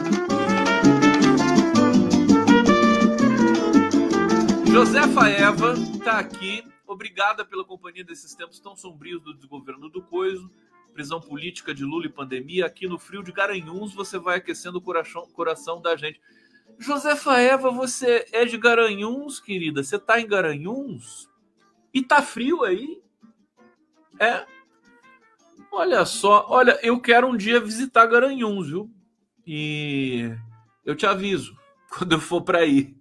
Josefa 4.72 5.28
Eva 5.28 5.74
está 5.74 6.18
aqui. 6.18 6.64
Obrigada 6.86 7.44
pela 7.44 7.66
companhia 7.66 8.02
desses 8.02 8.34
tempos 8.34 8.58
tão 8.60 8.74
sombrios 8.74 9.22
do 9.22 9.34
desgoverno 9.34 9.90
do 9.90 10.00
Coiso, 10.00 10.50
prisão 11.00 11.18
política 11.18 11.72
de 11.72 11.82
Lula 11.82 12.04
e 12.04 12.10
pandemia. 12.10 12.66
Aqui 12.66 12.86
no 12.86 12.98
frio 12.98 13.22
de 13.22 13.32
Garanhuns, 13.32 13.94
você 13.94 14.18
vai 14.18 14.36
aquecendo 14.36 14.76
o 14.76 14.82
coração, 14.82 15.26
coração 15.32 15.80
da 15.80 15.96
gente. 15.96 16.20
Josefa 16.78 17.38
Eva, 17.38 17.70
você 17.70 18.26
é 18.32 18.44
de 18.44 18.58
Garanhuns, 18.58 19.40
querida? 19.40 19.82
Você 19.82 19.98
tá 19.98 20.20
em 20.20 20.26
Garanhuns? 20.26 21.26
E 21.92 22.02
tá 22.02 22.20
frio 22.20 22.64
aí? 22.64 23.00
É? 24.18 24.44
Olha 25.72 26.04
só, 26.04 26.46
olha, 26.50 26.78
eu 26.82 27.00
quero 27.00 27.28
um 27.28 27.36
dia 27.36 27.58
visitar 27.58 28.04
Garanhuns, 28.04 28.68
viu? 28.68 28.90
E 29.46 30.30
eu 30.84 30.94
te 30.94 31.06
aviso 31.06 31.56
quando 31.96 32.12
eu 32.12 32.20
for 32.20 32.42
para 32.42 32.58
aí. 32.58 32.94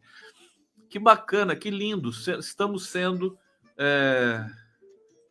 Que 0.90 1.00
bacana, 1.00 1.54
que 1.54 1.70
lindo. 1.70 2.12
Estamos 2.12 2.88
sendo 2.88 3.38
é, 3.78 4.46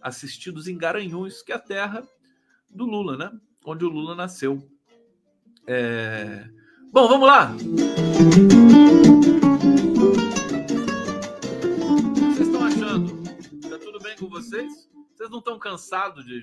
assistidos 0.03 0.69
em 0.69 0.77
Garanhuns, 0.77 1.41
que 1.41 1.51
é 1.51 1.55
a 1.55 1.59
terra 1.59 2.07
do 2.71 2.85
Lula, 2.85 3.17
né? 3.17 3.31
Onde 3.65 3.85
o 3.85 3.89
Lula 3.89 4.15
nasceu. 4.15 4.67
É, 5.67 6.49
Bom, 6.91 7.07
vamos 7.07 7.29
lá. 7.29 7.53
Vocês 12.33 12.49
estão 12.49 12.65
achando? 12.65 13.23
Tá 13.69 13.79
tudo 13.79 13.99
bem 13.99 14.17
com 14.17 14.27
vocês? 14.29 14.89
Vocês 15.15 15.29
não 15.29 15.41
estão 15.41 15.59
cansados 15.59 16.25
de, 16.25 16.43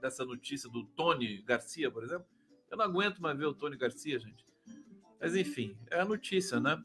dessa 0.00 0.24
notícia 0.24 0.70
do 0.70 0.84
Tony 0.96 1.42
Garcia, 1.42 1.90
por 1.90 2.02
exemplo? 2.04 2.24
Eu 2.70 2.78
não 2.78 2.86
aguento 2.86 3.20
mais 3.20 3.36
ver 3.36 3.44
o 3.44 3.52
Tony 3.52 3.76
Garcia, 3.76 4.18
gente. 4.18 4.46
Mas 5.20 5.36
enfim, 5.36 5.76
é 5.90 6.00
a 6.00 6.06
notícia, 6.06 6.58
né? 6.58 6.82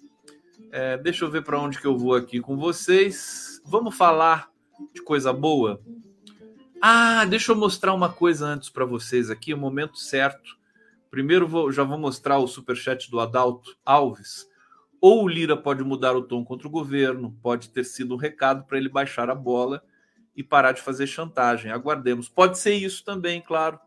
É, 0.70 0.98
deixa 0.98 1.24
eu 1.24 1.32
ver 1.32 1.44
para 1.46 1.62
onde 1.62 1.80
que 1.80 1.88
eu 1.88 1.98
vou 1.98 2.14
aqui 2.14 2.42
com 2.42 2.58
vocês. 2.58 3.62
Vamos 3.66 3.96
falar 3.96 4.52
de 4.94 5.02
coisa 5.02 5.32
boa. 5.32 5.82
Ah, 6.82 7.26
deixa 7.26 7.52
eu 7.52 7.56
mostrar 7.56 7.94
uma 7.94 8.12
coisa 8.12 8.46
antes 8.46 8.70
para 8.70 8.86
vocês 8.86 9.30
aqui, 9.30 9.54
o 9.54 9.58
momento 9.58 9.98
certo 9.98 10.58
Primeiro 11.10 11.48
vou, 11.48 11.72
já 11.72 11.84
vou 11.84 11.98
mostrar 11.98 12.38
o 12.38 12.48
superchat 12.48 13.10
do 13.10 13.20
Adalto 13.20 13.78
Alves. 13.86 14.48
Ou 15.00 15.24
o 15.24 15.28
Lira 15.28 15.56
pode 15.56 15.84
mudar 15.84 16.16
o 16.16 16.24
tom 16.24 16.44
contra 16.44 16.68
o 16.68 16.72
governo, 16.72 17.36
pode 17.42 17.70
ter 17.70 17.84
sido 17.84 18.16
um 18.16 18.18
recado 18.18 18.66
para 18.66 18.78
ele 18.78 18.90
baixar 18.90 19.30
a 19.30 19.36
bola 19.36 19.84
e 20.36 20.44
parar 20.44 20.74
de 20.74 20.82
fazer 20.82 21.08
chantagem. 21.08 21.72
Aguardemos. 21.72 22.28
Pode 22.28 22.58
ser 22.58 22.74
isso 22.74 23.04
também, 23.04 23.42
claro. 23.42 23.80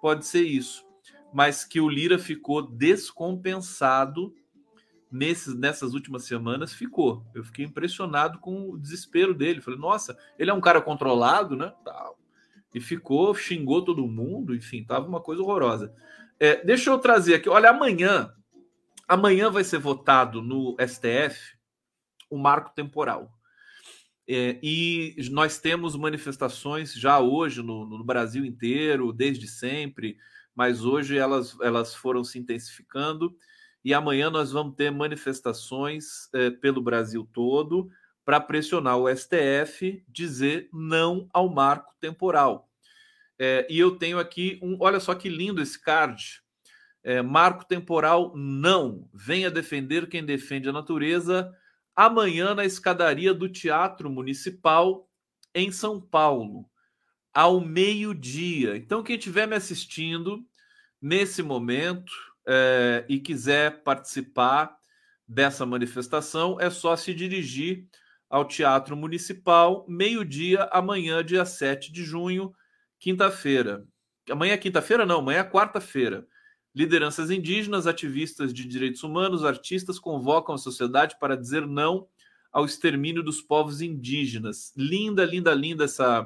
Pode 0.00 0.26
ser 0.26 0.42
isso. 0.42 0.84
Mas 1.32 1.64
que 1.64 1.80
o 1.80 1.88
Lira 1.88 2.18
ficou 2.18 2.62
descompensado 2.62 4.34
nesses, 5.10 5.54
nessas 5.54 5.92
últimas 5.92 6.24
semanas, 6.24 6.72
ficou. 6.72 7.24
Eu 7.34 7.42
fiquei 7.42 7.64
impressionado 7.64 8.38
com 8.38 8.70
o 8.70 8.78
desespero 8.78 9.34
dele. 9.34 9.60
Falei, 9.60 9.78
nossa, 9.78 10.16
ele 10.38 10.50
é 10.50 10.54
um 10.54 10.60
cara 10.60 10.80
controlado, 10.80 11.56
né? 11.56 11.72
Tal. 11.84 12.19
E 12.74 12.80
ficou, 12.80 13.34
xingou 13.34 13.84
todo 13.84 14.06
mundo, 14.06 14.54
enfim, 14.54 14.84
tava 14.84 15.08
uma 15.08 15.20
coisa 15.20 15.42
horrorosa. 15.42 15.94
É, 16.38 16.64
deixa 16.64 16.90
eu 16.90 16.98
trazer 16.98 17.34
aqui. 17.34 17.48
Olha, 17.48 17.70
amanhã, 17.70 18.32
amanhã 19.08 19.50
vai 19.50 19.64
ser 19.64 19.78
votado 19.78 20.40
no 20.40 20.76
STF 20.80 21.56
o 22.30 22.38
marco 22.38 22.72
temporal. 22.74 23.30
É, 24.28 24.60
e 24.62 25.16
nós 25.32 25.58
temos 25.58 25.96
manifestações 25.96 26.94
já 26.94 27.18
hoje 27.18 27.62
no, 27.62 27.84
no, 27.84 28.04
Brasil 28.04 28.44
inteiro, 28.44 29.12
desde 29.12 29.48
sempre, 29.48 30.16
mas 30.54 30.84
hoje 30.84 31.18
elas, 31.18 31.58
elas 31.60 31.94
foram 31.94 32.22
se 32.22 32.38
intensificando. 32.38 33.36
E 33.84 33.92
amanhã 33.92 34.30
nós 34.30 34.52
vamos 34.52 34.76
ter 34.76 34.90
manifestações 34.92 36.28
é, 36.32 36.50
pelo 36.50 36.80
Brasil 36.80 37.28
todo 37.32 37.90
para 38.24 38.40
pressionar 38.40 38.98
o 38.98 39.08
STF 39.08 40.04
dizer 40.08 40.68
não 40.72 41.28
ao 41.32 41.48
marco 41.48 41.94
temporal. 42.00 42.70
É, 43.38 43.66
e 43.70 43.78
eu 43.78 43.96
tenho 43.96 44.18
aqui 44.18 44.58
um. 44.62 44.76
Olha 44.80 45.00
só 45.00 45.14
que 45.14 45.28
lindo 45.28 45.62
esse 45.62 45.80
card. 45.80 46.42
É, 47.02 47.22
marco 47.22 47.64
temporal, 47.64 48.36
não. 48.36 49.08
Venha 49.14 49.50
defender 49.50 50.06
quem 50.08 50.24
defende 50.24 50.68
a 50.68 50.72
natureza 50.72 51.50
amanhã 51.96 52.54
na 52.54 52.64
escadaria 52.64 53.32
do 53.32 53.48
Teatro 53.48 54.10
Municipal 54.10 55.08
em 55.54 55.72
São 55.72 56.00
Paulo, 56.00 56.68
ao 57.32 57.60
meio-dia. 57.60 58.76
Então, 58.76 59.02
quem 59.02 59.16
estiver 59.16 59.46
me 59.46 59.56
assistindo 59.56 60.44
nesse 61.00 61.42
momento 61.42 62.12
é, 62.46 63.04
e 63.08 63.18
quiser 63.18 63.82
participar 63.82 64.76
dessa 65.26 65.64
manifestação, 65.64 66.60
é 66.60 66.68
só 66.68 66.96
se 66.96 67.14
dirigir 67.14 67.86
ao 68.30 68.44
Teatro 68.44 68.96
Municipal, 68.96 69.84
meio-dia, 69.88 70.68
amanhã, 70.70 71.24
dia 71.24 71.44
7 71.44 71.90
de 71.90 72.04
junho, 72.04 72.52
quinta-feira. 73.00 73.84
Amanhã 74.30 74.52
é 74.52 74.56
quinta-feira? 74.56 75.04
Não, 75.04 75.18
amanhã 75.18 75.40
é 75.40 75.44
quarta-feira. 75.44 76.24
Lideranças 76.72 77.32
indígenas, 77.32 77.88
ativistas 77.88 78.54
de 78.54 78.64
direitos 78.64 79.02
humanos, 79.02 79.44
artistas 79.44 79.98
convocam 79.98 80.54
a 80.54 80.58
sociedade 80.58 81.16
para 81.18 81.36
dizer 81.36 81.66
não 81.66 82.06
ao 82.52 82.64
extermínio 82.64 83.22
dos 83.24 83.40
povos 83.40 83.80
indígenas. 83.80 84.72
Linda, 84.76 85.24
linda, 85.24 85.52
linda 85.52 85.84
essa, 85.84 86.24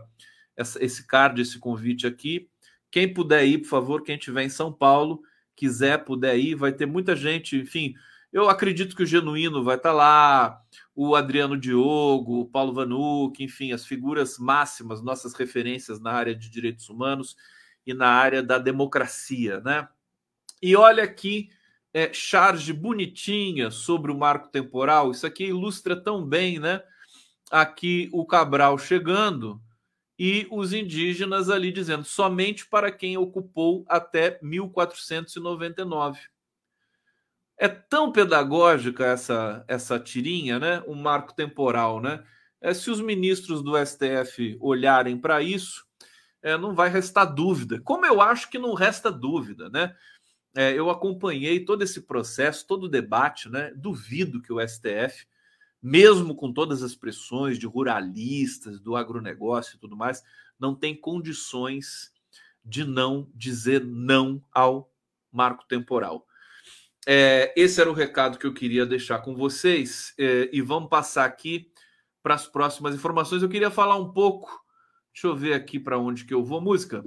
essa, 0.54 0.84
esse 0.84 1.06
card, 1.06 1.40
esse 1.40 1.58
convite 1.58 2.06
aqui. 2.06 2.50
Quem 2.90 3.12
puder 3.12 3.46
ir, 3.46 3.58
por 3.58 3.68
favor, 3.68 4.02
quem 4.02 4.16
estiver 4.16 4.44
em 4.44 4.50
São 4.50 4.70
Paulo, 4.70 5.22
quiser, 5.56 6.04
puder 6.04 6.38
ir, 6.38 6.54
vai 6.54 6.72
ter 6.72 6.84
muita 6.84 7.16
gente, 7.16 7.56
enfim. 7.56 7.94
Eu 8.30 8.48
acredito 8.50 8.94
que 8.94 9.02
o 9.02 9.06
Genuíno 9.06 9.64
vai 9.64 9.76
estar 9.76 9.92
lá, 9.92 10.60
o 10.94 11.16
Adriano 11.16 11.56
Diogo, 11.56 12.40
o 12.40 12.46
Paulo 12.46 12.72
Vanuc, 12.72 13.42
enfim, 13.42 13.72
as 13.72 13.84
figuras 13.84 14.38
máximas, 14.38 15.02
nossas 15.02 15.34
referências 15.34 15.98
na 16.00 16.12
área 16.12 16.34
de 16.34 16.48
direitos 16.48 16.88
humanos 16.88 17.36
e 17.86 17.92
na 17.92 18.08
área 18.08 18.42
da 18.42 18.58
democracia, 18.58 19.60
né? 19.60 19.88
E 20.62 20.76
olha 20.76 21.02
aqui 21.02 21.50
é, 21.92 22.12
charge 22.12 22.72
bonitinha 22.72 23.70
sobre 23.70 24.10
o 24.10 24.18
marco 24.18 24.48
temporal. 24.48 25.10
Isso 25.10 25.26
aqui 25.26 25.44
ilustra 25.44 25.94
tão 25.96 26.24
bem, 26.24 26.58
né? 26.58 26.82
Aqui 27.50 28.08
o 28.12 28.24
Cabral 28.24 28.78
chegando 28.78 29.60
e 30.18 30.46
os 30.50 30.72
indígenas 30.72 31.50
ali 31.50 31.72
dizendo 31.72 32.04
somente 32.04 32.66
para 32.66 32.90
quem 32.90 33.16
ocupou 33.16 33.84
até 33.88 34.38
1499. 34.42 36.33
É 37.56 37.68
tão 37.68 38.10
pedagógica 38.10 39.04
essa 39.06 39.64
essa 39.68 39.98
tirinha, 39.98 40.58
né? 40.58 40.82
Um 40.86 40.94
marco 40.94 41.34
temporal, 41.34 42.00
né? 42.00 42.24
É, 42.60 42.74
se 42.74 42.90
os 42.90 43.00
ministros 43.00 43.62
do 43.62 43.74
STF 43.76 44.56
olharem 44.60 45.18
para 45.18 45.42
isso, 45.42 45.84
é, 46.42 46.56
não 46.56 46.74
vai 46.74 46.88
restar 46.88 47.32
dúvida. 47.32 47.80
Como 47.80 48.06
eu 48.06 48.20
acho 48.20 48.50
que 48.50 48.58
não 48.58 48.74
resta 48.74 49.10
dúvida, 49.12 49.68
né? 49.70 49.94
é, 50.54 50.72
eu 50.72 50.88
acompanhei 50.88 51.64
todo 51.64 51.82
esse 51.82 52.02
processo, 52.02 52.66
todo 52.66 52.84
o 52.84 52.88
debate, 52.88 53.48
né? 53.48 53.72
Duvido 53.74 54.40
que 54.40 54.52
o 54.52 54.60
STF, 54.60 55.26
mesmo 55.82 56.34
com 56.34 56.52
todas 56.52 56.82
as 56.82 56.94
pressões 56.94 57.58
de 57.58 57.66
ruralistas, 57.66 58.80
do 58.80 58.94
agronegócio 58.94 59.76
e 59.76 59.78
tudo 59.80 59.96
mais, 59.96 60.22
não 60.58 60.74
tem 60.74 60.94
condições 60.94 62.12
de 62.64 62.84
não 62.84 63.28
dizer 63.34 63.84
não 63.84 64.42
ao 64.52 64.90
marco 65.30 65.66
temporal. 65.66 66.26
É, 67.06 67.52
esse 67.54 67.80
era 67.80 67.90
o 67.90 67.94
recado 67.94 68.38
que 68.38 68.46
eu 68.46 68.54
queria 68.54 68.86
deixar 68.86 69.18
com 69.18 69.34
vocês 69.34 70.14
é, 70.18 70.48
e 70.50 70.62
vamos 70.62 70.88
passar 70.88 71.26
aqui 71.26 71.70
para 72.22 72.34
as 72.34 72.46
próximas 72.46 72.94
informações. 72.94 73.42
Eu 73.42 73.48
queria 73.48 73.70
falar 73.70 73.96
um 73.96 74.10
pouco. 74.10 74.62
Deixa 75.12 75.26
eu 75.26 75.36
ver 75.36 75.52
aqui 75.52 75.78
para 75.78 75.98
onde 75.98 76.24
que 76.24 76.32
eu 76.32 76.42
vou. 76.42 76.62
Música. 76.62 77.04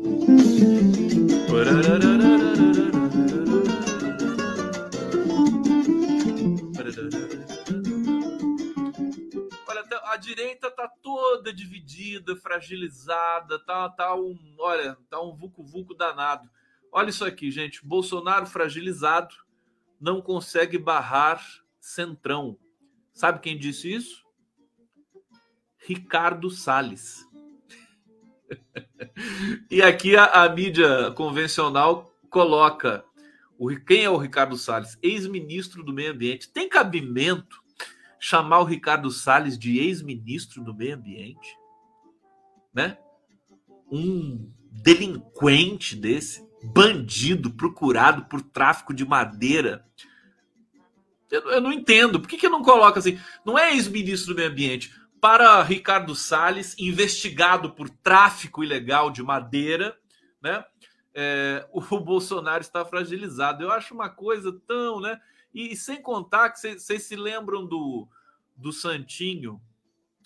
Olha, 9.67 10.01
a 10.03 10.17
direita 10.17 10.69
tá 10.69 10.87
toda 11.01 11.51
dividida, 11.51 12.35
fragilizada, 12.35 13.57
tá, 13.59 13.89
tá 13.89 14.15
um, 14.15 14.37
olha, 14.59 14.95
tá 15.09 15.19
um 15.19 15.35
vucu 15.35 15.63
vucu 15.63 15.95
danado. 15.95 16.47
Olha 16.91 17.09
isso 17.09 17.25
aqui, 17.25 17.49
gente. 17.49 17.85
Bolsonaro 17.85 18.45
fragilizado 18.45 19.46
não 19.99 20.21
consegue 20.21 20.77
barrar 20.77 21.43
Centrão. 21.79 22.57
Sabe 23.13 23.39
quem 23.39 23.57
disse 23.57 23.93
isso? 23.93 24.25
Ricardo 25.77 26.49
Salles. 26.49 27.25
e 29.71 29.81
aqui 29.81 30.15
a, 30.15 30.43
a, 30.43 30.49
mídia 30.49 31.11
convencional 31.11 32.13
coloca 32.29 33.03
o, 33.57 33.69
quem 33.69 34.03
é 34.03 34.09
o 34.09 34.17
Ricardo 34.17 34.57
Salles? 34.57 34.97
Ex-ministro 35.01 35.83
do 35.83 35.93
Meio 35.93 36.11
Ambiente. 36.11 36.49
Tem 36.49 36.69
cabimento 36.69 37.61
chamar 38.19 38.59
o 38.59 38.65
Ricardo 38.65 39.09
Salles 39.09 39.57
de 39.57 39.79
ex-ministro 39.79 40.63
do 40.63 40.75
Meio 40.75 40.95
Ambiente? 40.95 41.57
Né? 42.73 42.97
Um 43.91 44.51
delinquente 44.71 45.95
desse, 45.95 46.46
bandido 46.73 47.51
procurado 47.51 48.25
por 48.25 48.41
tráfico 48.41 48.93
de 48.93 49.05
madeira. 49.05 49.85
Eu, 51.31 51.41
eu 51.51 51.61
não 51.61 51.71
entendo. 51.71 52.19
Por 52.19 52.27
que, 52.27 52.37
que 52.37 52.49
não 52.49 52.61
coloca 52.61 52.99
assim? 52.99 53.19
Não 53.45 53.57
é 53.57 53.73
ex-ministro 53.73 54.33
do 54.33 54.37
Meio 54.37 54.49
Ambiente 54.49 54.93
para 55.19 55.61
Ricardo 55.63 56.15
Salles, 56.15 56.75
investigado 56.77 57.71
por 57.71 57.89
tráfico 57.89 58.63
ilegal 58.63 59.09
de 59.09 59.23
madeira, 59.23 59.97
né? 60.41 60.63
É, 61.13 61.67
o 61.71 61.81
Bolsonaro 61.99 62.61
está 62.61 62.85
fragilizado. 62.85 63.63
Eu 63.63 63.71
acho 63.71 63.93
uma 63.93 64.09
coisa 64.09 64.51
tão, 64.67 64.99
né? 65.01 65.19
E, 65.53 65.73
e 65.73 65.75
sem 65.75 66.01
contar 66.01 66.49
que 66.49 66.59
vocês 66.59 67.03
se 67.03 67.15
lembram 67.15 67.65
do, 67.65 68.07
do 68.55 68.71
Santinho 68.71 69.59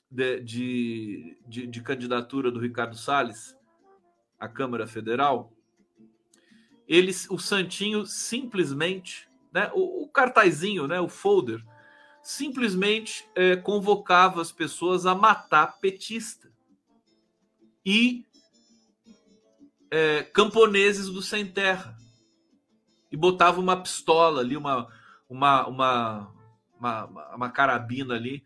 de, 0.10 0.42
de, 0.42 1.38
de, 1.48 1.68
de, 1.68 1.82
candidatura 1.82 2.52
do 2.52 2.60
Ricardo 2.60 2.98
Salles 2.98 3.56
à 4.38 4.48
Câmara 4.50 4.86
Federal. 4.86 5.54
Eles, 6.92 7.26
o 7.30 7.40
Santinho 7.40 8.06
simplesmente, 8.06 9.26
né? 9.50 9.72
O, 9.74 10.04
o 10.04 10.10
cartazinho, 10.10 10.88
né? 10.88 11.00
O 11.00 11.08
folder 11.08 11.64
simplesmente 12.22 13.26
é, 13.34 13.56
convocava 13.56 14.42
as 14.42 14.52
pessoas 14.52 15.06
a 15.06 15.16
matar 15.16 15.80
petista 15.80 16.52
e 17.86 18.26
é, 19.90 20.24
camponeses 20.24 21.08
do 21.08 21.22
sem 21.22 21.48
terra 21.48 21.98
e 23.10 23.16
botava 23.16 23.62
uma 23.62 23.82
pistola 23.82 24.42
ali, 24.42 24.58
uma, 24.58 24.86
uma, 25.30 25.68
uma, 25.68 26.34
uma, 26.78 27.36
uma 27.36 27.50
carabina 27.50 28.16
ali 28.16 28.44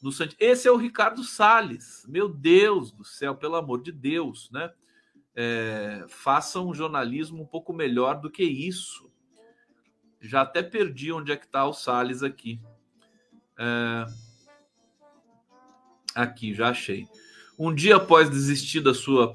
no 0.00 0.12
Esse 0.38 0.68
é 0.68 0.70
o 0.70 0.76
Ricardo 0.76 1.24
Salles. 1.24 2.06
Meu 2.08 2.28
Deus 2.28 2.92
do 2.92 3.02
céu, 3.02 3.34
pelo 3.34 3.56
amor 3.56 3.82
de 3.82 3.90
Deus, 3.90 4.48
né? 4.52 4.72
É, 5.34 6.04
façam 6.08 6.68
um 6.68 6.74
jornalismo 6.74 7.42
um 7.42 7.46
pouco 7.46 7.72
melhor 7.72 8.20
do 8.20 8.30
que 8.30 8.42
isso. 8.42 9.10
Já 10.20 10.42
até 10.42 10.62
perdi 10.62 11.12
onde 11.12 11.32
é 11.32 11.36
que 11.36 11.46
está 11.46 11.64
o 11.66 11.72
Salles 11.72 12.22
aqui. 12.22 12.60
É... 13.58 14.06
Aqui, 16.14 16.52
já 16.52 16.68
achei. 16.70 17.06
Um 17.58 17.74
dia 17.74 17.96
após 17.96 18.28
desistir 18.28 18.80
da 18.80 18.92
sua 18.92 19.34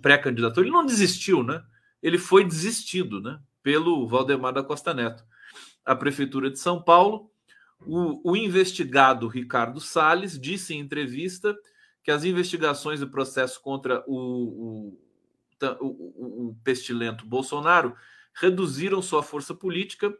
pré-candidatura, 0.00 0.66
ele 0.66 0.74
não 0.74 0.86
desistiu, 0.86 1.42
né? 1.42 1.62
Ele 2.02 2.18
foi 2.18 2.44
desistido, 2.44 3.20
né? 3.20 3.40
Pelo 3.62 4.06
Valdemar 4.06 4.52
da 4.52 4.62
Costa 4.62 4.94
Neto. 4.94 5.24
A 5.84 5.94
Prefeitura 5.96 6.50
de 6.50 6.58
São 6.58 6.82
Paulo, 6.82 7.30
o, 7.80 8.32
o 8.32 8.36
investigado 8.36 9.28
Ricardo 9.28 9.80
Salles 9.80 10.38
disse 10.38 10.74
em 10.74 10.80
entrevista 10.80 11.54
que 12.02 12.10
as 12.10 12.24
investigações 12.24 13.00
e 13.00 13.06
processo 13.06 13.60
contra 13.62 14.04
o, 14.06 14.16
o, 14.16 14.98
o, 15.80 16.48
o 16.50 16.56
pestilento 16.62 17.26
Bolsonaro 17.26 17.96
reduziram 18.34 19.00
sua 19.00 19.22
força 19.22 19.54
política 19.54 20.16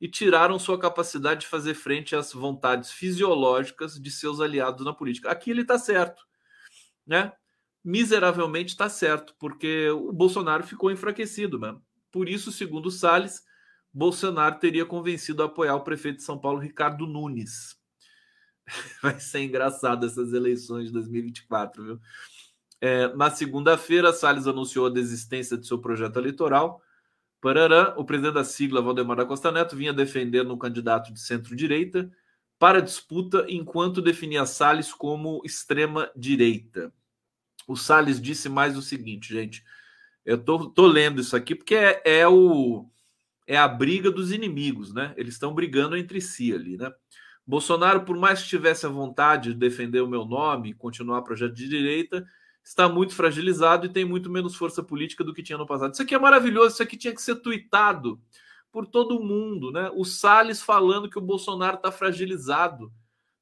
e 0.00 0.08
tiraram 0.08 0.58
sua 0.58 0.78
capacidade 0.78 1.42
de 1.42 1.46
fazer 1.46 1.74
frente 1.74 2.14
às 2.14 2.32
vontades 2.32 2.90
fisiológicas 2.90 4.00
de 4.00 4.10
seus 4.10 4.40
aliados 4.40 4.84
na 4.84 4.92
política. 4.92 5.30
Aqui 5.30 5.50
ele 5.50 5.62
está 5.62 5.78
certo, 5.78 6.22
né? 7.06 7.32
Miseravelmente 7.84 8.70
está 8.70 8.88
certo, 8.88 9.34
porque 9.38 9.90
o 9.90 10.12
Bolsonaro 10.12 10.62
ficou 10.62 10.90
enfraquecido, 10.90 11.58
mano. 11.58 11.82
Por 12.10 12.28
isso, 12.28 12.52
segundo 12.52 12.90
Salles, 12.90 13.42
Bolsonaro 13.92 14.58
teria 14.58 14.84
convencido 14.84 15.42
a 15.42 15.46
apoiar 15.46 15.74
o 15.74 15.84
prefeito 15.84 16.18
de 16.18 16.22
São 16.22 16.38
Paulo, 16.38 16.58
Ricardo 16.58 17.06
Nunes. 17.06 17.76
Vai 19.02 19.18
ser 19.18 19.40
engraçado 19.40 20.06
essas 20.06 20.32
eleições 20.32 20.86
de 20.86 20.92
2024, 20.92 21.84
viu? 21.84 22.00
É, 22.80 23.14
na 23.14 23.30
segunda-feira, 23.30 24.12
Salles 24.12 24.46
anunciou 24.46 24.86
a 24.86 24.90
desistência 24.90 25.56
de 25.56 25.66
seu 25.66 25.78
projeto 25.78 26.18
eleitoral 26.18 26.80
Parará, 27.40 27.94
o 27.96 28.04
presidente 28.04 28.34
da 28.34 28.44
sigla, 28.44 28.82
Valdemar 28.82 29.16
da 29.16 29.24
Costa 29.24 29.52
Neto, 29.52 29.76
vinha 29.76 29.92
defendendo 29.92 30.52
um 30.52 30.58
candidato 30.58 31.12
de 31.12 31.20
centro-direita 31.20 32.10
para 32.58 32.82
disputa, 32.82 33.46
enquanto 33.48 34.02
definia 34.02 34.44
Salles 34.44 34.92
como 34.92 35.40
extrema-direita. 35.44 36.92
O 37.68 37.76
Salles 37.76 38.20
disse 38.20 38.48
mais 38.48 38.76
o 38.76 38.82
seguinte, 38.82 39.32
gente. 39.32 39.64
Eu 40.24 40.36
tô, 40.42 40.68
tô 40.68 40.86
lendo 40.86 41.20
isso 41.20 41.36
aqui 41.36 41.54
porque 41.54 41.76
é, 41.76 42.02
é, 42.04 42.28
o 42.28 42.90
é 43.46 43.56
a 43.56 43.68
briga 43.68 44.10
dos 44.10 44.32
inimigos, 44.32 44.92
né? 44.92 45.14
Eles 45.16 45.34
estão 45.34 45.54
brigando 45.54 45.96
entre 45.96 46.20
si 46.20 46.52
ali, 46.52 46.76
né? 46.76 46.92
Bolsonaro, 47.46 48.04
por 48.04 48.16
mais 48.16 48.42
que 48.42 48.48
tivesse 48.48 48.84
a 48.84 48.90
vontade 48.90 49.52
de 49.52 49.58
defender 49.58 50.00
o 50.00 50.08
meu 50.08 50.24
nome 50.24 50.70
e 50.70 50.74
continuar 50.74 51.22
projeto 51.22 51.54
de 51.54 51.68
direita, 51.68 52.26
está 52.68 52.88
muito 52.88 53.14
fragilizado 53.14 53.86
e 53.86 53.88
tem 53.88 54.04
muito 54.04 54.30
menos 54.30 54.54
força 54.54 54.82
política 54.82 55.24
do 55.24 55.32
que 55.32 55.42
tinha 55.42 55.56
no 55.56 55.66
passado. 55.66 55.94
Isso 55.94 56.02
aqui 56.02 56.14
é 56.14 56.18
maravilhoso, 56.18 56.74
isso 56.74 56.82
aqui 56.82 56.96
tinha 56.96 57.14
que 57.14 57.22
ser 57.22 57.36
tweetado 57.36 58.20
por 58.70 58.86
todo 58.86 59.22
mundo, 59.22 59.72
né? 59.72 59.90
O 59.94 60.04
Salles 60.04 60.62
falando 60.62 61.08
que 61.08 61.18
o 61.18 61.22
Bolsonaro 61.22 61.76
está 61.76 61.90
fragilizado. 61.90 62.92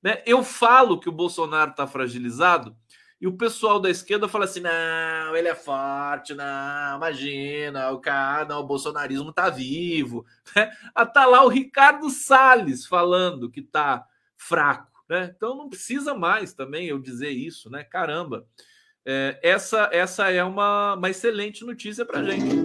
Né? 0.00 0.22
Eu 0.24 0.44
falo 0.44 1.00
que 1.00 1.08
o 1.08 1.12
Bolsonaro 1.12 1.72
está 1.72 1.86
fragilizado 1.86 2.76
e 3.20 3.26
o 3.26 3.36
pessoal 3.36 3.80
da 3.80 3.90
esquerda 3.90 4.28
fala 4.28 4.44
assim: 4.44 4.60
não, 4.60 5.34
ele 5.34 5.48
é 5.48 5.54
forte, 5.56 6.32
não, 6.32 6.96
imagina, 6.96 7.90
o 7.90 7.98
cara, 7.98 8.44
não, 8.44 8.60
o 8.60 8.66
bolsonarismo 8.66 9.30
está 9.30 9.50
vivo. 9.50 10.24
Né? 10.54 10.70
Ah, 10.94 11.04
tá 11.04 11.26
lá 11.26 11.44
o 11.44 11.48
Ricardo 11.48 12.08
Salles 12.08 12.86
falando 12.86 13.50
que 13.50 13.60
está 13.60 14.06
fraco. 14.36 15.04
Né? 15.08 15.34
Então 15.36 15.56
não 15.56 15.68
precisa 15.68 16.14
mais 16.14 16.54
também 16.54 16.86
eu 16.86 16.98
dizer 17.00 17.30
isso, 17.30 17.68
né? 17.68 17.82
Caramba. 17.82 18.46
É, 19.08 19.38
essa, 19.40 19.88
essa 19.92 20.28
é 20.32 20.42
uma, 20.42 20.94
uma 20.94 21.08
excelente 21.08 21.64
notícia 21.64 22.04
para 22.04 22.24
gente. 22.24 22.56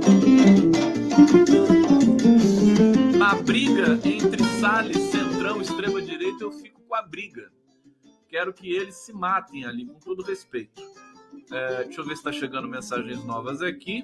Na 3.15 3.35
briga 3.35 3.99
entre 4.03 4.43
Salles, 4.59 4.97
Centrão, 4.97 5.61
extrema-direita, 5.61 6.43
eu 6.43 6.51
fico 6.51 6.81
com 6.81 6.95
a 6.95 7.03
briga. 7.03 7.51
Quero 8.27 8.51
que 8.51 8.75
eles 8.75 8.95
se 8.95 9.13
matem 9.13 9.65
ali, 9.65 9.85
com 9.85 9.99
todo 9.99 10.23
respeito. 10.23 10.81
É, 11.51 11.83
deixa 11.83 12.01
eu 12.01 12.05
ver 12.05 12.15
se 12.15 12.21
está 12.21 12.31
chegando 12.31 12.67
mensagens 12.67 13.23
novas 13.23 13.61
aqui. 13.61 14.03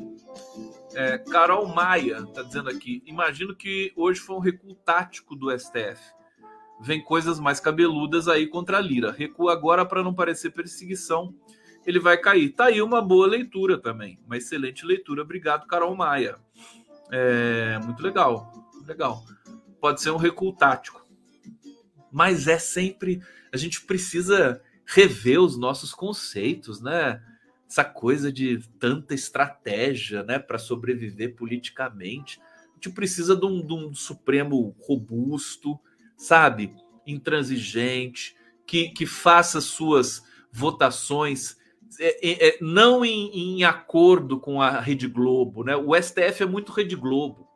É, 0.94 1.18
Carol 1.18 1.66
Maia 1.66 2.20
está 2.20 2.44
dizendo 2.44 2.70
aqui: 2.70 3.02
imagino 3.08 3.56
que 3.56 3.92
hoje 3.96 4.20
foi 4.20 4.36
um 4.36 4.40
recuo 4.40 4.76
tático 4.76 5.36
do 5.36 5.50
STF. 5.58 6.00
Vem 6.80 7.04
coisas 7.04 7.40
mais 7.40 7.60
cabeludas 7.60 8.28
aí 8.28 8.46
contra 8.46 8.78
a 8.78 8.82
Lira. 8.82 9.12
Recua 9.12 9.54
agora 9.54 9.84
para 9.84 10.04
não 10.04 10.14
parecer 10.14 10.52
perseguição. 10.52 11.34
Ele 11.88 12.00
vai 12.00 12.18
cair. 12.18 12.50
Tá 12.50 12.66
aí 12.66 12.82
uma 12.82 13.02
boa 13.02 13.26
leitura 13.26 13.78
também. 13.78 14.20
Uma 14.26 14.36
excelente 14.36 14.86
leitura. 14.86 15.22
Obrigado, 15.22 15.66
Carol 15.66 15.96
Maia. 15.96 16.36
É, 17.10 17.80
muito 17.80 18.04
legal. 18.04 18.52
Legal. 18.86 19.24
Pode 19.80 20.02
ser 20.02 20.12
um 20.12 20.18
recuo 20.18 20.52
tático. 20.52 21.08
Mas 22.12 22.46
é 22.46 22.60
sempre. 22.60 23.22
A 23.54 23.56
gente 23.56 23.86
precisa 23.86 24.62
rever 24.86 25.40
os 25.40 25.58
nossos 25.58 25.94
conceitos, 25.94 26.82
né? 26.82 27.24
Essa 27.70 27.86
coisa 27.86 28.34
de 28.34 28.60
tanta 28.80 29.14
estratégia, 29.14 30.24
né, 30.24 30.40
para 30.40 30.58
sobreviver 30.58 31.36
politicamente. 31.36 32.40
A 32.40 32.74
gente 32.76 32.92
precisa 32.92 33.36
de 33.36 33.46
um, 33.46 33.66
de 33.66 33.74
um 33.74 33.94
Supremo 33.94 34.76
robusto, 34.82 35.80
sabe? 36.18 36.74
Intransigente, 37.06 38.36
que, 38.66 38.90
que 38.90 39.06
faça 39.06 39.62
suas 39.62 40.24
votações 40.52 41.58
é, 42.00 42.30
é, 42.30 42.48
é, 42.48 42.58
não 42.62 43.04
em, 43.04 43.60
em, 43.60 43.64
acordo 43.64 44.40
com 44.40 44.62
a 44.62 44.80
Rede 44.80 45.08
Globo, 45.08 45.64
né? 45.64 45.76
O 45.76 45.96
STF 45.96 46.44
é 46.44 46.46
muito 46.46 46.72
Rede 46.72 46.96
Globo, 46.96 47.48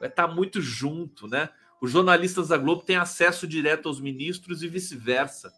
está 0.00 0.26
muito 0.26 0.60
junto, 0.60 1.26
né? 1.26 1.48
Os 1.80 1.90
jornalistas 1.90 2.48
da 2.48 2.56
Globo 2.56 2.82
têm 2.82 2.96
acesso 2.96 3.46
direto 3.46 3.88
aos 3.88 4.00
ministros 4.00 4.62
e 4.62 4.68
vice-versa. 4.68 5.52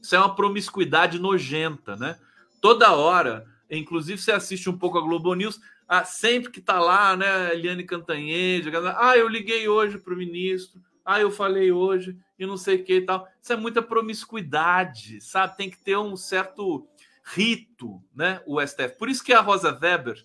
Isso 0.00 0.14
é 0.14 0.18
uma 0.18 0.34
promiscuidade 0.34 1.18
nojenta, 1.18 1.96
né? 1.96 2.18
Toda 2.60 2.92
hora, 2.92 3.46
inclusive 3.70 4.20
você 4.20 4.32
assiste 4.32 4.68
um 4.68 4.76
pouco 4.78 4.98
a 4.98 5.02
Globo 5.02 5.34
News, 5.34 5.60
ah, 5.88 6.04
sempre 6.04 6.50
que 6.50 6.60
tá 6.60 6.78
lá, 6.78 7.16
né, 7.16 7.52
Eliane 7.52 7.84
Cantanhede, 7.84 8.70
ah, 8.96 9.16
eu 9.16 9.28
liguei 9.28 9.68
hoje 9.68 9.98
para 9.98 10.14
o 10.14 10.16
ministro, 10.16 10.80
ah, 11.04 11.20
eu 11.20 11.30
falei 11.30 11.72
hoje 11.72 12.16
e 12.38 12.46
não 12.46 12.56
sei 12.56 12.76
o 12.76 12.84
que 12.84 12.94
e 12.94 13.00
tal. 13.00 13.26
Isso 13.42 13.52
é 13.52 13.56
muita 13.56 13.82
promiscuidade, 13.82 15.20
sabe? 15.20 15.56
Tem 15.56 15.68
que 15.68 15.78
ter 15.78 15.98
um 15.98 16.16
certo 16.16 16.86
rito, 17.24 18.02
né? 18.14 18.40
O 18.46 18.60
STF. 18.60 18.96
Por 18.98 19.08
isso 19.08 19.24
que 19.24 19.32
a 19.32 19.40
Rosa 19.40 19.76
Weber, 19.80 20.22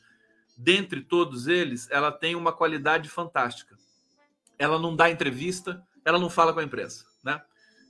dentre 0.58 1.02
todos 1.02 1.48
eles, 1.48 1.90
ela 1.92 2.12
tem 2.12 2.36
uma 2.36 2.52
qualidade 2.52 3.10
fantástica. 3.10 3.76
Ela 4.58 4.80
não 4.80 4.96
dá 4.96 5.10
entrevista, 5.10 5.84
ela 6.04 6.20
não 6.20 6.30
fala 6.30 6.54
com 6.54 6.60
a 6.60 6.64
imprensa, 6.64 7.06
né? 7.24 7.42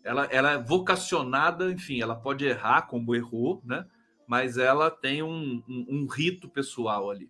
Ela, 0.03 0.25
ela 0.25 0.51
é 0.51 0.57
vocacionada, 0.57 1.71
enfim, 1.71 1.99
ela 2.01 2.15
pode 2.15 2.45
errar 2.45 2.83
como 2.83 3.15
errou, 3.15 3.61
né? 3.65 3.85
Mas 4.27 4.57
ela 4.57 4.89
tem 4.89 5.23
um, 5.23 5.63
um, 5.67 5.85
um 5.89 6.07
rito 6.07 6.47
pessoal 6.47 7.09
ali. 7.09 7.29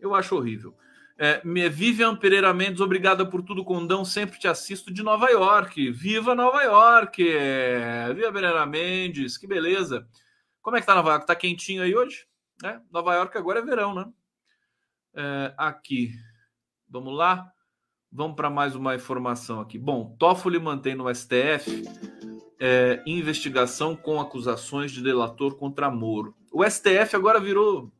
Eu 0.00 0.14
acho 0.14 0.36
horrível. 0.36 0.76
É, 1.18 1.40
Vivian 1.70 2.14
Pereira 2.14 2.52
Mendes, 2.52 2.80
obrigada 2.80 3.24
por 3.24 3.42
tudo, 3.42 3.64
Condão. 3.64 4.04
Sempre 4.04 4.38
te 4.38 4.46
assisto 4.46 4.92
de 4.92 5.02
Nova 5.02 5.30
York. 5.30 5.90
Viva 5.90 6.34
Nova 6.34 6.62
York! 6.62 7.24
Viva 8.14 8.32
Pereira 8.32 8.66
Mendes, 8.66 9.38
que 9.38 9.46
beleza. 9.46 10.06
Como 10.66 10.76
é 10.76 10.80
que 10.80 10.86
tá 10.88 10.96
Nova 10.96 11.10
York? 11.10 11.28
Tá 11.28 11.36
quentinho 11.36 11.80
aí 11.80 11.94
hoje? 11.94 12.26
É, 12.64 12.80
Nova 12.90 13.14
York 13.14 13.38
agora 13.38 13.60
é 13.60 13.64
verão, 13.64 13.94
né? 13.94 14.04
É, 15.14 15.54
aqui. 15.56 16.10
Vamos 16.88 17.16
lá. 17.16 17.48
Vamos 18.10 18.34
para 18.34 18.50
mais 18.50 18.74
uma 18.74 18.96
informação 18.96 19.60
aqui. 19.60 19.78
Bom, 19.78 20.16
Toffoli 20.18 20.58
mantém 20.58 20.96
no 20.96 21.08
STF 21.14 21.84
é, 22.58 23.00
investigação 23.06 23.94
com 23.94 24.20
acusações 24.20 24.90
de 24.90 25.04
delator 25.04 25.54
contra 25.54 25.88
Moro. 25.88 26.34
O 26.50 26.68
STF 26.68 27.14
agora 27.14 27.38
virou. 27.38 27.92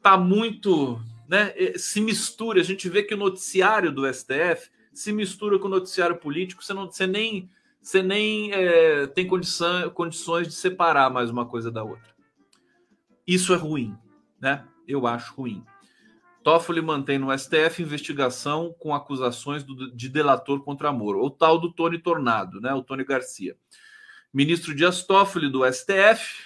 Tá 0.00 0.16
muito 0.16 1.00
né, 1.28 1.52
se 1.76 2.00
mistura. 2.00 2.60
A 2.60 2.64
gente 2.64 2.88
vê 2.88 3.02
que 3.02 3.14
o 3.14 3.18
noticiário 3.18 3.90
do 3.90 4.06
STF 4.06 4.70
se 4.92 5.12
mistura 5.12 5.58
com 5.58 5.66
o 5.66 5.68
noticiário 5.68 6.16
político. 6.16 6.62
Você, 6.62 6.72
não, 6.72 6.86
você 6.86 7.08
nem, 7.08 7.50
você 7.80 8.02
nem 8.02 8.52
é, 8.52 9.06
tem 9.06 9.26
condição, 9.26 9.88
condições 9.90 10.48
de 10.48 10.54
separar 10.54 11.10
mais 11.10 11.30
uma 11.30 11.46
coisa 11.46 11.70
da 11.70 11.82
outra. 11.82 12.14
Isso 13.26 13.52
é 13.52 13.56
ruim, 13.56 13.96
né? 14.40 14.66
Eu 14.86 15.06
acho 15.06 15.34
ruim. 15.34 15.64
Toffoli 16.42 16.80
mantém 16.80 17.18
no 17.18 17.36
STF 17.36 17.82
investigação 17.82 18.74
com 18.78 18.94
acusações 18.94 19.62
do, 19.62 19.94
de 19.94 20.08
delator 20.08 20.62
contra 20.62 20.92
Moro, 20.92 21.22
o 21.22 21.30
tal 21.30 21.58
do 21.58 21.72
Tony 21.72 21.98
Tornado, 21.98 22.60
né? 22.60 22.72
O 22.72 22.82
Tony 22.82 23.04
Garcia. 23.04 23.56
Ministro 24.32 24.74
Dias 24.74 25.02
Toffoli 25.04 25.50
do 25.50 25.62
STF 25.70 26.42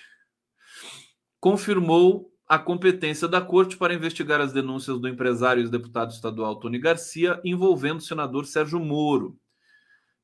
confirmou 1.41 2.33
a 2.47 2.59
competência 2.59 3.27
da 3.27 3.41
corte 3.41 3.77
para 3.77 3.95
investigar 3.95 4.41
as 4.41 4.53
denúncias 4.53 4.99
do 5.01 5.09
empresário 5.09 5.65
e 5.65 5.69
deputado 5.69 6.11
estadual 6.11 6.57
Tony 6.57 6.79
Garcia 6.79 7.41
envolvendo 7.45 7.99
o 7.99 8.03
senador 8.03 8.45
Sérgio 8.47 8.79
Moro 8.79 9.39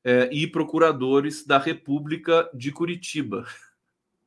é, 0.03 0.29
e 0.31 0.47
procuradores 0.47 1.45
da 1.45 1.57
República 1.57 2.49
de 2.53 2.71
Curitiba. 2.71 3.45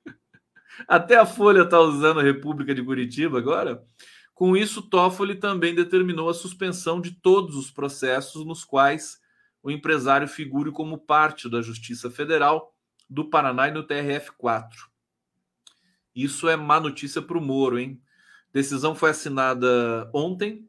Até 0.88 1.16
a 1.16 1.26
Folha 1.26 1.62
está 1.62 1.80
usando 1.80 2.20
a 2.20 2.22
República 2.22 2.74
de 2.74 2.82
Curitiba 2.82 3.38
agora. 3.38 3.84
Com 4.34 4.56
isso, 4.56 4.82
Toffoli 4.82 5.36
também 5.36 5.74
determinou 5.74 6.28
a 6.28 6.34
suspensão 6.34 7.00
de 7.00 7.12
todos 7.12 7.56
os 7.56 7.70
processos 7.70 8.44
nos 8.44 8.64
quais 8.64 9.20
o 9.62 9.70
empresário 9.70 10.26
figure 10.26 10.72
como 10.72 10.98
parte 10.98 11.48
da 11.48 11.62
Justiça 11.62 12.10
Federal 12.10 12.74
do 13.08 13.28
Paraná 13.28 13.68
e 13.68 13.70
no 13.70 13.86
TRF4. 13.86 14.68
Isso 16.14 16.48
é 16.48 16.56
má 16.56 16.80
notícia 16.80 17.22
para 17.22 17.38
o 17.38 17.40
Moro, 17.40 17.78
hein? 17.78 18.00
Decisão 18.52 18.94
foi 18.94 19.10
assinada 19.10 20.10
ontem. 20.12 20.68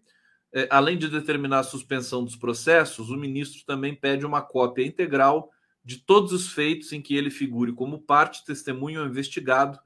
É, 0.54 0.68
além 0.70 0.98
de 0.98 1.10
determinar 1.10 1.60
a 1.60 1.64
suspensão 1.64 2.24
dos 2.24 2.36
processos, 2.36 3.10
o 3.10 3.18
ministro 3.18 3.66
também 3.66 3.96
pede 3.96 4.26
uma 4.26 4.42
cópia 4.42 4.86
integral 4.86 5.52
de 5.84 5.98
todos 5.98 6.32
os 6.32 6.52
feitos 6.52 6.94
em 6.94 7.02
que 7.02 7.16
ele 7.16 7.32
figure 7.32 7.74
como 7.74 8.00
parte, 8.00 8.46
testemunho 8.46 9.02
ou 9.02 9.08
investigado 9.08 9.80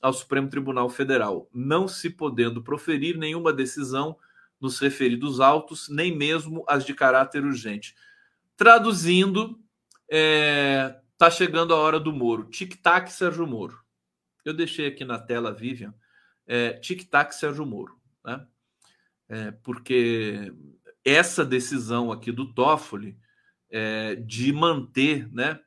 ao 0.00 0.12
Supremo 0.12 0.48
Tribunal 0.48 0.88
Federal, 0.88 1.48
não 1.52 1.88
se 1.88 2.10
podendo 2.10 2.62
proferir 2.62 3.16
nenhuma 3.16 3.52
decisão 3.52 4.16
nos 4.60 4.78
referidos 4.78 5.40
autos, 5.40 5.88
nem 5.88 6.16
mesmo 6.16 6.64
as 6.68 6.84
de 6.84 6.94
caráter 6.94 7.44
urgente. 7.44 7.94
Traduzindo, 8.56 9.58
é, 10.08 11.00
tá 11.18 11.30
chegando 11.30 11.74
a 11.74 11.78
hora 11.78 11.98
do 11.98 12.12
Moro. 12.12 12.44
Tic-tac, 12.44 13.10
Sérgio 13.10 13.46
Moro. 13.46 13.78
Eu 14.44 14.54
deixei 14.54 14.86
aqui 14.86 15.04
na 15.04 15.18
tela, 15.18 15.52
Vivian, 15.52 15.94
é, 16.46 16.74
tic-tac 16.74 17.34
Sérgio 17.34 17.66
Moro, 17.66 17.98
né? 18.24 18.46
É, 19.28 19.50
porque 19.50 20.52
essa 21.04 21.44
decisão 21.44 22.12
aqui 22.12 22.30
do 22.30 22.52
Toffoli 22.52 23.16
é, 23.70 24.14
de 24.16 24.52
manter 24.52 25.32
né, 25.32 25.60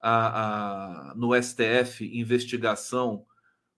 a, 0.00 1.10
a, 1.10 1.14
no 1.14 1.30
STF 1.40 2.04
investigação 2.18 3.24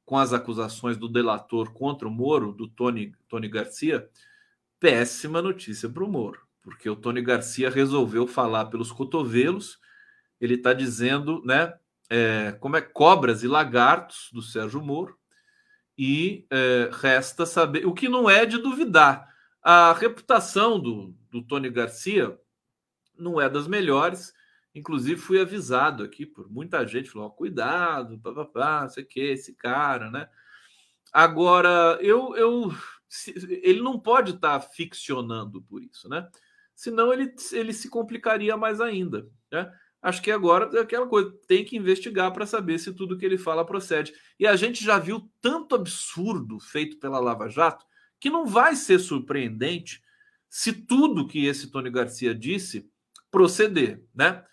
com 0.05 0.17
as 0.17 0.33
acusações 0.33 0.97
do 0.97 1.09
delator 1.09 1.73
contra 1.73 2.07
o 2.07 2.11
Moro, 2.11 2.53
do 2.53 2.69
Tony, 2.69 3.13
Tony 3.29 3.49
Garcia, 3.49 4.09
péssima 4.79 5.43
notícia 5.43 5.89
para 5.89 6.05
o 6.05 6.09
Moro, 6.09 6.41
porque 6.63 6.89
o 6.89 6.97
Tony 6.97 7.21
Garcia 7.21 7.69
resolveu 7.69 8.27
falar 8.27 8.67
pelos 8.67 8.93
cotovelos, 8.93 9.79
ele 10.41 10.55
está 10.55 10.73
dizendo, 10.73 11.43
né, 11.45 11.75
é, 12.09 12.53
como 12.61 12.77
é 12.77 12.81
cobras 12.81 13.43
e 13.43 13.49
lagartos 13.49 14.31
do 14.33 14.41
Sérgio 14.41 14.81
Moro, 14.81 15.19
e 15.99 16.47
é, 16.51 16.91
resta 16.93 17.47
saber 17.47 17.87
o 17.87 17.95
que 17.95 18.09
não 18.09 18.29
é 18.29 18.45
de 18.45 18.59
duvidar. 18.59 19.35
A 19.63 19.93
reputação 19.93 20.79
do, 20.79 21.15
do 21.31 21.43
Tony 21.43 21.71
Garcia 21.71 22.39
não 23.19 23.41
é 23.41 23.49
das 23.49 23.67
melhores. 23.67 24.33
Inclusive, 24.75 25.19
fui 25.21 25.41
avisado 25.41 26.05
aqui 26.05 26.27
por 26.27 26.51
muita 26.51 26.87
gente, 26.87 27.11
falou: 27.11 27.31
cuidado, 27.31 28.19
papapá, 28.19 28.83
não 28.83 28.89
sei 28.91 29.05
o 29.05 29.07
que, 29.07 29.21
esse 29.21 29.55
cara, 29.55 30.11
né? 30.11 30.29
Agora, 31.13 31.99
eu, 32.01 32.37
eu 32.37 32.71
ele 33.63 33.81
não 33.81 33.99
pode 33.99 34.33
estar 34.33 34.59
tá 34.59 34.61
ficcionando 34.61 35.63
por 35.63 35.83
isso, 35.83 36.09
né? 36.09 36.29
Senão 36.75 37.13
ele, 37.13 37.35
ele 37.53 37.73
se 37.73 37.89
complicaria 37.89 38.57
mais 38.57 38.81
ainda. 38.81 39.27
Né? 39.51 39.73
Acho 40.07 40.23
que 40.23 40.31
agora 40.31 40.71
é 40.73 40.83
aquela 40.83 41.09
coisa, 41.09 41.35
tem 41.49 41.65
que 41.65 41.77
investigar 41.77 42.33
para 42.33 42.47
saber 42.47 42.79
se 42.79 42.93
tudo 42.93 43.19
que 43.19 43.27
ele 43.27 43.37
fala 43.37 43.67
procede. 43.67 44.15
E 44.39 44.47
a 44.47 44.55
gente 44.55 44.85
já 44.85 45.01
viu 45.01 45.29
tanto 45.43 45.75
absurdo 45.75 46.61
feito 46.61 46.97
pela 47.01 47.19
Lava 47.19 47.49
Jato 47.49 47.85
que 48.21 48.31
não 48.31 48.47
vai 48.47 48.77
ser 48.77 49.01
surpreendente 49.01 50.01
se 50.49 50.73
tudo 50.73 51.27
que 51.27 51.45
esse 51.45 51.73
Tony 51.73 51.91
Garcia 51.91 52.33
disse 52.33 52.89
proceder, 53.33 54.01
né? 54.15 54.45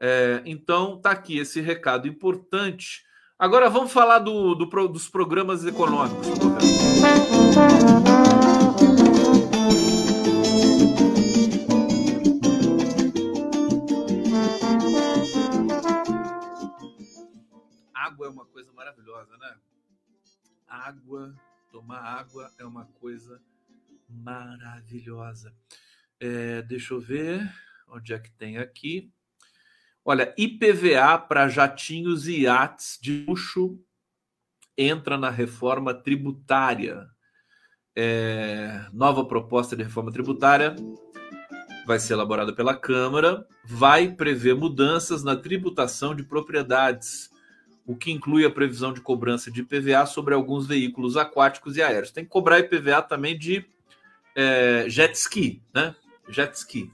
É, 0.00 0.42
então 0.44 1.00
tá 1.00 1.12
aqui 1.12 1.38
esse 1.38 1.60
recado 1.60 2.08
importante. 2.08 3.04
Agora 3.38 3.70
vamos 3.70 3.92
falar 3.92 4.18
do, 4.18 4.56
do 4.56 4.88
dos 4.88 5.08
programas 5.08 5.64
econômicos. 5.64 6.75
Água 18.16 18.28
é 18.28 18.30
uma 18.30 18.46
coisa 18.46 18.72
maravilhosa, 18.72 19.36
né? 19.36 19.56
Água, 20.66 21.34
tomar 21.70 21.98
água 21.98 22.50
é 22.58 22.64
uma 22.64 22.86
coisa 22.98 23.42
maravilhosa. 24.08 25.54
É, 26.18 26.62
deixa 26.62 26.94
eu 26.94 27.00
ver 27.00 27.46
onde 27.86 28.14
é 28.14 28.18
que 28.18 28.30
tem 28.30 28.56
aqui. 28.56 29.12
Olha, 30.02 30.34
IPVA 30.38 31.18
para 31.18 31.46
jatinhos 31.50 32.26
e 32.26 32.40
iates 32.40 32.98
de 33.02 33.26
luxo 33.28 33.78
entra 34.78 35.18
na 35.18 35.28
reforma 35.28 35.92
tributária. 35.92 37.06
É, 37.94 38.88
nova 38.94 39.26
proposta 39.26 39.76
de 39.76 39.82
reforma 39.82 40.10
tributária 40.10 40.74
vai 41.86 41.98
ser 41.98 42.14
elaborada 42.14 42.54
pela 42.54 42.74
Câmara, 42.74 43.46
vai 43.62 44.10
prever 44.10 44.54
mudanças 44.54 45.22
na 45.22 45.36
tributação 45.36 46.14
de 46.14 46.22
propriedades, 46.22 47.35
o 47.86 47.94
que 47.94 48.10
inclui 48.10 48.44
a 48.44 48.50
previsão 48.50 48.92
de 48.92 49.00
cobrança 49.00 49.50
de 49.50 49.60
IPVA 49.60 50.04
sobre 50.06 50.34
alguns 50.34 50.66
veículos 50.66 51.16
aquáticos 51.16 51.76
e 51.76 51.82
aéreos. 51.82 52.10
Tem 52.10 52.24
que 52.24 52.30
cobrar 52.30 52.58
IPVA 52.58 53.00
também 53.02 53.38
de 53.38 53.64
é, 54.34 54.86
jet 54.88 55.14
ski, 55.14 55.62
né? 55.72 55.94
Jet 56.28 56.54
ski. 56.56 56.90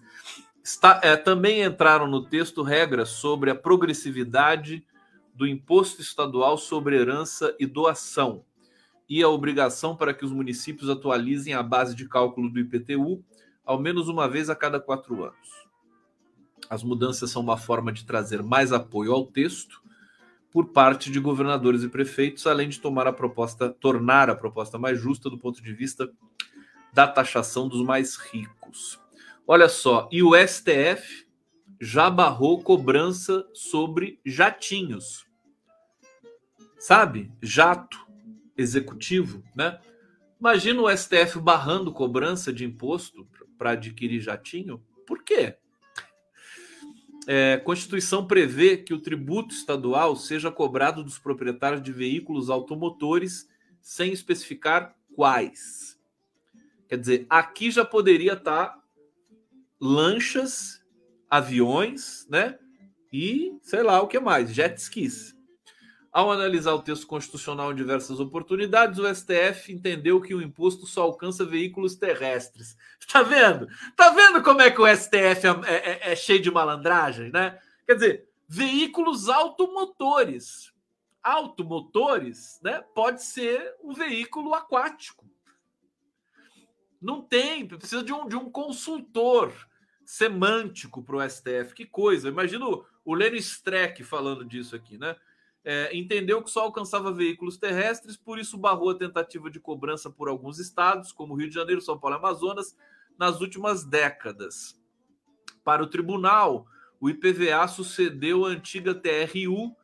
Está, 0.62 1.00
é, 1.02 1.16
também 1.16 1.62
entraram 1.62 2.06
no 2.06 2.24
texto 2.24 2.62
regras 2.62 3.08
sobre 3.08 3.50
a 3.50 3.54
progressividade 3.54 4.84
do 5.34 5.46
imposto 5.46 6.02
estadual 6.02 6.58
sobre 6.58 6.96
herança 6.96 7.56
e 7.58 7.66
doação 7.66 8.44
e 9.08 9.22
a 9.22 9.28
obrigação 9.28 9.96
para 9.96 10.14
que 10.14 10.24
os 10.24 10.30
municípios 10.30 10.88
atualizem 10.88 11.54
a 11.54 11.62
base 11.62 11.94
de 11.96 12.08
cálculo 12.08 12.50
do 12.50 12.60
IPTU 12.60 13.24
ao 13.64 13.78
menos 13.78 14.08
uma 14.08 14.28
vez 14.28 14.50
a 14.50 14.54
cada 14.54 14.78
quatro 14.78 15.24
anos. 15.24 15.66
As 16.68 16.82
mudanças 16.82 17.30
são 17.30 17.42
uma 17.42 17.56
forma 17.56 17.92
de 17.92 18.04
trazer 18.04 18.42
mais 18.42 18.72
apoio 18.72 19.12
ao 19.12 19.26
texto 19.26 19.82
por 20.52 20.68
parte 20.68 21.10
de 21.10 21.18
governadores 21.18 21.82
e 21.82 21.88
prefeitos, 21.88 22.46
além 22.46 22.68
de 22.68 22.78
tomar 22.78 23.06
a 23.06 23.12
proposta, 23.12 23.70
tornar 23.70 24.28
a 24.28 24.34
proposta 24.34 24.78
mais 24.78 25.00
justa 25.00 25.30
do 25.30 25.38
ponto 25.38 25.62
de 25.62 25.72
vista 25.72 26.12
da 26.92 27.08
taxação 27.08 27.66
dos 27.66 27.82
mais 27.82 28.16
ricos. 28.16 29.00
Olha 29.46 29.68
só, 29.68 30.08
e 30.12 30.22
o 30.22 30.32
STF 30.36 31.26
já 31.80 32.10
barrou 32.10 32.62
cobrança 32.62 33.44
sobre 33.54 34.20
jatinhos. 34.24 35.26
Sabe? 36.78 37.32
Jato 37.40 37.98
executivo, 38.56 39.42
né? 39.56 39.80
Imagina 40.38 40.82
o 40.82 40.96
STF 40.96 41.38
barrando 41.40 41.92
cobrança 41.92 42.52
de 42.52 42.64
imposto 42.64 43.26
para 43.56 43.70
adquirir 43.70 44.20
jatinho. 44.20 44.82
Por 45.06 45.22
quê? 45.22 45.56
É, 47.26 47.56
Constituição 47.58 48.26
prevê 48.26 48.76
que 48.76 48.92
o 48.92 49.00
tributo 49.00 49.54
estadual 49.54 50.16
seja 50.16 50.50
cobrado 50.50 51.04
dos 51.04 51.18
proprietários 51.18 51.82
de 51.82 51.92
veículos 51.92 52.50
automotores 52.50 53.48
sem 53.80 54.12
especificar 54.12 54.96
quais. 55.14 55.98
Quer 56.88 56.98
dizer, 56.98 57.26
aqui 57.30 57.70
já 57.70 57.84
poderia 57.84 58.34
estar 58.34 58.78
lanchas, 59.80 60.82
aviões, 61.28 62.26
né? 62.28 62.58
E 63.12 63.56
sei 63.62 63.82
lá 63.82 64.00
o 64.02 64.08
que 64.08 64.18
mais, 64.18 64.52
jet 64.52 64.76
skis. 64.78 65.34
Ao 66.12 66.30
analisar 66.30 66.74
o 66.74 66.82
texto 66.82 67.06
constitucional 67.06 67.72
em 67.72 67.74
diversas 67.74 68.20
oportunidades, 68.20 68.98
o 68.98 69.14
STF 69.14 69.72
entendeu 69.72 70.20
que 70.20 70.34
o 70.34 70.42
imposto 70.42 70.86
só 70.86 71.04
alcança 71.04 71.42
veículos 71.42 71.94
terrestres. 71.96 72.76
Tá 73.10 73.22
vendo? 73.22 73.66
Tá 73.96 74.10
vendo 74.10 74.42
como 74.42 74.60
é 74.60 74.70
que 74.70 74.80
o 74.80 74.86
STF 74.86 75.46
é, 75.46 75.50
é, 75.66 75.90
é, 76.10 76.12
é 76.12 76.16
cheio 76.16 76.40
de 76.40 76.50
malandragem, 76.50 77.30
né? 77.30 77.58
Quer 77.86 77.94
dizer, 77.94 78.28
veículos 78.46 79.28
automotores. 79.30 80.72
Automotores, 81.22 82.60
né? 82.62 82.84
Pode 82.94 83.22
ser 83.22 83.74
um 83.82 83.94
veículo 83.94 84.54
aquático. 84.54 85.26
Não 87.00 87.22
tem, 87.22 87.66
precisa 87.66 88.02
de 88.02 88.12
um, 88.12 88.28
de 88.28 88.36
um 88.36 88.50
consultor 88.50 89.52
semântico 90.04 91.02
para 91.02 91.16
o 91.16 91.28
STF. 91.28 91.74
Que 91.74 91.86
coisa! 91.86 92.28
Imagina 92.28 92.66
o, 92.66 92.84
o 93.04 93.14
Lênin 93.14 93.38
Streck 93.38 94.04
falando 94.04 94.44
disso 94.44 94.76
aqui, 94.76 94.98
né? 94.98 95.16
É, 95.64 95.96
entendeu 95.96 96.42
que 96.42 96.50
só 96.50 96.62
alcançava 96.62 97.12
veículos 97.12 97.56
terrestres, 97.56 98.16
por 98.16 98.38
isso 98.38 98.58
barrou 98.58 98.90
a 98.90 98.98
tentativa 98.98 99.50
de 99.50 99.60
cobrança 99.60 100.10
por 100.10 100.28
alguns 100.28 100.58
estados, 100.58 101.12
como 101.12 101.34
Rio 101.34 101.48
de 101.48 101.54
Janeiro, 101.54 101.80
São 101.80 101.98
Paulo 101.98 102.16
e 102.16 102.18
Amazonas, 102.18 102.76
nas 103.18 103.40
últimas 103.40 103.84
décadas. 103.84 104.80
Para 105.62 105.82
o 105.82 105.86
tribunal, 105.86 106.66
o 107.00 107.08
IPVA 107.08 107.68
sucedeu 107.68 108.44
a 108.44 108.48
antiga 108.48 108.94
TRU, 108.94 109.76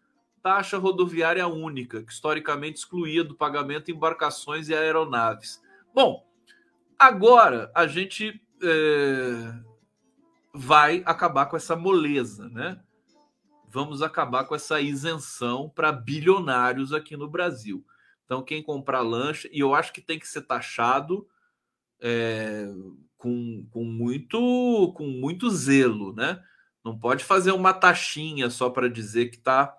taxa 0.43 0.79
rodoviária 0.79 1.47
única, 1.47 2.03
que 2.03 2.13
historicamente 2.13 2.79
excluía 2.79 3.23
do 3.23 3.37
pagamento 3.37 3.91
embarcações 3.91 4.69
e 4.69 4.75
aeronaves. 4.75 5.63
Bom, 5.95 6.29
Agora 6.99 7.71
a 7.77 7.87
gente 7.87 8.43
é, 8.61 9.55
vai 10.53 11.01
acabar 11.07 11.47
com 11.47 11.57
essa 11.57 11.77
moleza, 11.77 12.49
né? 12.49 12.81
Vamos 13.71 14.03
acabar 14.03 14.45
com 14.45 14.55
essa 14.55 14.81
isenção 14.81 15.69
para 15.69 15.93
bilionários 15.93 16.93
aqui 16.93 17.17
no 17.17 17.29
Brasil. 17.29 17.85
Então, 18.25 18.43
quem 18.43 18.63
comprar 18.63 19.01
lancha, 19.01 19.49
e 19.53 19.61
eu 19.61 19.75
acho 19.75 19.93
que 19.93 20.01
tem 20.01 20.19
que 20.19 20.29
ser 20.29 20.43
taxado 20.43 21.27
é, 22.01 22.67
com, 23.17 23.67
com, 23.71 23.85
muito, 23.85 24.93
com 24.97 25.07
muito 25.07 25.51
zelo, 25.51 26.15
né? 26.15 26.43
Não 26.85 26.99
pode 26.99 27.25
fazer 27.25 27.53
uma 27.53 27.75
taxinha 27.75 28.49
só 28.51 28.71
para 28.71 28.89
dizer 28.89 29.31
que 29.31 29.37
está 29.37 29.77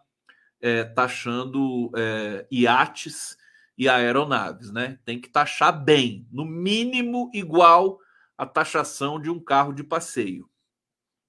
é, 0.62 0.84
taxando 0.84 1.92
é, 1.96 2.46
iates 2.52 3.38
e 3.78 3.88
aeronaves, 3.88 4.72
né? 4.72 5.00
Tem 5.06 5.20
que 5.20 5.30
taxar 5.30 5.84
bem, 5.84 6.28
no 6.32 6.46
mínimo 6.46 7.32
igual 7.34 8.00
a 8.38 8.46
taxação 8.46 9.20
de 9.20 9.30
um 9.30 9.40
carro 9.40 9.74
de 9.74 9.84
passeio. 9.84 10.50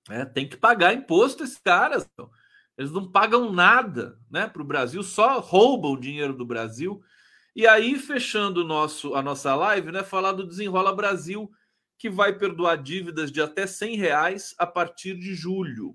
Né? 0.09 0.25
Tem 0.25 0.49
que 0.49 0.57
pagar 0.57 0.93
imposto 0.93 1.45
esses 1.45 1.59
caras. 1.59 2.09
Eles 2.81 2.93
não 2.93 3.07
pagam 3.07 3.53
nada, 3.53 4.19
né? 4.31 4.47
Para 4.47 4.63
o 4.63 4.65
Brasil, 4.65 5.03
só 5.03 5.39
roubam 5.39 5.93
o 5.93 6.01
dinheiro 6.01 6.33
do 6.33 6.47
Brasil. 6.47 7.03
E 7.55 7.67
aí, 7.67 7.99
fechando 7.99 8.65
nosso, 8.65 9.15
a 9.15 9.21
nossa 9.21 9.55
live, 9.55 9.93
né? 9.93 10.03
Falar 10.03 10.33
do 10.33 10.47
Desenrola 10.47 10.97
Brasil, 10.97 11.53
que 11.99 12.09
vai 12.09 12.33
perdoar 12.33 12.77
dívidas 12.77 13.31
de 13.31 13.43
até 13.43 13.67
100 13.67 13.97
reais 13.99 14.55
a 14.57 14.67
partir 14.67 15.15
de 15.15 15.35
julho. 15.35 15.95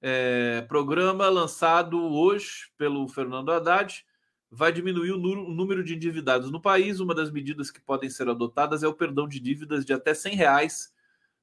É, 0.00 0.62
programa 0.62 1.28
lançado 1.28 1.96
hoje 1.96 2.72
pelo 2.76 3.06
Fernando 3.06 3.52
Haddad 3.52 4.04
vai 4.50 4.72
diminuir 4.72 5.12
o 5.12 5.18
número 5.54 5.84
de 5.84 5.94
endividados 5.94 6.50
no 6.50 6.60
país. 6.60 6.98
Uma 6.98 7.14
das 7.14 7.30
medidas 7.30 7.70
que 7.70 7.80
podem 7.80 8.10
ser 8.10 8.28
adotadas 8.28 8.82
é 8.82 8.88
o 8.88 8.92
perdão 8.92 9.28
de 9.28 9.38
dívidas 9.38 9.84
de 9.84 9.92
até 9.92 10.14
100 10.14 10.34
reais 10.34 10.92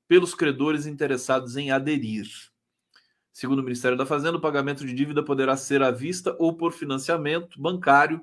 pelos 0.05 0.36
credores 0.36 0.86
interessados 0.86 1.55
em 1.55 1.72
aderir. 1.72 2.28
Segundo 3.40 3.60
o 3.60 3.64
Ministério 3.64 3.98
da 3.98 4.06
Fazenda, 4.06 4.38
o 4.38 4.42
pagamento 4.42 4.86
de 4.86 4.92
dívida 4.92 5.24
poderá 5.24 5.56
ser 5.56 5.82
à 5.82 5.90
vista 5.92 6.36
ou 6.38 6.54
por 6.54 6.74
financiamento 6.74 7.58
bancário 7.58 8.20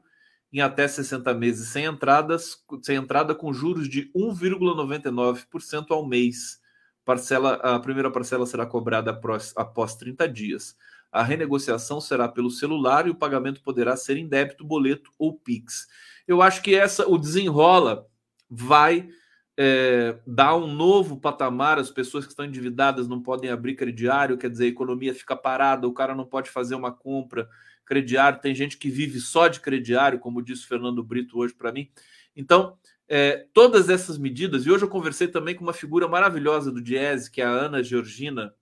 em 0.52 0.60
até 0.60 0.86
60 0.86 1.32
meses 1.32 1.68
sem 1.68 1.86
entradas, 1.86 2.62
sem 2.82 2.96
entrada 2.96 3.34
com 3.34 3.50
juros 3.50 3.88
de 3.88 4.12
1,99% 4.14 5.86
ao 5.88 6.06
mês. 6.06 6.60
Parcela, 7.02 7.54
a 7.54 7.80
primeira 7.80 8.10
parcela 8.10 8.44
será 8.44 8.66
cobrada 8.66 9.10
após, 9.10 9.54
após 9.56 9.94
30 9.94 10.28
dias. 10.28 10.76
A 11.10 11.22
renegociação 11.22 11.98
será 11.98 12.28
pelo 12.28 12.50
celular 12.50 13.06
e 13.06 13.10
o 13.10 13.14
pagamento 13.14 13.62
poderá 13.62 13.96
ser 13.96 14.18
em 14.18 14.28
débito, 14.28 14.66
boleto 14.66 15.10
ou 15.18 15.32
Pix. 15.32 15.86
Eu 16.28 16.42
acho 16.42 16.60
que 16.60 16.74
essa 16.74 17.08
o 17.08 17.16
desenrola 17.16 18.06
vai 18.50 19.08
é, 19.56 20.18
dar 20.26 20.56
um 20.56 20.66
novo 20.66 21.16
patamar. 21.16 21.78
As 21.78 21.90
pessoas 21.90 22.24
que 22.24 22.32
estão 22.32 22.44
endividadas 22.44 23.08
não 23.08 23.22
podem 23.22 23.50
abrir 23.50 23.74
crediário, 23.74 24.36
quer 24.36 24.50
dizer, 24.50 24.66
a 24.66 24.68
economia 24.68 25.14
fica 25.14 25.34
parada, 25.34 25.88
o 25.88 25.92
cara 25.92 26.14
não 26.14 26.24
pode 26.24 26.50
fazer 26.50 26.74
uma 26.74 26.92
compra, 26.92 27.48
crediário, 27.84 28.40
tem 28.40 28.54
gente 28.54 28.76
que 28.76 28.90
vive 28.90 29.20
só 29.20 29.48
de 29.48 29.60
crediário, 29.60 30.18
como 30.18 30.42
disse 30.42 30.64
o 30.64 30.68
Fernando 30.68 31.02
Brito 31.02 31.38
hoje 31.38 31.54
para 31.54 31.72
mim. 31.72 31.88
Então, 32.34 32.76
é, 33.08 33.46
todas 33.54 33.88
essas 33.88 34.18
medidas, 34.18 34.66
e 34.66 34.70
hoje 34.70 34.84
eu 34.84 34.88
conversei 34.88 35.28
também 35.28 35.54
com 35.54 35.62
uma 35.62 35.72
figura 35.72 36.08
maravilhosa 36.08 36.72
do 36.72 36.82
Diese, 36.82 37.30
que 37.30 37.40
é 37.40 37.44
a 37.44 37.50
Ana 37.50 37.82
Georgina, 37.82 38.52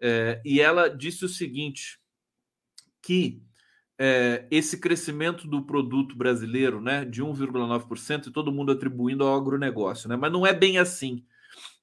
é, 0.00 0.42
e 0.44 0.60
ela 0.60 0.88
disse 0.88 1.24
o 1.24 1.28
seguinte: 1.28 1.98
que 3.00 3.40
é, 3.98 4.46
esse 4.50 4.78
crescimento 4.78 5.46
do 5.46 5.62
produto 5.62 6.16
brasileiro 6.16 6.80
né, 6.80 7.04
de 7.04 7.22
1,9% 7.22 8.26
e 8.26 8.30
todo 8.30 8.52
mundo 8.52 8.72
atribuindo 8.72 9.24
ao 9.24 9.36
agronegócio, 9.36 10.08
né, 10.08 10.16
mas 10.16 10.32
não 10.32 10.46
é 10.46 10.52
bem 10.52 10.78
assim. 10.78 11.24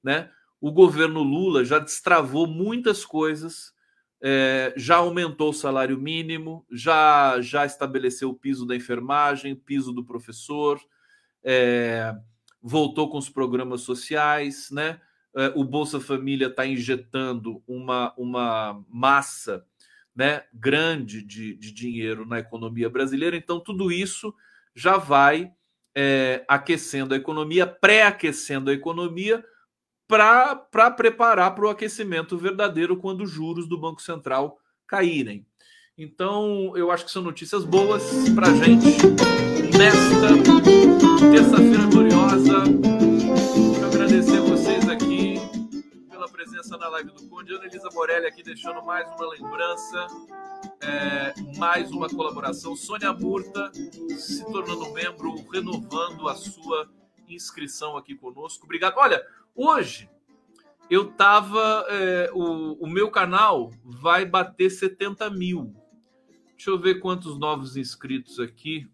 Né? 0.03 0.29
O 0.61 0.71
governo 0.71 1.23
Lula 1.23 1.65
já 1.65 1.79
destravou 1.79 2.47
muitas 2.47 3.03
coisas, 3.03 3.73
é, 4.21 4.73
já 4.77 4.97
aumentou 4.97 5.49
o 5.49 5.53
salário 5.53 5.99
mínimo, 5.99 6.65
já, 6.71 7.41
já 7.41 7.65
estabeleceu 7.65 8.29
o 8.29 8.33
piso 8.33 8.65
da 8.65 8.75
enfermagem, 8.75 9.55
piso 9.55 9.91
do 9.91 10.05
professor, 10.05 10.79
é, 11.43 12.15
voltou 12.61 13.09
com 13.09 13.17
os 13.17 13.29
programas 13.29 13.81
sociais, 13.81 14.69
né? 14.71 15.01
É, 15.35 15.51
o 15.55 15.63
Bolsa 15.63 15.99
Família 15.99 16.47
está 16.47 16.65
injetando 16.65 17.61
uma, 17.67 18.13
uma 18.15 18.81
massa 18.87 19.65
né, 20.15 20.43
grande 20.53 21.23
de, 21.23 21.55
de 21.55 21.71
dinheiro 21.71 22.25
na 22.25 22.39
economia 22.39 22.89
brasileira, 22.89 23.35
então 23.35 23.59
tudo 23.59 23.91
isso 23.91 24.33
já 24.75 24.97
vai 24.97 25.51
é, 25.95 26.43
aquecendo 26.47 27.13
a 27.13 27.17
economia, 27.17 27.65
pré-aquecendo 27.67 28.69
a 28.69 28.73
economia, 28.73 29.43
para 30.07 30.91
preparar 30.91 31.55
para 31.55 31.65
o 31.65 31.69
aquecimento 31.69 32.37
verdadeiro 32.37 32.97
quando 32.97 33.21
os 33.21 33.31
juros 33.31 33.67
do 33.67 33.79
Banco 33.79 34.01
Central 34.01 34.59
caírem. 34.85 35.45
Então, 35.97 36.75
eu 36.75 36.91
acho 36.91 37.05
que 37.05 37.11
são 37.11 37.21
notícias 37.21 37.63
boas 37.63 38.03
para 38.35 38.53
gente 38.53 38.97
nesta 39.77 40.27
terça-feira 41.31 41.85
gloriosa. 41.85 42.92
Na 46.77 46.87
live 46.87 47.11
do 47.11 47.29
Conde. 47.29 47.53
Ana 47.53 47.65
Elisa 47.65 47.89
Borelli 47.89 48.25
aqui 48.25 48.41
deixando 48.41 48.81
mais 48.83 49.07
uma 49.15 49.29
lembrança, 49.29 50.07
é, 50.81 51.33
mais 51.57 51.91
uma 51.91 52.09
colaboração. 52.09 52.75
Sônia 52.75 53.13
Murta 53.13 53.71
se 54.17 54.43
tornando 54.45 54.91
membro, 54.91 55.35
renovando 55.51 56.27
a 56.27 56.35
sua 56.35 56.89
inscrição 57.27 57.95
aqui 57.95 58.15
conosco. 58.15 58.65
Obrigado. 58.65 58.97
Olha, 58.97 59.23
hoje 59.55 60.09
eu 60.89 61.11
tava. 61.11 61.85
É, 61.89 62.31
o, 62.33 62.73
o 62.85 62.89
meu 62.89 63.11
canal 63.11 63.71
vai 63.83 64.25
bater 64.25 64.69
70 64.69 65.29
mil. 65.29 65.75
Deixa 66.51 66.71
eu 66.71 66.79
ver 66.79 66.99
quantos 66.99 67.37
novos 67.37 67.77
inscritos 67.77 68.39
aqui 68.39 68.89